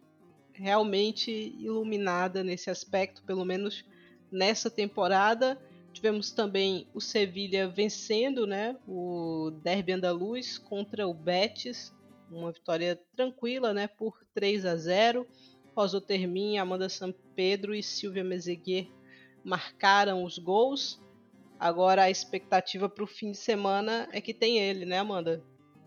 realmente 0.54 1.32
iluminada 1.32 2.43
nesse 2.43 2.70
aspecto, 2.70 3.24
pelo 3.24 3.43
menos 3.43 3.84
nessa 4.32 4.70
temporada. 4.70 5.60
Tivemos 5.91 6.32
também 6.32 6.88
o 6.93 6.99
Sevilha 6.99 7.68
vencendo 7.68 8.47
né, 8.47 8.76
o 8.88 9.51
Derby 9.64 9.93
Andaluz 9.93 10.58
contra 10.58 11.08
o 11.08 11.14
Betis, 11.14 11.93
uma 12.32 12.51
vitória 12.51 12.99
tranquila 13.16 13.74
né, 13.74 13.88
por 13.88 14.18
3 14.34 14.66
a 14.66 14.76
0. 14.76 15.28
Rosa 15.76 15.99
Termin, 15.99 16.58
Amanda 16.58 16.88
San 16.88 17.12
Pedro 17.36 17.74
e 17.74 17.82
Silvia 17.82 18.24
Mezeguer 18.24 18.88
marcaram 19.43 20.24
os 20.24 20.38
gols. 20.38 21.01
Agora 21.60 22.04
a 22.04 22.10
expectativa 22.10 22.89
para 22.89 23.04
o 23.04 23.08
fim 23.08 23.32
de 23.32 23.38
semana 23.38 24.08
é 24.12 24.22
que 24.22 24.34
tem 24.34 24.60
ele, 24.60 24.86
né, 24.86 24.99
Amanda? 24.99 25.43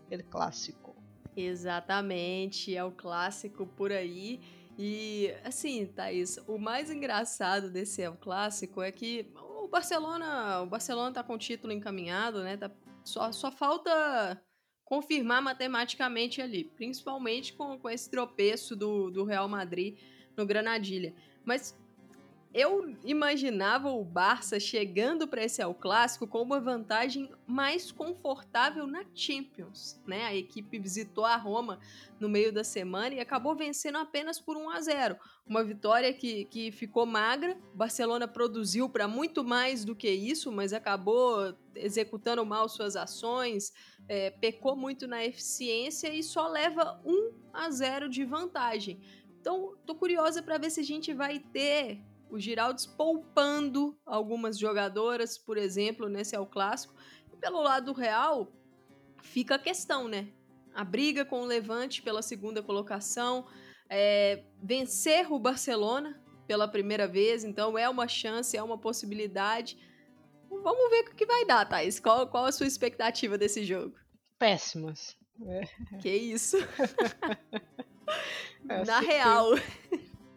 Ele 0.09 0.23
clássico. 0.23 0.95
Exatamente, 1.35 2.75
é 2.75 2.83
o 2.83 2.91
clássico 2.91 3.67
por 3.67 3.91
aí. 3.91 4.41
E, 4.77 5.33
assim, 5.43 5.87
Thaís, 5.87 6.37
o 6.47 6.57
mais 6.57 6.91
engraçado 6.91 7.71
desse 7.71 8.01
El 8.01 8.15
Clássico 8.15 8.81
é 8.81 8.91
que 8.91 9.31
o 9.35 9.67
Barcelona, 9.67 10.61
o 10.61 10.67
Barcelona 10.67 11.11
tá 11.11 11.23
com 11.23 11.33
o 11.33 11.37
título 11.37 11.73
encaminhado, 11.73 12.43
né? 12.43 12.57
Tá, 12.57 12.71
só, 13.03 13.31
só 13.31 13.51
falta 13.51 14.39
confirmar 14.85 15.41
matematicamente 15.41 16.41
ali, 16.41 16.63
principalmente 16.63 17.53
com, 17.53 17.77
com 17.79 17.89
esse 17.89 18.09
tropeço 18.09 18.75
do, 18.75 19.09
do 19.09 19.23
Real 19.23 19.47
Madrid 19.49 19.97
no 20.37 20.45
Granadilha. 20.45 21.13
Mas 21.43 21.75
eu 22.53 22.95
imaginava 23.03 23.89
o 23.89 24.03
Barça 24.03 24.59
chegando 24.59 25.27
para 25.27 25.43
esse 25.43 25.61
El 25.61 25.73
Clássico 25.73 26.25
com 26.25 26.41
uma 26.41 26.59
vantagem 26.59 27.29
mais 27.45 27.91
confortável 27.91 28.87
na 28.87 29.03
Champions, 29.13 30.01
né? 30.07 30.25
A 30.25 30.35
equipe 30.35 30.79
visitou 30.79 31.25
a 31.25 31.35
Roma 31.35 31.79
no 32.19 32.29
meio 32.29 32.51
da 32.51 32.63
semana 32.63 33.15
e 33.15 33.19
acabou 33.19 33.55
vencendo 33.55 33.97
apenas 33.97 34.39
por 34.39 34.55
1 34.57 34.69
a 34.69 34.81
0. 34.81 35.17
Uma 35.45 35.63
vitória 35.63 36.13
que, 36.13 36.45
que 36.45 36.71
ficou 36.71 37.05
magra. 37.05 37.57
O 37.73 37.77
Barcelona 37.77 38.27
produziu 38.27 38.89
para 38.89 39.07
muito 39.07 39.43
mais 39.43 39.83
do 39.83 39.95
que 39.95 40.09
isso, 40.09 40.51
mas 40.51 40.73
acabou 40.73 41.53
executando 41.75 42.45
mal 42.45 42.67
suas 42.69 42.95
ações, 42.95 43.71
é, 44.07 44.31
pecou 44.31 44.75
muito 44.75 45.05
na 45.05 45.23
eficiência 45.23 46.13
e 46.13 46.23
só 46.23 46.47
leva 46.47 46.99
1 47.05 47.31
a 47.53 47.69
0 47.69 48.09
de 48.09 48.23
vantagem. 48.23 48.99
Então, 49.39 49.75
tô 49.85 49.93
curiosa 49.95 50.41
para 50.41 50.57
ver 50.57 50.71
se 50.71 50.79
a 50.79 50.83
gente 50.83 51.13
vai 51.13 51.39
ter 51.39 52.01
o 52.29 52.39
Giraldes 52.39 52.85
poupando 52.85 53.97
algumas 54.05 54.57
jogadoras, 54.57 55.37
por 55.37 55.57
exemplo, 55.57 56.09
nesse 56.09 56.35
é 56.35 56.39
o 56.39 56.45
clássico. 56.45 56.93
E 57.33 57.37
pelo 57.37 57.61
lado 57.61 57.93
real, 57.93 58.51
fica 59.21 59.55
a 59.55 59.59
questão, 59.59 60.07
né? 60.07 60.29
A 60.73 60.83
briga 60.83 61.25
com 61.25 61.41
o 61.41 61.45
Levante 61.45 62.01
pela 62.01 62.21
segunda 62.21 62.61
colocação, 62.61 63.47
é, 63.89 64.43
vencer 64.61 65.31
o 65.31 65.39
Barcelona 65.39 66.21
pela 66.45 66.67
primeira 66.67 67.07
vez, 67.07 67.43
então 67.43 67.77
é 67.77 67.89
uma 67.89 68.07
chance, 68.07 68.55
é 68.55 68.63
uma 68.63 68.77
possibilidade. 68.77 69.77
Vamos 70.49 70.89
ver 70.89 71.09
o 71.09 71.15
que 71.15 71.25
vai 71.25 71.45
dar, 71.45 71.65
Thaís. 71.65 71.99
Qual, 71.99 72.27
qual 72.27 72.45
a 72.45 72.51
sua 72.51 72.67
expectativa 72.67 73.37
desse 73.37 73.63
jogo? 73.63 73.95
Péssimas. 74.39 75.17
É. 75.45 75.61
Que 75.99 76.09
isso? 76.09 76.57
É, 78.69 78.83
Na 78.85 78.99
real. 78.99 79.51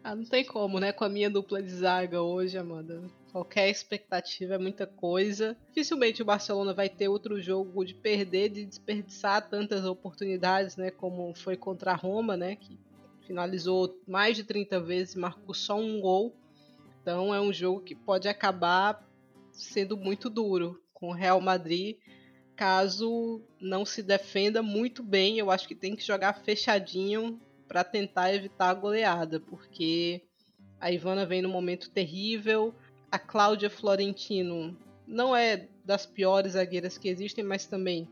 Ah, 0.02 0.14
não 0.14 0.24
tem 0.24 0.44
como, 0.44 0.80
né? 0.80 0.92
Com 0.92 1.04
a 1.04 1.08
minha 1.08 1.28
dupla 1.28 1.62
de 1.62 1.70
zaga 1.70 2.22
hoje, 2.22 2.56
Amanda. 2.56 3.02
Qualquer 3.30 3.68
expectativa 3.68 4.54
é 4.54 4.58
muita 4.58 4.86
coisa. 4.86 5.56
Dificilmente 5.68 6.22
o 6.22 6.24
Barcelona 6.24 6.72
vai 6.72 6.88
ter 6.88 7.08
outro 7.08 7.40
jogo 7.40 7.84
de 7.84 7.94
perder, 7.94 8.48
de 8.48 8.64
desperdiçar 8.64 9.48
tantas 9.48 9.84
oportunidades, 9.84 10.76
né? 10.76 10.90
Como 10.90 11.34
foi 11.34 11.54
contra 11.54 11.92
a 11.92 11.94
Roma, 11.94 12.34
né? 12.34 12.56
Que 12.56 12.78
finalizou 13.26 14.00
mais 14.08 14.36
de 14.36 14.42
30 14.42 14.80
vezes 14.80 15.14
marcou 15.14 15.54
só 15.54 15.78
um 15.78 16.00
gol. 16.00 16.34
Então 17.02 17.34
é 17.34 17.40
um 17.40 17.52
jogo 17.52 17.82
que 17.82 17.94
pode 17.94 18.26
acabar 18.26 19.06
sendo 19.52 19.98
muito 19.98 20.30
duro 20.30 20.82
com 20.94 21.10
o 21.10 21.14
Real 21.14 21.42
Madrid. 21.42 21.98
Caso 22.56 23.42
não 23.60 23.84
se 23.84 24.02
defenda 24.02 24.62
muito 24.62 25.02
bem, 25.02 25.38
eu 25.38 25.50
acho 25.50 25.68
que 25.68 25.74
tem 25.74 25.94
que 25.94 26.06
jogar 26.06 26.34
fechadinho 26.34 27.40
para 27.70 27.84
tentar 27.84 28.34
evitar 28.34 28.70
a 28.70 28.74
goleada, 28.74 29.38
porque 29.38 30.22
A 30.80 30.90
Ivana 30.90 31.24
vem 31.24 31.40
num 31.40 31.52
momento 31.52 31.88
terrível. 31.88 32.74
A 33.12 33.16
Cláudia 33.16 33.70
Florentino 33.70 34.76
não 35.06 35.36
é 35.36 35.68
das 35.84 36.04
piores 36.04 36.54
zagueiras 36.54 36.98
que 36.98 37.08
existem, 37.08 37.44
mas 37.44 37.66
também 37.66 38.08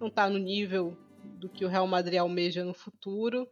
não 0.00 0.08
está 0.08 0.28
no 0.28 0.38
nível 0.38 0.96
do 1.38 1.48
que 1.48 1.64
o 1.64 1.68
Real 1.68 1.86
Madrid 1.86 2.18
almeja 2.18 2.64
no 2.64 2.74
futuro. 2.74 3.48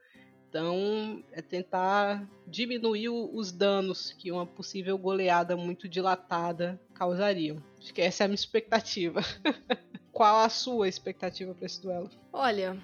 Então, 0.48 1.22
é 1.30 1.40
tentar 1.40 2.28
diminuir 2.48 3.10
os 3.10 3.52
danos 3.52 4.12
que 4.12 4.32
uma 4.32 4.44
possível 4.44 4.98
goleada 4.98 5.56
muito 5.56 5.88
dilatada 5.88 6.80
causaria. 6.94 7.56
Acho 7.78 7.94
que 7.94 8.02
essa 8.02 8.24
é 8.24 8.24
a 8.24 8.28
minha 8.28 8.34
expectativa. 8.34 9.20
Qual 10.10 10.36
a 10.36 10.48
sua 10.48 10.88
expectativa 10.88 11.54
para 11.54 11.66
esse 11.66 11.80
duelo? 11.80 12.10
Olha, 12.32 12.76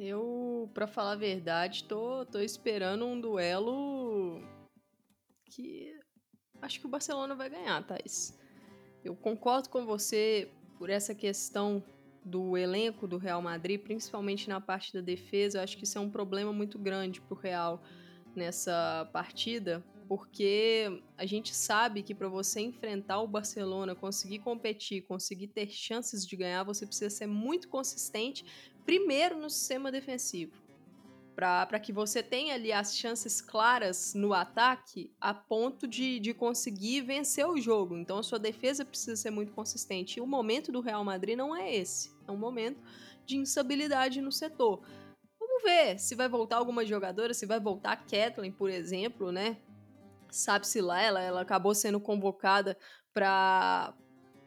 eu, 0.00 0.70
para 0.72 0.86
falar 0.86 1.12
a 1.12 1.16
verdade, 1.16 1.84
tô, 1.84 2.24
tô 2.24 2.40
esperando 2.40 3.04
um 3.04 3.20
duelo 3.20 4.40
que 5.44 5.94
acho 6.62 6.80
que 6.80 6.86
o 6.86 6.88
Barcelona 6.88 7.34
vai 7.34 7.50
ganhar, 7.50 7.86
Thais. 7.86 8.38
Eu 9.04 9.14
concordo 9.14 9.68
com 9.68 9.84
você 9.84 10.50
por 10.78 10.88
essa 10.88 11.14
questão 11.14 11.82
do 12.24 12.56
elenco 12.56 13.06
do 13.06 13.18
Real 13.18 13.42
Madrid, 13.42 13.80
principalmente 13.80 14.48
na 14.48 14.60
parte 14.60 14.92
da 14.92 15.00
defesa. 15.00 15.58
Eu 15.58 15.62
acho 15.62 15.76
que 15.76 15.84
isso 15.84 15.98
é 15.98 16.00
um 16.00 16.10
problema 16.10 16.52
muito 16.52 16.78
grande 16.78 17.20
para 17.20 17.34
o 17.34 17.38
Real 17.38 17.82
nessa 18.34 19.08
partida, 19.12 19.84
porque 20.08 21.02
a 21.16 21.26
gente 21.26 21.54
sabe 21.54 22.02
que 22.02 22.14
para 22.14 22.28
você 22.28 22.60
enfrentar 22.60 23.20
o 23.20 23.26
Barcelona, 23.26 23.94
conseguir 23.94 24.38
competir, 24.40 25.02
conseguir 25.02 25.48
ter 25.48 25.68
chances 25.70 26.26
de 26.26 26.36
ganhar, 26.36 26.62
você 26.62 26.86
precisa 26.86 27.10
ser 27.10 27.26
muito 27.26 27.68
consistente, 27.68 28.44
primeiro 28.90 29.38
no 29.38 29.48
sistema 29.48 29.92
defensivo 29.92 30.52
para 31.36 31.78
que 31.78 31.92
você 31.92 32.24
tenha 32.24 32.54
ali 32.54 32.72
as 32.72 32.96
chances 32.96 33.40
claras 33.40 34.14
no 34.14 34.34
ataque 34.34 35.14
a 35.20 35.32
ponto 35.32 35.86
de, 35.86 36.18
de 36.18 36.34
conseguir 36.34 37.02
vencer 37.02 37.46
o 37.46 37.56
jogo. 37.56 37.96
Então 37.96 38.18
a 38.18 38.22
sua 38.24 38.38
defesa 38.40 38.84
precisa 38.84 39.14
ser 39.14 39.30
muito 39.30 39.52
consistente. 39.52 40.18
E 40.18 40.20
o 40.20 40.26
momento 40.26 40.72
do 40.72 40.80
Real 40.80 41.04
Madrid 41.04 41.38
não 41.38 41.54
é 41.54 41.72
esse. 41.72 42.10
É 42.26 42.32
um 42.32 42.36
momento 42.36 42.82
de 43.24 43.36
instabilidade 43.36 44.20
no 44.20 44.32
setor. 44.32 44.82
Vamos 45.38 45.62
ver 45.62 45.96
se 46.00 46.16
vai 46.16 46.28
voltar 46.28 46.56
alguma 46.56 46.84
jogadora, 46.84 47.32
se 47.32 47.46
vai 47.46 47.60
voltar 47.60 47.92
a 47.92 47.96
Kathleen, 47.96 48.50
por 48.50 48.68
exemplo, 48.68 49.30
né? 49.30 49.56
Sabe-se 50.28 50.80
lá, 50.80 51.00
ela, 51.00 51.22
ela 51.22 51.40
acabou 51.42 51.76
sendo 51.76 52.00
convocada 52.00 52.76
para 53.14 53.94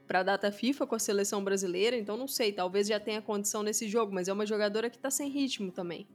para 0.08 0.20
a 0.20 0.24
data 0.24 0.52
FIFA 0.52 0.86
com 0.86 0.96
a 0.96 1.00
seleção 1.00 1.44
brasileira, 1.44 1.96
então 1.96 2.18
não 2.18 2.28
sei, 2.28 2.52
talvez 2.52 2.88
já 2.88 3.00
tenha 3.00 3.22
condição 3.22 3.64
nesse 3.64 3.88
jogo, 3.88 4.14
mas 4.14 4.28
é 4.28 4.34
uma 4.34 4.46
jogadora 4.46 4.90
que 4.90 4.98
está 4.98 5.10
sem 5.10 5.30
ritmo 5.30 5.72
também 5.72 6.08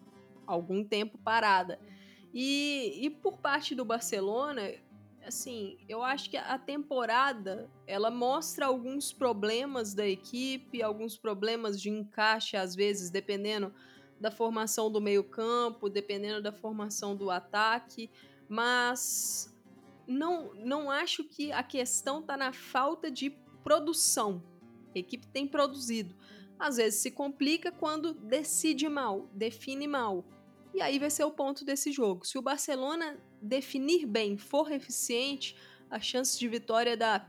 algum 0.49 0.82
tempo 0.82 1.18
parada. 1.18 1.78
E, 2.32 2.99
e 3.03 3.11
por 3.11 3.39
parte 3.39 3.74
do 3.74 3.84
Barcelona, 3.84 4.72
assim, 5.24 5.76
eu 5.89 6.03
acho 6.03 6.30
que 6.30 6.36
a 6.36 6.59
temporada 6.59 7.70
ela 7.86 8.11
mostra 8.11 8.66
alguns 8.66 9.12
problemas 9.12 9.93
da 9.93 10.07
equipe, 10.07 10.82
alguns 10.82 11.16
problemas 11.16 11.80
de 11.80 11.91
encaixe 11.91 12.57
às 12.57 12.74
vezes, 12.74 13.11
dependendo 13.11 13.72
da 14.18 14.30
formação 14.30 14.91
do 14.91 15.01
meio-campo, 15.01 15.89
dependendo 15.89 16.43
da 16.43 16.51
formação 16.51 17.14
do 17.14 17.30
ataque, 17.30 18.11
mas 18.49 19.55
não 20.07 20.55
não 20.55 20.91
acho 20.91 21.22
que 21.22 21.53
a 21.53 21.62
questão 21.62 22.20
está 22.20 22.36
na 22.36 22.53
falta 22.53 23.11
de 23.11 23.30
produção. 23.62 24.42
A 24.94 24.98
equipe 24.98 25.26
tem 25.26 25.46
produzido. 25.46 26.14
Às 26.59 26.76
vezes 26.76 27.00
se 27.00 27.11
complica 27.11 27.70
quando 27.70 28.12
decide 28.12 28.88
mal, 28.88 29.28
define 29.32 29.86
mal. 29.86 30.24
E 30.74 30.82
aí 30.82 30.98
vai 30.98 31.11
ser 31.11 31.24
o 31.24 31.30
ponto 31.30 31.64
desse 31.64 31.92
jogo. 31.92 32.26
Se 32.26 32.36
o 32.36 32.42
Barcelona 32.42 33.18
definir 33.40 34.06
bem, 34.06 34.36
for 34.36 34.70
eficiente, 34.72 35.56
as 35.90 36.04
chances 36.04 36.38
de 36.38 36.48
vitória 36.48 36.96
da, 36.96 37.26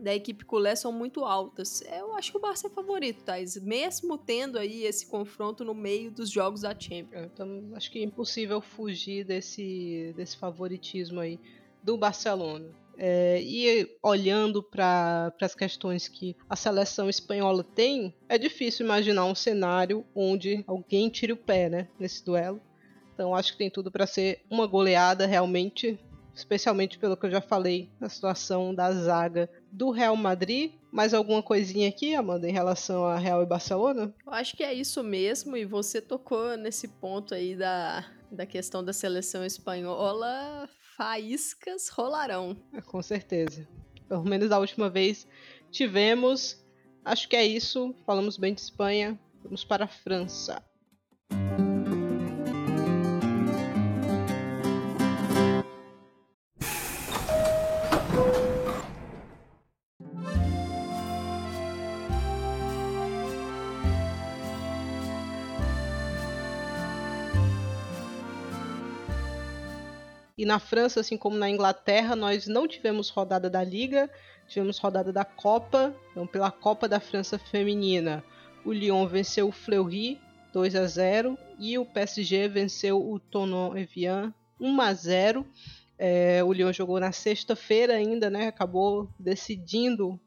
da 0.00 0.14
equipe 0.14 0.44
culé 0.44 0.74
são 0.76 0.92
muito 0.92 1.24
altas. 1.24 1.82
Eu 1.82 2.14
acho 2.14 2.30
que 2.30 2.36
o 2.36 2.40
Barça 2.40 2.66
é 2.66 2.70
favorito, 2.70 3.24
Thais, 3.24 3.56
mesmo 3.56 4.18
tendo 4.18 4.58
aí 4.58 4.84
esse 4.84 5.06
confronto 5.06 5.64
no 5.64 5.74
meio 5.74 6.10
dos 6.10 6.30
jogos 6.30 6.62
da 6.62 6.78
Champions. 6.78 7.26
Então, 7.32 7.70
acho 7.74 7.90
que 7.90 7.98
é 7.98 8.02
impossível 8.02 8.60
fugir 8.60 9.24
desse, 9.24 10.12
desse 10.16 10.36
favoritismo 10.36 11.20
aí 11.20 11.40
do 11.82 11.96
Barcelona. 11.96 12.70
É, 12.98 13.40
e 13.42 13.88
olhando 14.02 14.62
para 14.62 15.32
as 15.40 15.54
questões 15.54 16.08
que 16.08 16.36
a 16.48 16.56
seleção 16.56 17.08
espanhola 17.08 17.62
tem, 17.62 18.14
é 18.28 18.38
difícil 18.38 18.86
imaginar 18.86 19.26
um 19.26 19.34
cenário 19.34 20.04
onde 20.14 20.64
alguém 20.66 21.08
tire 21.08 21.32
o 21.32 21.36
pé 21.36 21.68
né, 21.68 21.88
nesse 21.98 22.24
duelo. 22.24 22.60
Então 23.12 23.34
acho 23.34 23.52
que 23.52 23.58
tem 23.58 23.70
tudo 23.70 23.90
para 23.90 24.06
ser 24.06 24.42
uma 24.50 24.66
goleada 24.66 25.26
realmente, 25.26 25.98
especialmente 26.34 26.98
pelo 26.98 27.16
que 27.16 27.26
eu 27.26 27.30
já 27.30 27.40
falei 27.40 27.90
na 27.98 28.08
situação 28.08 28.74
da 28.74 28.92
zaga 28.92 29.48
do 29.72 29.90
Real 29.90 30.16
Madrid. 30.16 30.72
Mais 30.92 31.12
alguma 31.12 31.42
coisinha 31.42 31.88
aqui, 31.88 32.14
Amanda, 32.14 32.48
em 32.48 32.52
relação 32.52 33.04
a 33.04 33.18
Real 33.18 33.42
e 33.42 33.46
Barcelona? 33.46 34.14
Eu 34.26 34.32
acho 34.32 34.56
que 34.56 34.62
é 34.62 34.72
isso 34.72 35.02
mesmo, 35.02 35.56
e 35.56 35.64
você 35.64 36.00
tocou 36.00 36.56
nesse 36.56 36.88
ponto 36.88 37.34
aí 37.34 37.54
da, 37.54 38.04
da 38.30 38.46
questão 38.46 38.82
da 38.82 38.92
seleção 38.92 39.44
espanhola. 39.44 40.68
Faíscas 40.96 41.90
rolarão. 41.90 42.56
É, 42.72 42.80
com 42.80 43.02
certeza. 43.02 43.68
Pelo 44.08 44.24
menos 44.24 44.48
da 44.48 44.58
última 44.58 44.88
vez 44.88 45.26
tivemos. 45.70 46.64
Acho 47.04 47.28
que 47.28 47.36
é 47.36 47.44
isso. 47.44 47.94
Falamos 48.06 48.38
bem 48.38 48.54
de 48.54 48.62
Espanha. 48.62 49.18
Vamos 49.42 49.62
para 49.62 49.84
a 49.84 49.88
França. 49.88 50.62
Na 70.46 70.60
França, 70.60 71.00
assim 71.00 71.16
como 71.16 71.36
na 71.36 71.50
Inglaterra, 71.50 72.14
nós 72.14 72.46
não 72.46 72.68
tivemos 72.68 73.08
rodada 73.08 73.50
da 73.50 73.64
Liga, 73.64 74.08
tivemos 74.46 74.78
rodada 74.78 75.12
da 75.12 75.24
Copa. 75.24 75.92
Então, 76.12 76.24
pela 76.24 76.52
Copa 76.52 76.88
da 76.88 77.00
França 77.00 77.36
Feminina, 77.36 78.22
o 78.64 78.72
Lyon 78.72 79.08
venceu 79.08 79.48
o 79.48 79.52
Fleury 79.52 80.20
2 80.52 80.76
a 80.76 80.86
0 80.86 81.36
e 81.58 81.76
o 81.76 81.84
PSG 81.84 82.46
venceu 82.46 82.96
o 82.96 83.18
Tonon 83.18 83.76
Evian 83.76 84.32
1 84.60 84.80
a 84.80 84.94
0. 84.94 85.46
É, 85.98 86.44
o 86.44 86.52
Lyon 86.52 86.72
jogou 86.72 87.00
na 87.00 87.10
sexta-feira 87.10 87.94
ainda, 87.94 88.30
né? 88.30 88.46
Acabou 88.46 89.10
decidindo 89.18 90.10
o 90.10 90.20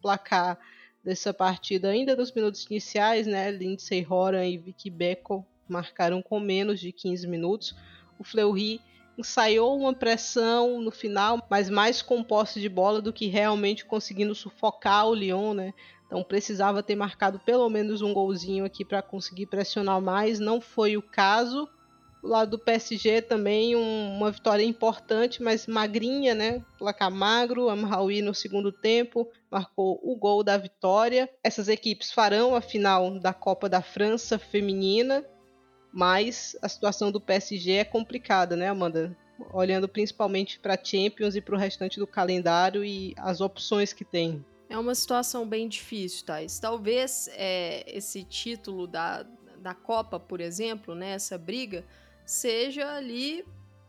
placar 0.00 0.58
dessa 1.04 1.34
partida 1.34 1.90
ainda 1.90 2.16
nos 2.16 2.32
minutos 2.32 2.64
iniciais, 2.64 3.26
né? 3.26 3.50
Lindsay 3.50 4.06
Horan 4.08 4.46
e 4.46 4.56
Vicky 4.56 4.88
Beckel 4.88 5.44
marcaram 5.68 6.22
com 6.22 6.40
menos 6.40 6.80
de 6.80 6.90
15 6.90 7.26
minutos. 7.26 7.76
O 8.18 8.24
Fleury 8.24 8.80
ensaiou 9.18 9.76
uma 9.76 9.92
pressão 9.92 10.80
no 10.80 10.92
final, 10.92 11.44
mas 11.50 11.68
mais 11.68 12.00
com 12.00 12.22
posse 12.22 12.60
de 12.60 12.68
bola 12.68 13.02
do 13.02 13.12
que 13.12 13.26
realmente 13.26 13.84
conseguindo 13.84 14.34
sufocar 14.34 15.08
o 15.08 15.14
Lyon, 15.14 15.54
né? 15.54 15.74
Então 16.06 16.22
precisava 16.22 16.82
ter 16.82 16.94
marcado 16.94 17.38
pelo 17.40 17.68
menos 17.68 18.00
um 18.00 18.14
golzinho 18.14 18.64
aqui 18.64 18.84
para 18.84 19.02
conseguir 19.02 19.46
pressionar 19.46 20.00
mais. 20.00 20.38
Não 20.38 20.60
foi 20.60 20.96
o 20.96 21.02
caso. 21.02 21.68
O 22.22 22.28
lado 22.28 22.52
do 22.52 22.58
PSG 22.58 23.22
também 23.22 23.76
um, 23.76 24.16
uma 24.16 24.30
vitória 24.30 24.64
importante, 24.64 25.42
mas 25.42 25.66
magrinha, 25.66 26.34
né? 26.34 26.64
Placar 26.78 27.10
magro. 27.10 27.68
Amraoui 27.68 28.22
no 28.22 28.34
segundo 28.34 28.72
tempo 28.72 29.28
marcou 29.50 30.00
o 30.02 30.16
gol 30.16 30.42
da 30.42 30.56
vitória. 30.56 31.28
Essas 31.44 31.68
equipes 31.68 32.10
farão 32.10 32.54
a 32.54 32.60
final 32.60 33.18
da 33.18 33.34
Copa 33.34 33.68
da 33.68 33.82
França 33.82 34.38
feminina 34.38 35.24
mas 35.92 36.56
a 36.62 36.68
situação 36.68 37.10
do 37.10 37.20
PSG 37.20 37.72
é 37.72 37.84
complicada, 37.84 38.56
né, 38.56 38.68
Amanda? 38.68 39.16
Olhando 39.52 39.88
principalmente 39.88 40.58
para 40.58 40.78
Champions 40.82 41.36
e 41.36 41.40
para 41.40 41.54
o 41.54 41.58
restante 41.58 41.98
do 41.98 42.06
calendário 42.06 42.84
e 42.84 43.14
as 43.16 43.40
opções 43.40 43.92
que 43.92 44.04
tem. 44.04 44.44
É 44.68 44.76
uma 44.76 44.94
situação 44.94 45.46
bem 45.48 45.68
difícil, 45.68 46.26
Thais. 46.26 46.58
Talvez 46.58 47.28
é, 47.32 47.84
esse 47.86 48.22
título 48.22 48.86
da, 48.86 49.24
da 49.58 49.74
Copa, 49.74 50.20
por 50.20 50.40
exemplo, 50.40 50.94
né, 50.94 51.12
essa 51.12 51.38
briga, 51.38 51.84
seja 52.26 52.92
ali 52.92 53.44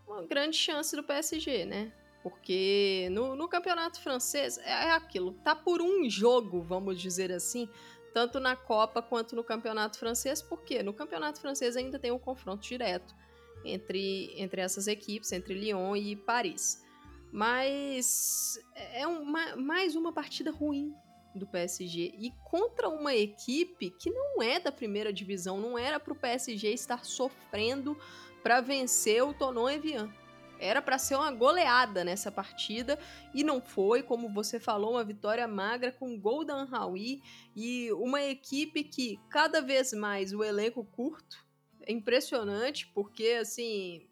uma 0.07 0.23
grande 0.23 0.55
chance 0.55 0.95
do 0.95 1.03
PSG, 1.03 1.65
né? 1.65 1.91
Porque 2.23 3.07
no, 3.11 3.35
no 3.35 3.47
campeonato 3.47 3.99
francês 4.01 4.57
é, 4.59 4.91
aquilo, 4.91 5.33
tá 5.33 5.55
por 5.55 5.81
um 5.81 6.09
jogo, 6.09 6.61
vamos 6.61 6.99
dizer 6.99 7.31
assim, 7.31 7.69
tanto 8.13 8.39
na 8.39 8.55
Copa 8.55 9.01
quanto 9.01 9.35
no 9.35 9.43
Campeonato 9.43 9.97
Francês, 9.97 10.41
porque 10.41 10.83
no 10.83 10.93
Campeonato 10.93 11.39
Francês 11.39 11.75
ainda 11.75 11.99
tem 11.99 12.11
um 12.11 12.19
confronto 12.19 12.61
direto 12.61 13.15
entre, 13.63 14.33
entre 14.39 14.61
essas 14.61 14.87
equipes, 14.87 15.31
entre 15.31 15.53
Lyon 15.53 15.95
e 15.95 16.15
Paris. 16.15 16.83
Mas 17.31 18.59
é 18.75 19.05
uma, 19.05 19.55
mais 19.55 19.95
uma 19.95 20.11
partida 20.11 20.51
ruim 20.51 20.93
do 21.35 21.45
PSG 21.45 22.15
e 22.17 22.33
contra 22.43 22.89
uma 22.89 23.13
equipe 23.13 23.91
que 23.91 24.09
não 24.09 24.41
é 24.41 24.59
da 24.59 24.71
primeira 24.71 25.13
divisão, 25.13 25.59
não 25.59 25.77
era 25.77 25.99
para 25.99 26.13
o 26.13 26.15
PSG 26.15 26.73
estar 26.73 27.05
sofrendo 27.05 27.95
para 28.41 28.61
vencer 28.61 29.23
o 29.23 29.33
Tonon 29.33 29.69
Evian. 29.69 30.11
Era 30.59 30.81
para 30.81 30.97
ser 30.97 31.15
uma 31.15 31.31
goleada 31.31 32.03
nessa 32.03 32.31
partida 32.31 32.99
e 33.33 33.43
não 33.43 33.61
foi, 33.61 34.03
como 34.03 34.33
você 34.33 34.59
falou, 34.59 34.91
uma 34.91 35.03
vitória 35.03 35.47
magra 35.47 35.91
com 35.91 36.19
gol 36.19 36.43
da 36.43 36.53
Anhawi 36.53 37.21
e 37.55 37.91
uma 37.93 38.21
equipe 38.21 38.83
que 38.83 39.19
cada 39.29 39.61
vez 39.61 39.93
mais 39.93 40.33
o 40.33 40.43
elenco 40.43 40.83
curto. 40.83 41.37
É 41.81 41.91
impressionante 41.91 42.87
porque 42.93 43.37
assim, 43.41 44.07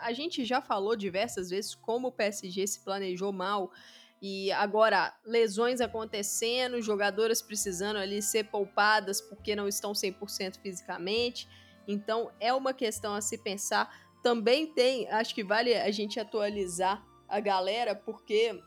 a 0.00 0.12
gente 0.12 0.44
já 0.44 0.60
falou 0.60 0.94
diversas 0.94 1.50
vezes 1.50 1.74
como 1.74 2.08
o 2.08 2.12
PSG 2.12 2.66
se 2.66 2.80
planejou 2.80 3.32
mal 3.32 3.72
e 4.20 4.50
agora, 4.52 5.14
lesões 5.24 5.80
acontecendo, 5.80 6.80
jogadoras 6.80 7.42
precisando 7.42 7.98
ali 7.98 8.22
ser 8.22 8.44
poupadas 8.44 9.20
porque 9.20 9.54
não 9.54 9.68
estão 9.68 9.92
100% 9.92 10.58
fisicamente. 10.60 11.48
Então, 11.86 12.32
é 12.40 12.52
uma 12.52 12.72
questão 12.72 13.14
a 13.14 13.20
se 13.20 13.38
pensar. 13.38 14.05
Também 14.26 14.66
tem, 14.66 15.08
acho 15.08 15.32
que 15.32 15.44
vale 15.44 15.72
a 15.72 15.88
gente 15.92 16.18
atualizar 16.18 17.00
a 17.28 17.38
galera, 17.38 17.94
porque 17.94 18.60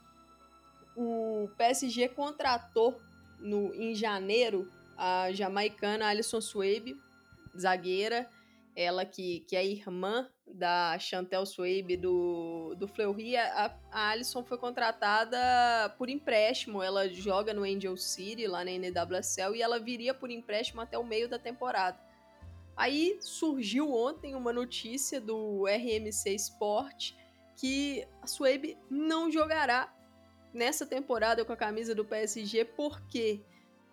o 0.95 1.49
PSG 1.57 2.07
contratou 2.07 2.95
no, 3.41 3.75
em 3.75 3.93
janeiro 3.93 4.71
a 4.97 5.33
jamaicana 5.33 6.07
Alison 6.07 6.39
Swabe, 6.39 6.95
zagueira, 7.59 8.29
ela 8.73 9.03
que, 9.03 9.41
que 9.41 9.57
é 9.57 9.65
irmã 9.65 10.29
da 10.47 10.97
Chantel 10.97 11.45
Swabe 11.45 11.97
do, 11.97 12.73
do 12.75 12.87
Fleury, 12.87 13.35
a, 13.35 13.77
a 13.91 14.09
Alison 14.11 14.45
foi 14.45 14.57
contratada 14.57 15.93
por 15.97 16.09
empréstimo. 16.09 16.81
Ela 16.81 17.09
joga 17.09 17.53
no 17.53 17.63
Angel 17.63 17.97
City, 17.97 18.47
lá 18.47 18.63
na 18.63 18.71
NWSL, 18.71 19.55
e 19.55 19.61
ela 19.61 19.77
viria 19.77 20.13
por 20.13 20.31
empréstimo 20.31 20.79
até 20.79 20.97
o 20.97 21.03
meio 21.03 21.27
da 21.27 21.37
temporada. 21.37 21.99
Aí 22.79 23.17
surgiu 23.19 23.93
ontem 23.93 24.35
uma 24.35 24.53
notícia 24.53 25.19
do 25.19 25.65
RMC 25.65 26.33
Sport 26.35 27.11
que 27.57 28.07
a 28.21 28.25
Swabe 28.25 28.77
não 28.89 29.29
jogará 29.29 29.93
nessa 30.53 30.85
temporada 30.85 31.43
com 31.43 31.51
a 31.51 31.57
camisa 31.57 31.93
do 31.93 32.05
PSG 32.05 32.63
porque 32.63 33.41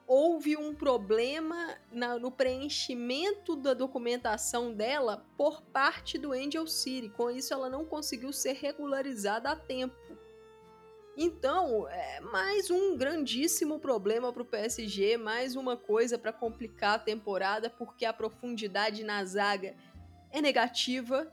houve 0.06 0.56
um 0.56 0.72
problema 0.72 1.76
na, 1.90 2.16
no 2.16 2.30
preenchimento 2.30 3.56
da 3.56 3.74
documentação 3.74 4.72
dela 4.72 5.26
por 5.36 5.62
parte 5.62 6.16
do 6.16 6.32
Angel 6.32 6.68
City. 6.68 7.08
Com 7.08 7.28
isso, 7.28 7.52
ela 7.52 7.68
não 7.68 7.84
conseguiu 7.84 8.32
ser 8.32 8.52
regularizada 8.52 9.50
a 9.50 9.56
tempo. 9.56 10.16
Então, 11.16 11.88
é 11.88 12.20
mais 12.20 12.70
um 12.70 12.96
grandíssimo 12.96 13.78
problema 13.78 14.32
para 14.32 14.42
o 14.42 14.46
PSG, 14.46 15.16
mais 15.16 15.56
uma 15.56 15.76
coisa 15.76 16.18
para 16.18 16.32
complicar 16.32 16.96
a 16.96 16.98
temporada, 16.98 17.70
porque 17.70 18.04
a 18.04 18.12
profundidade 18.12 19.02
na 19.02 19.24
zaga 19.24 19.74
é 20.30 20.42
negativa 20.42 21.32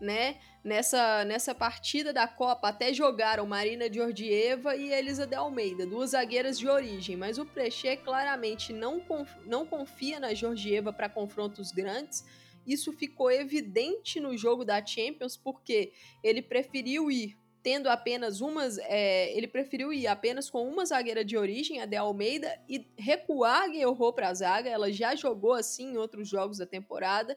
né? 0.00 0.40
Nessa, 0.64 1.24
nessa 1.24 1.54
partida 1.54 2.12
da 2.12 2.26
Copa 2.26 2.68
até 2.68 2.92
jogaram 2.92 3.46
Marina 3.46 3.92
Georgieva 3.92 4.74
e 4.74 4.92
Elisa 4.92 5.26
de 5.26 5.34
Almeida, 5.34 5.86
duas 5.86 6.10
zagueiras 6.10 6.58
de 6.58 6.68
origem, 6.68 7.16
mas 7.16 7.38
o 7.38 7.44
Preché 7.44 7.96
claramente 7.96 8.72
não, 8.72 8.98
conf, 9.00 9.30
não 9.46 9.66
confia 9.66 10.18
na 10.18 10.32
Georgieva 10.32 10.92
para 10.92 11.08
confrontos 11.08 11.70
grandes. 11.70 12.24
Isso 12.66 12.92
ficou 12.92 13.30
evidente 13.30 14.20
no 14.20 14.36
jogo 14.36 14.64
da 14.64 14.84
Champions 14.84 15.36
porque 15.36 15.92
ele 16.22 16.42
preferiu 16.42 17.10
ir 17.10 17.38
tendo 17.62 17.88
apenas 17.88 18.40
umas. 18.40 18.78
É, 18.78 19.36
ele 19.36 19.46
preferiu 19.46 19.92
ir 19.92 20.06
apenas 20.06 20.48
com 20.48 20.66
uma 20.66 20.84
zagueira 20.84 21.24
de 21.24 21.36
origem, 21.36 21.80
a 21.80 21.86
de 21.86 21.96
Almeida, 21.96 22.58
e 22.68 22.86
recuar 22.96 23.64
a 23.64 23.68
Guerrero 23.68 24.12
para 24.12 24.28
a 24.28 24.34
zaga. 24.34 24.68
Ela 24.68 24.92
já 24.92 25.14
jogou 25.14 25.52
assim 25.52 25.92
em 25.92 25.96
outros 25.96 26.28
jogos 26.28 26.58
da 26.58 26.66
temporada. 26.66 27.36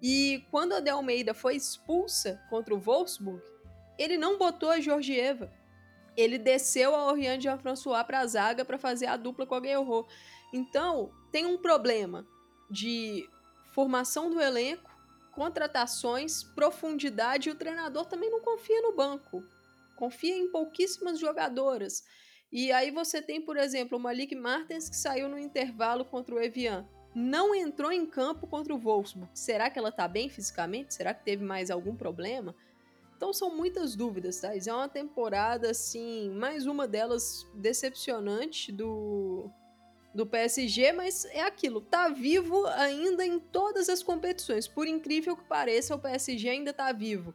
E 0.00 0.44
quando 0.50 0.74
a 0.74 0.80
De 0.80 0.90
Almeida 0.90 1.34
foi 1.34 1.56
expulsa 1.56 2.40
contra 2.48 2.74
o 2.74 2.78
Wolfsburg, 2.78 3.42
ele 3.98 4.16
não 4.16 4.38
botou 4.38 4.70
a 4.70 4.80
Georgieva. 4.80 5.52
Ele 6.16 6.38
desceu 6.38 6.94
a 6.94 7.10
Oriane 7.10 7.42
Jean-François 7.42 8.04
para 8.04 8.20
a 8.20 8.26
zaga 8.26 8.64
para 8.64 8.78
fazer 8.78 9.06
a 9.06 9.16
dupla 9.16 9.46
com 9.46 9.54
a 9.54 9.60
Guerrero. 9.60 10.06
Então, 10.52 11.12
tem 11.30 11.46
um 11.46 11.58
problema 11.58 12.26
de 12.70 13.28
formação 13.72 14.30
do 14.30 14.40
elenco, 14.40 14.90
contratações, 15.32 16.42
profundidade 16.42 17.48
e 17.48 17.52
o 17.52 17.54
treinador 17.54 18.06
também 18.06 18.30
não 18.30 18.40
confia 18.40 18.80
no 18.82 18.94
banco. 18.94 19.44
Confia 19.98 20.36
em 20.36 20.48
pouquíssimas 20.50 21.18
jogadoras. 21.18 22.04
E 22.52 22.70
aí 22.70 22.92
você 22.92 23.20
tem, 23.20 23.42
por 23.42 23.56
exemplo, 23.56 23.98
o 23.98 24.00
Malik 24.00 24.34
Martens 24.34 24.88
que 24.88 24.96
saiu 24.96 25.28
no 25.28 25.38
intervalo 25.38 26.04
contra 26.04 26.34
o 26.34 26.40
Evian 26.40 26.88
não 27.14 27.52
entrou 27.52 27.90
em 27.90 28.06
campo 28.06 28.46
contra 28.46 28.72
o 28.72 28.78
Wolfsburg. 28.78 29.28
Será 29.34 29.68
que 29.68 29.78
ela 29.78 29.90
tá 29.90 30.06
bem 30.06 30.28
fisicamente? 30.28 30.94
Será 30.94 31.12
que 31.12 31.24
teve 31.24 31.44
mais 31.44 31.68
algum 31.68 31.96
problema? 31.96 32.54
Então 33.16 33.32
são 33.32 33.54
muitas 33.56 33.96
dúvidas, 33.96 34.40
tá? 34.40 34.52
É 34.54 34.72
uma 34.72 34.88
temporada, 34.88 35.72
assim, 35.72 36.30
mais 36.30 36.64
uma 36.66 36.86
delas 36.86 37.44
decepcionante 37.54 38.70
do, 38.70 39.50
do 40.14 40.24
PSG, 40.24 40.92
mas 40.92 41.24
é 41.24 41.42
aquilo, 41.42 41.80
tá 41.80 42.08
vivo 42.08 42.64
ainda 42.68 43.26
em 43.26 43.40
todas 43.40 43.88
as 43.88 44.00
competições. 44.00 44.68
Por 44.68 44.86
incrível 44.86 45.36
que 45.36 45.44
pareça, 45.44 45.96
o 45.96 45.98
PSG 45.98 46.48
ainda 46.48 46.72
tá 46.72 46.92
vivo. 46.92 47.34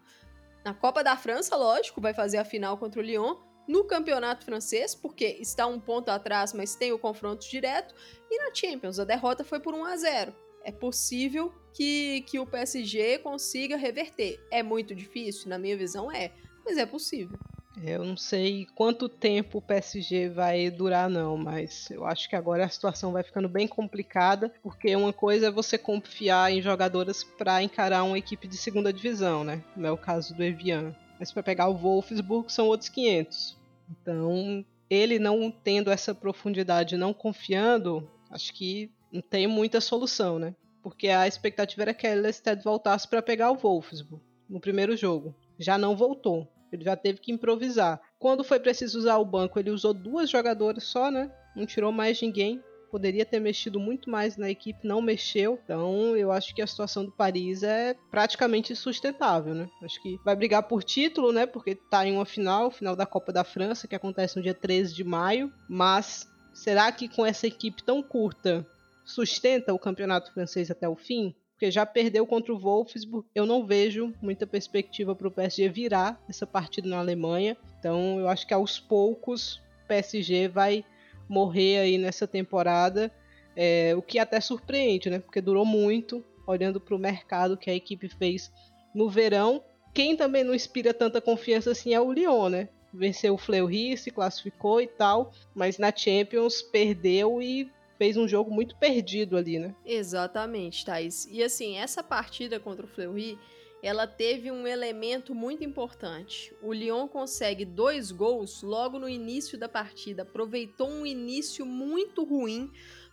Na 0.63 0.73
Copa 0.73 1.03
da 1.03 1.17
França, 1.17 1.55
lógico, 1.55 1.99
vai 1.99 2.13
fazer 2.13 2.37
a 2.37 2.45
final 2.45 2.77
contra 2.77 3.01
o 3.01 3.03
Lyon, 3.03 3.35
no 3.67 3.85
campeonato 3.85 4.45
francês, 4.45 4.95
porque 4.95 5.25
está 5.39 5.67
um 5.67 5.79
ponto 5.79 6.09
atrás, 6.09 6.53
mas 6.53 6.75
tem 6.75 6.91
o 6.91 6.99
confronto 6.99 7.47
direto, 7.49 7.93
e 8.29 8.37
na 8.37 8.53
Champions, 8.53 8.99
a 8.99 9.05
derrota 9.05 9.43
foi 9.43 9.59
por 9.59 9.73
1 9.73 9.85
a 9.85 9.97
0. 9.97 10.35
É 10.63 10.71
possível 10.71 11.53
que, 11.73 12.21
que 12.21 12.39
o 12.39 12.45
PSG 12.45 13.19
consiga 13.19 13.75
reverter. 13.75 14.39
É 14.49 14.63
muito 14.63 14.95
difícil, 14.95 15.49
na 15.49 15.57
minha 15.57 15.75
visão 15.77 16.11
é, 16.11 16.31
mas 16.65 16.77
é 16.77 16.85
possível. 16.85 17.37
Eu 17.81 18.03
não 18.03 18.15
sei 18.15 18.67
quanto 18.75 19.09
tempo 19.09 19.57
o 19.57 19.61
PSG 19.61 20.29
vai 20.29 20.69
durar, 20.69 21.09
não, 21.09 21.35
mas 21.35 21.89
eu 21.89 22.05
acho 22.05 22.29
que 22.29 22.35
agora 22.35 22.65
a 22.65 22.69
situação 22.69 23.11
vai 23.11 23.23
ficando 23.23 23.49
bem 23.49 23.67
complicada, 23.67 24.53
porque 24.61 24.95
uma 24.95 25.11
coisa 25.11 25.47
é 25.47 25.51
você 25.51 25.77
confiar 25.77 26.51
em 26.51 26.61
jogadoras 26.61 27.23
para 27.23 27.63
encarar 27.63 28.03
uma 28.03 28.17
equipe 28.17 28.47
de 28.47 28.57
segunda 28.57 28.93
divisão, 28.93 29.43
né? 29.43 29.63
Não 29.75 29.89
é 29.89 29.91
o 29.91 29.97
caso 29.97 30.35
do 30.35 30.43
Evian. 30.43 30.95
Mas 31.19 31.31
para 31.31 31.41
pegar 31.41 31.67
o 31.67 31.75
Wolfsburg 31.75 32.51
são 32.51 32.67
outros 32.67 32.89
500. 32.89 33.57
Então, 33.89 34.65
ele 34.89 35.17
não 35.17 35.49
tendo 35.49 35.89
essa 35.89 36.13
profundidade, 36.13 36.97
não 36.97 37.13
confiando, 37.13 38.07
acho 38.29 38.53
que 38.53 38.91
não 39.11 39.21
tem 39.21 39.47
muita 39.47 39.81
solução, 39.81 40.37
né? 40.37 40.55
Porque 40.81 41.07
a 41.07 41.27
expectativa 41.27 41.83
era 41.83 41.93
que 41.93 42.05
a 42.05 42.11
Elested 42.11 42.61
voltasse 42.63 43.07
para 43.07 43.21
pegar 43.21 43.51
o 43.51 43.57
Wolfsburg 43.57 44.23
no 44.49 44.59
primeiro 44.59 44.95
jogo. 44.97 45.33
Já 45.57 45.77
não 45.77 45.95
voltou. 45.95 46.47
Ele 46.75 46.83
já 46.83 46.95
teve 46.95 47.19
que 47.19 47.31
improvisar. 47.31 48.01
Quando 48.19 48.43
foi 48.43 48.59
preciso 48.59 48.99
usar 48.99 49.17
o 49.17 49.25
banco, 49.25 49.59
ele 49.59 49.71
usou 49.71 49.93
duas 49.93 50.29
jogadoras 50.29 50.83
só, 50.83 51.11
né? 51.11 51.31
Não 51.55 51.65
tirou 51.65 51.91
mais 51.91 52.21
ninguém 52.21 52.61
poderia 52.93 53.25
ter 53.25 53.39
mexido 53.39 53.79
muito 53.79 54.07
mais 54.07 54.37
na 54.37 54.51
equipe, 54.51 54.87
não 54.87 55.01
mexeu. 55.01 55.59
Então, 55.63 56.15
eu 56.15 56.31
acho 56.31 56.53
que 56.53 56.61
a 56.61 56.67
situação 56.67 57.03
do 57.03 57.11
Paris 57.11 57.63
é 57.63 57.95
praticamente 58.11 58.75
sustentável, 58.75 59.55
né? 59.55 59.67
Acho 59.81 59.99
que 59.99 60.19
vai 60.23 60.35
brigar 60.35 60.61
por 60.61 60.83
título, 60.83 61.31
né? 61.31 61.47
Porque 61.47 61.73
tá 61.73 62.05
em 62.05 62.13
uma 62.13 62.23
final, 62.23 62.69
final 62.69 62.95
da 62.95 63.07
Copa 63.07 63.33
da 63.33 63.43
França, 63.43 63.87
que 63.87 63.95
acontece 63.95 64.37
no 64.37 64.43
dia 64.43 64.53
13 64.53 64.93
de 64.93 65.03
maio. 65.03 65.51
Mas 65.67 66.29
será 66.53 66.91
que 66.91 67.09
com 67.09 67.25
essa 67.25 67.47
equipe 67.47 67.81
tão 67.81 68.03
curta 68.03 68.63
sustenta 69.03 69.73
o 69.73 69.79
campeonato 69.79 70.31
francês 70.31 70.69
até 70.69 70.87
o 70.87 70.95
fim? 70.95 71.33
Porque 71.53 71.71
já 71.71 71.85
perdeu 71.85 72.25
contra 72.25 72.53
o 72.53 72.57
Wolfsburg. 72.57 73.27
Eu 73.33 73.45
não 73.45 73.65
vejo 73.65 74.13
muita 74.21 74.45
perspectiva 74.45 75.15
para 75.15 75.27
o 75.27 75.31
PSG 75.31 75.69
virar 75.69 76.21
essa 76.27 76.45
partida 76.45 76.89
na 76.89 76.97
Alemanha. 76.97 77.55
Então, 77.79 78.19
eu 78.19 78.27
acho 78.27 78.45
que 78.47 78.53
aos 78.53 78.79
poucos 78.79 79.61
o 79.83 79.87
PSG 79.87 80.47
vai 80.47 80.83
morrer 81.27 81.79
aí 81.79 81.97
nessa 81.97 82.27
temporada, 82.27 83.11
é, 83.55 83.93
o 83.95 84.01
que 84.01 84.19
até 84.19 84.39
surpreende, 84.39 85.09
né? 85.09 85.19
Porque 85.19 85.41
durou 85.41 85.65
muito, 85.65 86.23
olhando 86.45 86.79
para 86.79 86.95
o 86.95 86.99
mercado 86.99 87.57
que 87.57 87.69
a 87.69 87.75
equipe 87.75 88.09
fez 88.09 88.51
no 88.93 89.09
verão. 89.09 89.63
Quem 89.93 90.15
também 90.15 90.43
não 90.43 90.53
inspira 90.55 90.93
tanta 90.93 91.21
confiança 91.21 91.71
assim 91.71 91.93
é 91.93 92.01
o 92.01 92.11
Lyon, 92.11 92.49
né? 92.49 92.69
Venceu 92.93 93.33
o 93.33 93.37
Fleury, 93.37 93.97
se 93.97 94.11
classificou 94.11 94.81
e 94.81 94.87
tal, 94.87 95.31
mas 95.55 95.77
na 95.77 95.91
Champions 95.95 96.61
perdeu 96.61 97.41
e 97.41 97.71
fez 97.97 98.17
um 98.17 98.27
jogo 98.27 98.51
muito 98.51 98.75
perdido 98.75 99.37
ali, 99.37 99.59
né? 99.59 99.75
Exatamente, 99.85 100.85
Thais. 100.85 101.27
E 101.31 101.43
assim, 101.43 101.77
essa 101.77 102.03
partida 102.03 102.59
contra 102.59 102.85
o 102.85 102.89
Fleury 102.89 103.37
ela 103.83 104.07
teve 104.07 104.49
um 104.49 104.65
elemento 104.65 105.35
muito 105.35 105.61
importante. 105.61 106.55
O 106.61 106.71
Lyon 106.71 107.05
consegue 107.05 107.65
dois 107.65 108.13
gols 108.13 108.63
logo 108.63 108.97
no 108.97 109.09
início 109.09 109.59
da 109.59 109.67
partida, 109.67 110.21
aproveitou 110.23 110.89
um 110.89 111.05
início 111.05 111.65
muito 111.65 112.23
ruim 112.23 112.71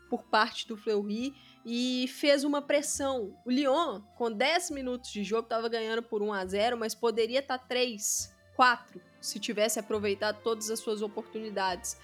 por 0.08 0.22
parte 0.22 0.68
do 0.68 0.76
Fleury 0.76 1.34
e 1.66 2.06
fez 2.06 2.44
uma 2.44 2.62
pressão. 2.62 3.36
O 3.44 3.50
Lyon, 3.50 4.00
com 4.16 4.30
10 4.30 4.70
minutos 4.70 5.10
de 5.10 5.24
jogo, 5.24 5.42
estava 5.42 5.68
ganhando 5.68 6.04
por 6.04 6.22
1 6.22 6.32
a 6.32 6.46
0, 6.46 6.78
mas 6.78 6.94
poderia 6.94 7.40
estar 7.40 7.58
tá 7.58 7.64
3, 7.66 8.32
4 8.54 9.00
se 9.20 9.40
tivesse 9.40 9.80
aproveitado 9.80 10.40
todas 10.40 10.70
as 10.70 10.78
suas 10.78 11.02
oportunidades. 11.02 11.98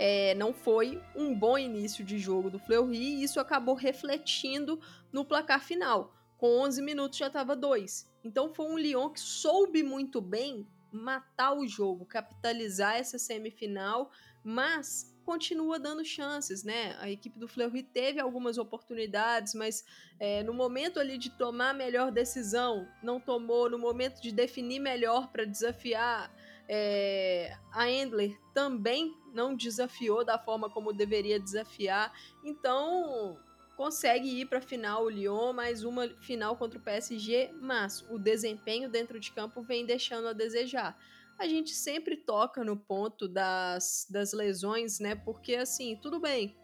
É, 0.00 0.32
não 0.36 0.54
foi 0.54 1.02
um 1.16 1.34
bom 1.34 1.58
início 1.58 2.04
de 2.04 2.20
jogo 2.20 2.48
do 2.48 2.60
Fleury 2.60 2.96
e 2.96 3.24
isso 3.24 3.40
acabou 3.40 3.74
refletindo 3.74 4.80
no 5.12 5.24
placar 5.24 5.60
final. 5.60 6.14
Com 6.36 6.60
11 6.60 6.80
minutos 6.82 7.18
já 7.18 7.26
estava 7.26 7.56
2. 7.56 8.08
Então 8.22 8.54
foi 8.54 8.66
um 8.66 8.78
Lyon 8.78 9.10
que 9.10 9.18
soube 9.18 9.82
muito 9.82 10.20
bem 10.20 10.64
matar 10.92 11.52
o 11.52 11.66
jogo, 11.66 12.06
capitalizar 12.06 12.94
essa 12.94 13.18
semifinal, 13.18 14.12
mas 14.44 15.12
continua 15.24 15.80
dando 15.80 16.04
chances, 16.04 16.62
né? 16.62 16.96
A 17.00 17.10
equipe 17.10 17.36
do 17.36 17.48
Fleury 17.48 17.82
teve 17.82 18.20
algumas 18.20 18.56
oportunidades, 18.56 19.52
mas 19.52 19.84
é, 20.18 20.42
no 20.44 20.54
momento 20.54 21.00
ali 21.00 21.18
de 21.18 21.28
tomar 21.28 21.70
a 21.70 21.74
melhor 21.74 22.12
decisão, 22.12 22.88
não 23.02 23.20
tomou. 23.20 23.68
No 23.68 23.78
momento 23.78 24.22
de 24.22 24.30
definir 24.30 24.78
melhor 24.78 25.30
para 25.30 25.44
desafiar, 25.44 26.32
é, 26.68 27.56
a 27.72 27.90
Endler 27.90 28.38
também 28.52 29.16
não 29.32 29.54
desafiou 29.54 30.24
da 30.24 30.38
forma 30.38 30.68
como 30.68 30.92
deveria 30.92 31.40
desafiar. 31.40 32.12
Então 32.44 33.38
consegue 33.76 34.40
ir 34.40 34.46
para 34.46 34.58
a 34.58 34.62
final 34.62 35.04
o 35.04 35.10
Lyon, 35.10 35.52
mais 35.52 35.84
uma 35.84 36.08
final 36.20 36.56
contra 36.56 36.78
o 36.78 36.82
PSG, 36.82 37.52
mas 37.60 38.02
o 38.10 38.18
desempenho 38.18 38.90
dentro 38.90 39.20
de 39.20 39.32
campo 39.32 39.62
vem 39.62 39.86
deixando 39.86 40.28
a 40.28 40.32
desejar 40.32 40.98
a 41.38 41.46
gente 41.46 41.70
sempre 41.70 42.16
toca 42.16 42.64
no 42.64 42.76
ponto 42.76 43.28
das, 43.28 44.06
das 44.10 44.32
lesões, 44.32 44.98
né? 44.98 45.14
Porque, 45.14 45.54
assim, 45.54 45.96
tudo 45.96 46.18
bem, 46.18 46.56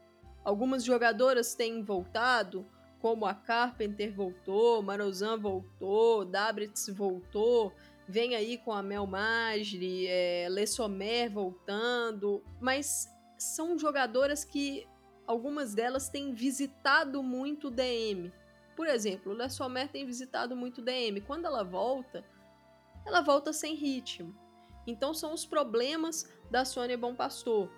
algumas 0.44 0.82
jogadoras 0.84 1.54
têm 1.54 1.82
voltado, 1.84 2.66
como 3.00 3.24
a 3.24 3.34
Carpenter 3.34 4.12
voltou, 4.12 4.82
Marozan 4.82 5.38
voltou, 5.38 6.24
Dabritz 6.24 6.88
voltou, 6.88 7.72
vem 8.06 8.34
aí 8.34 8.58
com 8.58 8.72
a 8.72 8.82
Mel 8.82 9.06
Magri, 9.06 10.06
é, 10.06 10.48
Le 10.50 10.66
Sommer 10.66 11.30
voltando, 11.30 12.42
mas 12.60 13.08
são 13.38 13.78
jogadoras 13.78 14.44
que 14.44 14.86
algumas 15.26 15.74
delas 15.74 16.08
têm 16.08 16.34
visitado 16.34 17.22
muito 17.22 17.68
o 17.68 17.70
DM. 17.70 18.32
Por 18.76 18.86
exemplo, 18.86 19.32
Le 19.32 19.48
Sommer 19.48 19.88
tem 19.88 20.04
visitado 20.04 20.56
muito 20.56 20.78
o 20.78 20.84
DM. 20.84 21.20
Quando 21.20 21.46
ela 21.46 21.62
volta, 21.62 22.24
ela 23.06 23.20
volta 23.20 23.52
sem 23.52 23.74
ritmo. 23.74 24.34
Então 24.86 25.14
são 25.14 25.32
os 25.32 25.46
problemas 25.46 26.28
da 26.50 26.64
Sônia 26.64 26.98
Bom 26.98 27.14
Pastor. 27.14 27.70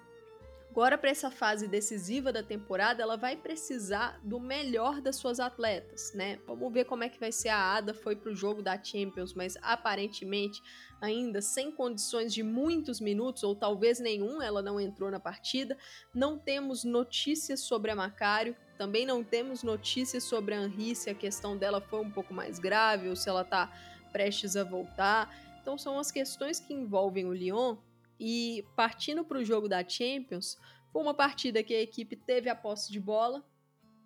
Agora, 0.77 0.99
para 0.99 1.09
essa 1.09 1.31
fase 1.31 1.67
decisiva 1.67 2.31
da 2.31 2.43
temporada, 2.43 3.03
ela 3.03 3.17
vai 3.17 3.35
precisar 3.35 4.21
do 4.23 4.39
melhor 4.39 5.01
das 5.01 5.17
suas 5.17 5.41
atletas, 5.41 6.13
né? 6.15 6.39
Vamos 6.47 6.71
ver 6.71 6.85
como 6.85 7.03
é 7.03 7.09
que 7.09 7.19
vai 7.19 7.33
ser 7.33 7.49
a 7.49 7.57
Ada. 7.57 7.95
Foi 7.95 8.15
para 8.15 8.31
o 8.31 8.37
jogo 8.37 8.61
da 8.61 8.79
Champions, 8.85 9.33
mas 9.33 9.57
aparentemente 9.63 10.63
ainda 11.01 11.41
sem 11.41 11.73
condições 11.73 12.31
de 12.35 12.43
muitos 12.43 13.01
minutos, 13.01 13.43
ou 13.43 13.57
talvez 13.57 13.99
nenhum, 14.01 14.43
ela 14.43 14.61
não 14.61 14.79
entrou 14.79 15.11
na 15.11 15.19
partida. 15.19 15.79
Não 16.15 16.39
temos 16.39 16.85
notícias 16.85 17.61
sobre 17.61 17.91
a 17.91 17.97
Macário, 17.97 18.55
também 18.77 19.07
não 19.07 19.25
temos 19.25 19.63
notícias 19.63 20.25
sobre 20.25 20.55
a 20.55 20.63
Henri, 20.63 20.95
se 20.95 21.09
a 21.09 21.15
questão 21.15 21.57
dela 21.57 21.81
foi 21.81 22.01
um 22.01 22.11
pouco 22.11 22.35
mais 22.35 22.59
grave, 22.59 23.09
ou 23.09 23.17
se 23.17 23.31
ela 23.31 23.41
está 23.41 23.73
prestes 24.13 24.59
a 24.59 24.63
voltar. 24.63 25.35
Então 25.63 25.79
são 25.79 25.99
as 25.99 26.11
questões 26.11 26.61
que 26.61 26.75
envolvem 26.75 27.25
o 27.25 27.33
Lyon 27.33 27.79
e 28.19 28.65
partindo 28.75 29.25
para 29.25 29.39
o 29.39 29.45
jogo 29.45 29.69
da 29.69 29.87
Champions, 29.87 30.57
foi 30.93 31.03
uma 31.03 31.15
partida 31.15 31.63
que 31.63 31.75
a 31.75 31.83
equipe 31.83 32.17
teve 32.17 32.49
a 32.49 32.55
posse 32.55 32.91
de 32.91 32.99
bola, 32.99 33.45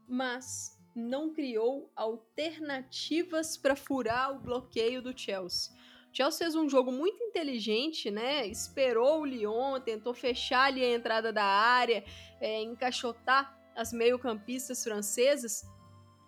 mas 0.09 0.79
não 0.95 1.33
criou 1.33 1.91
alternativas 1.95 3.57
para 3.57 3.77
furar 3.77 4.35
o 4.35 4.41
bloqueio 4.41 5.01
do 5.01 5.17
Chelsea. 5.17 5.73
O 6.13 6.17
Chelsea 6.17 6.39
fez 6.39 6.57
um 6.57 6.69
jogo 6.69 6.91
muito 6.91 7.23
inteligente, 7.23 8.11
né? 8.11 8.45
Esperou 8.47 9.21
o 9.21 9.25
Lyon, 9.25 9.81
tentou 9.81 10.13
fechar 10.13 10.65
ali 10.65 10.83
a 10.83 10.93
entrada 10.93 11.33
da 11.33 11.45
área, 11.45 12.05
é, 12.41 12.61
encaixotar 12.61 13.57
as 13.77 13.93
meio-campistas 13.93 14.83
francesas 14.83 15.63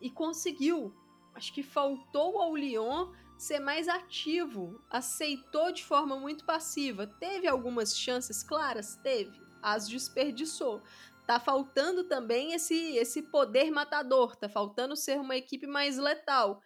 e 0.00 0.08
conseguiu. 0.08 0.94
Acho 1.34 1.52
que 1.52 1.62
faltou 1.62 2.40
ao 2.40 2.54
Lyon 2.54 3.12
ser 3.42 3.58
mais 3.58 3.88
ativo, 3.88 4.80
aceitou 4.88 5.72
de 5.72 5.84
forma 5.84 6.16
muito 6.16 6.44
passiva. 6.44 7.08
Teve 7.08 7.48
algumas 7.48 7.96
chances 7.96 8.40
claras? 8.40 8.94
Teve. 9.02 9.42
As 9.60 9.88
desperdiçou. 9.88 10.80
Tá 11.26 11.40
faltando 11.40 12.04
também 12.04 12.52
esse, 12.52 12.96
esse 12.96 13.22
poder 13.22 13.70
matador, 13.70 14.36
tá 14.36 14.48
faltando 14.48 14.96
ser 14.96 15.18
uma 15.18 15.36
equipe 15.36 15.66
mais 15.66 15.98
letal. 15.98 16.60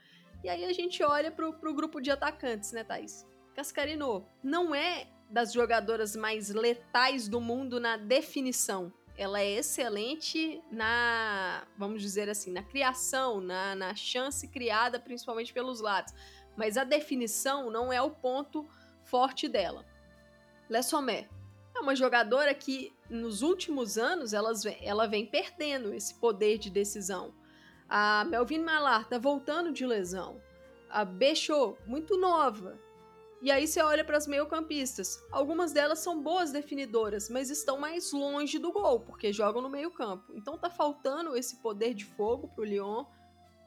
E 0.44 0.50
aí 0.50 0.66
a 0.66 0.72
gente 0.72 1.02
olha 1.02 1.30
pro, 1.30 1.54
pro 1.54 1.74
grupo 1.74 1.98
de 1.98 2.10
atacantes, 2.10 2.72
né, 2.72 2.84
Thaís? 2.84 3.26
Cascarino 3.54 4.26
não 4.42 4.74
é 4.74 5.08
das 5.30 5.54
jogadoras 5.54 6.14
mais 6.14 6.50
letais 6.50 7.26
do 7.26 7.40
mundo 7.40 7.80
na 7.80 7.96
definição. 7.96 8.92
Ela 9.16 9.40
é 9.40 9.50
excelente 9.50 10.62
na, 10.70 11.66
vamos 11.78 12.02
dizer 12.02 12.28
assim, 12.28 12.52
na 12.52 12.62
criação, 12.62 13.40
na, 13.40 13.74
na 13.74 13.94
chance 13.94 14.46
criada 14.46 15.00
principalmente 15.00 15.54
pelos 15.54 15.80
lados 15.80 16.12
mas 16.56 16.76
a 16.76 16.84
definição 16.84 17.70
não 17.70 17.92
é 17.92 18.00
o 18.00 18.10
ponto 18.10 18.66
forte 19.04 19.48
dela. 19.48 19.84
Le 20.68 20.82
Sommer 20.82 21.28
é 21.74 21.80
uma 21.80 21.94
jogadora 21.94 22.52
que 22.54 22.92
nos 23.08 23.42
últimos 23.42 23.98
anos 23.98 24.32
elas, 24.32 24.64
ela 24.80 25.06
vem 25.06 25.26
perdendo 25.26 25.92
esse 25.92 26.14
poder 26.14 26.58
de 26.58 26.70
decisão. 26.70 27.34
A 27.88 28.24
Melvin 28.24 28.60
Malar 28.60 29.08
tá 29.08 29.18
voltando 29.18 29.72
de 29.72 29.86
lesão. 29.86 30.40
A 30.90 31.04
Bechot, 31.04 31.76
muito 31.86 32.16
nova. 32.16 32.80
E 33.42 33.50
aí 33.50 33.66
você 33.66 33.82
olha 33.82 34.04
para 34.04 34.16
as 34.16 34.26
meio-campistas. 34.26 35.22
Algumas 35.30 35.72
delas 35.72 35.98
são 35.98 36.20
boas 36.20 36.50
definidoras, 36.50 37.28
mas 37.28 37.50
estão 37.50 37.78
mais 37.78 38.10
longe 38.12 38.58
do 38.58 38.72
gol, 38.72 39.00
porque 39.00 39.32
jogam 39.32 39.60
no 39.60 39.68
meio-campo. 39.68 40.32
Então 40.34 40.58
tá 40.58 40.70
faltando 40.70 41.36
esse 41.36 41.56
poder 41.56 41.94
de 41.94 42.04
fogo 42.04 42.48
pro 42.48 42.64
Lyon. 42.64 43.04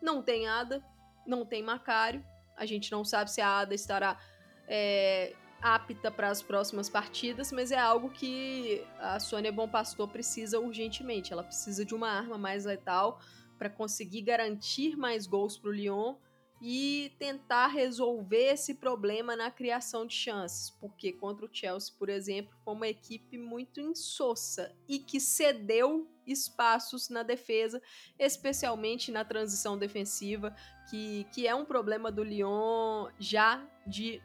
Não 0.02 0.22
tem 0.22 0.48
Ada, 0.48 0.84
não 1.26 1.46
tem 1.46 1.62
Macário. 1.62 2.26
A 2.60 2.66
gente 2.66 2.92
não 2.92 3.04
sabe 3.04 3.32
se 3.32 3.40
a 3.40 3.60
Ada 3.60 3.74
estará 3.74 4.20
é, 4.68 5.34
apta 5.62 6.12
para 6.12 6.30
as 6.30 6.42
próximas 6.42 6.90
partidas, 6.90 7.52
mas 7.52 7.72
é 7.72 7.80
algo 7.80 8.10
que 8.10 8.86
a 9.00 9.20
Sônia 9.20 9.52
Bom 9.52 9.68
Pastor 9.68 10.08
precisa 10.10 10.60
urgentemente. 10.60 11.34
Ela 11.34 11.44
precisa 11.44 11.86
de 11.86 11.96
uma 11.96 12.10
arma 12.10 12.38
mais 12.38 12.66
letal 12.66 13.20
para 13.58 13.70
conseguir 13.70 14.22
garantir 14.22 14.96
mais 14.98 15.26
gols 15.26 15.58
para 15.58 15.70
o 15.70 15.74
Lyon 15.74 16.16
e 16.62 17.14
tentar 17.18 17.68
resolver 17.68 18.54
esse 18.54 18.76
problema 18.76 19.36
na 19.36 19.50
criação 19.50 20.06
de 20.06 20.14
chances, 20.14 20.70
porque 20.82 21.14
contra 21.14 21.46
o 21.46 21.50
Chelsea, 21.52 21.94
por 21.98 22.10
exemplo, 22.10 22.54
foi 22.64 22.74
uma 22.74 22.88
equipe 22.88 23.38
muito 23.38 23.80
insossa 23.80 24.76
e 24.88 25.00
que 25.00 25.20
cedeu 25.20 26.08
espaços 26.28 27.10
na 27.10 27.24
defesa, 27.24 27.82
especialmente 28.18 29.12
na 29.12 29.24
transição 29.24 29.78
defensiva, 29.78 30.56
que, 30.90 31.26
que 31.34 31.48
é 31.48 31.56
um 31.56 31.66
problema 31.66 32.12
do 32.12 32.24
Lyon 32.24 33.08
já 33.18 33.66
de 33.88 34.22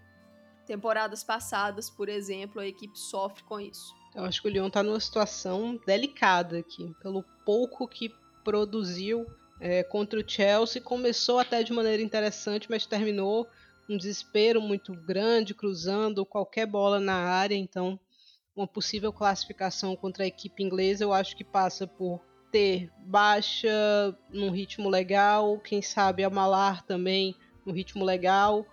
temporadas 0.66 1.22
passadas, 1.22 1.88
por 1.88 2.08
exemplo, 2.08 2.60
a 2.60 2.66
equipe 2.66 2.98
sofre 2.98 3.44
com 3.44 3.60
isso. 3.60 3.94
Eu 4.14 4.24
acho 4.24 4.40
que 4.40 4.48
o 4.48 4.50
Lyon 4.50 4.68
está 4.68 4.82
numa 4.82 5.00
situação 5.00 5.78
delicada 5.86 6.58
aqui, 6.58 6.94
pelo 7.00 7.22
pouco 7.44 7.86
que 7.86 8.12
produziu 8.42 9.26
é, 9.64 9.82
contra 9.82 10.20
o 10.20 10.28
Chelsea. 10.28 10.82
Começou 10.82 11.38
até 11.38 11.62
de 11.62 11.72
maneira 11.72 12.02
interessante, 12.02 12.68
mas 12.68 12.84
terminou 12.84 13.48
um 13.88 13.96
desespero 13.96 14.60
muito 14.60 14.92
grande, 14.92 15.54
cruzando 15.54 16.26
qualquer 16.26 16.66
bola 16.66 17.00
na 17.00 17.14
área. 17.14 17.54
Então, 17.54 17.98
uma 18.54 18.66
possível 18.66 19.10
classificação 19.10 19.96
contra 19.96 20.24
a 20.24 20.26
equipe 20.26 20.62
inglesa, 20.62 21.02
eu 21.02 21.14
acho 21.14 21.34
que 21.34 21.42
passa 21.42 21.86
por 21.86 22.20
ter 22.52 22.92
baixa 23.06 24.14
num 24.30 24.50
ritmo 24.50 24.90
legal, 24.90 25.58
quem 25.58 25.80
sabe 25.80 26.22
a 26.22 26.82
também 26.86 27.34
num 27.64 27.72
ritmo 27.72 28.04
legal. 28.04 28.66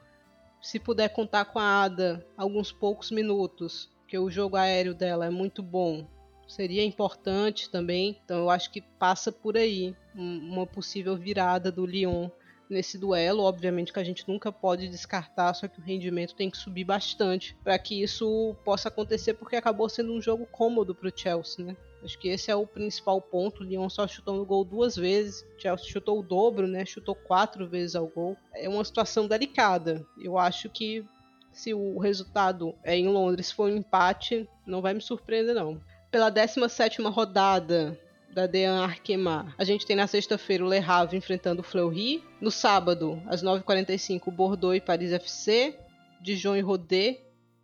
Se 0.62 0.78
puder 0.78 1.08
contar 1.10 1.46
com 1.46 1.58
a 1.58 1.84
Ada 1.84 2.24
alguns 2.38 2.72
poucos 2.72 3.12
minutos, 3.12 3.90
que 4.08 4.20
o 4.20 4.30
jogo 4.30 4.58
aéreo 4.58 4.94
dela 4.94 5.26
é 5.26 5.30
muito 5.30 5.64
bom, 5.64 6.06
seria 6.48 6.84
importante 6.84 7.70
também. 7.70 8.20
Então 8.24 8.40
eu 8.40 8.50
acho 8.50 8.70
que 8.70 8.82
passa 8.82 9.32
por 9.32 9.56
aí 9.56 9.96
uma 10.16 10.66
possível 10.66 11.16
virada 11.18 11.72
do 11.72 11.86
Lyon 11.86 12.30
nesse 12.70 12.98
duelo. 12.98 13.44
Obviamente 13.44 13.92
que 13.92 14.00
a 14.00 14.04
gente 14.04 14.28
nunca 14.28 14.52
pode 14.52 14.88
descartar, 14.88 15.54
só 15.54 15.68
que 15.68 15.80
o 15.80 15.84
rendimento 15.84 16.36
tem 16.36 16.50
que 16.50 16.58
subir 16.58 16.84
bastante 16.84 17.56
para 17.64 17.78
que 17.78 18.02
isso 18.02 18.56
possa 18.64 18.88
acontecer, 18.88 19.34
porque 19.34 19.56
acabou 19.56 19.90
sendo 19.90 20.14
um 20.14 20.22
jogo 20.22 20.46
cômodo 20.46 20.96
para 20.96 21.10
o 21.10 21.14
Chelsea, 21.14 21.66
né? 21.66 21.76
Acho 22.04 22.18
que 22.18 22.30
esse 22.30 22.50
é 22.50 22.56
o 22.56 22.66
principal 22.66 23.22
ponto. 23.22 23.62
O 23.62 23.64
Lyon 23.64 23.88
só 23.88 24.08
chutou 24.08 24.36
no 24.36 24.46
gol 24.46 24.66
duas 24.66 24.96
vezes. 24.96 25.46
O 25.56 25.62
Chelsea 25.62 25.86
chutou 25.88 26.20
o 26.20 26.24
dobro, 26.24 26.66
né? 26.66 26.84
Chutou 26.84 27.14
quatro 27.14 27.68
vezes 27.68 27.96
ao 27.96 28.08
gol. 28.08 28.36
É 28.56 28.68
uma 28.68 28.84
situação 28.84 29.28
delicada. 29.28 30.04
Eu 30.20 30.36
acho 30.36 30.68
que 30.68 31.06
se 31.52 31.76
o 31.76 32.00
resultado 32.00 32.74
é 32.84 32.98
em 32.98 33.08
Londres 33.08 33.52
for 33.52 33.70
um 33.70 33.76
empate, 33.76 34.50
não 34.66 34.82
vai 34.82 34.96
me 34.96 35.02
surpreender 35.02 35.54
não 35.54 35.80
pela 36.12 36.30
17 36.30 37.02
rodada 37.04 37.98
da 38.34 38.48
Dean 38.48 38.82
Arkema. 38.82 39.54
A 39.58 39.64
gente 39.64 39.86
tem 39.86 39.96
na 39.96 40.08
sexta-feira 40.08 40.66
o 40.66 40.70
Le 40.70 40.78
Havre 40.78 41.18
enfrentando 41.18 41.62
o 41.62 41.64
Fleury. 41.64 42.24
No 42.40 42.50
sábado, 42.50 43.22
às 43.28 43.44
9h45, 43.44 44.32
Bordeaux 44.32 44.76
e 44.76 44.82
Paris 44.82 45.12
FC. 45.12 45.78
Dijon 46.22 46.56
e 46.56 46.62
Rodé, 46.62 47.20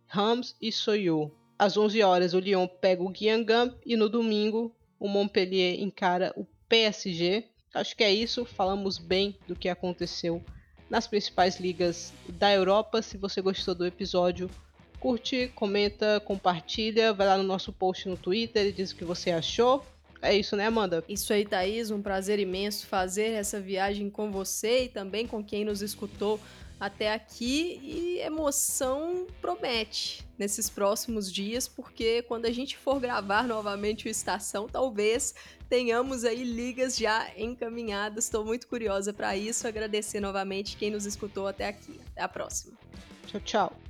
Rams 0.06 0.56
e 0.60 0.72
Soyou. 0.72 1.32
Às 1.58 1.76
11 1.76 2.02
horas, 2.02 2.34
o 2.34 2.40
Lyon 2.40 2.66
pega 2.66 3.02
o 3.02 3.08
Guingamp 3.08 3.74
e 3.86 3.96
no 3.96 4.08
domingo, 4.08 4.74
o 4.98 5.08
Montpellier 5.08 5.80
encara 5.80 6.32
o 6.36 6.44
PSG. 6.68 7.44
Acho 7.72 7.96
que 7.96 8.02
é 8.02 8.12
isso. 8.12 8.44
Falamos 8.44 8.98
bem 8.98 9.36
do 9.46 9.54
que 9.54 9.68
aconteceu 9.68 10.42
nas 10.90 11.06
principais 11.06 11.60
ligas 11.60 12.12
da 12.28 12.52
Europa. 12.52 13.00
Se 13.00 13.16
você 13.16 13.40
gostou 13.40 13.74
do 13.74 13.86
episódio, 13.86 14.50
curte, 14.98 15.52
comenta, 15.54 16.20
compartilha, 16.20 17.12
vai 17.12 17.26
lá 17.26 17.36
no 17.36 17.44
nosso 17.44 17.72
post 17.72 18.08
no 18.08 18.16
Twitter 18.16 18.66
e 18.66 18.72
diz 18.72 18.90
o 18.90 18.96
que 18.96 19.04
você 19.04 19.30
achou. 19.30 19.84
É 20.20 20.36
isso, 20.36 20.56
né, 20.56 20.66
Amanda? 20.66 21.04
Isso 21.08 21.32
aí, 21.32 21.44
Thaís. 21.44 21.90
Um 21.90 22.02
prazer 22.02 22.38
imenso 22.38 22.86
fazer 22.86 23.32
essa 23.32 23.60
viagem 23.60 24.10
com 24.10 24.30
você 24.30 24.84
e 24.84 24.88
também 24.88 25.26
com 25.26 25.42
quem 25.44 25.64
nos 25.64 25.80
escutou 25.80 26.40
até 26.80 27.12
aqui. 27.12 27.80
E 27.82 28.18
emoção 28.20 29.26
promete 29.40 30.26
nesses 30.38 30.68
próximos 30.70 31.32
dias, 31.32 31.66
porque 31.68 32.22
quando 32.22 32.46
a 32.46 32.52
gente 32.52 32.76
for 32.76 33.00
gravar 33.00 33.46
novamente 33.46 34.06
o 34.06 34.08
Estação, 34.08 34.66
talvez 34.66 35.34
tenhamos 35.68 36.24
aí 36.24 36.42
ligas 36.42 36.96
já 36.96 37.30
encaminhadas. 37.36 38.24
Estou 38.24 38.44
muito 38.44 38.66
curiosa 38.66 39.12
para 39.12 39.36
isso. 39.36 39.66
Agradecer 39.66 40.20
novamente 40.20 40.76
quem 40.76 40.90
nos 40.90 41.06
escutou 41.06 41.46
até 41.46 41.68
aqui. 41.68 42.00
Até 42.12 42.22
a 42.22 42.28
próxima. 42.28 42.76
Tchau, 43.26 43.40
tchau. 43.40 43.87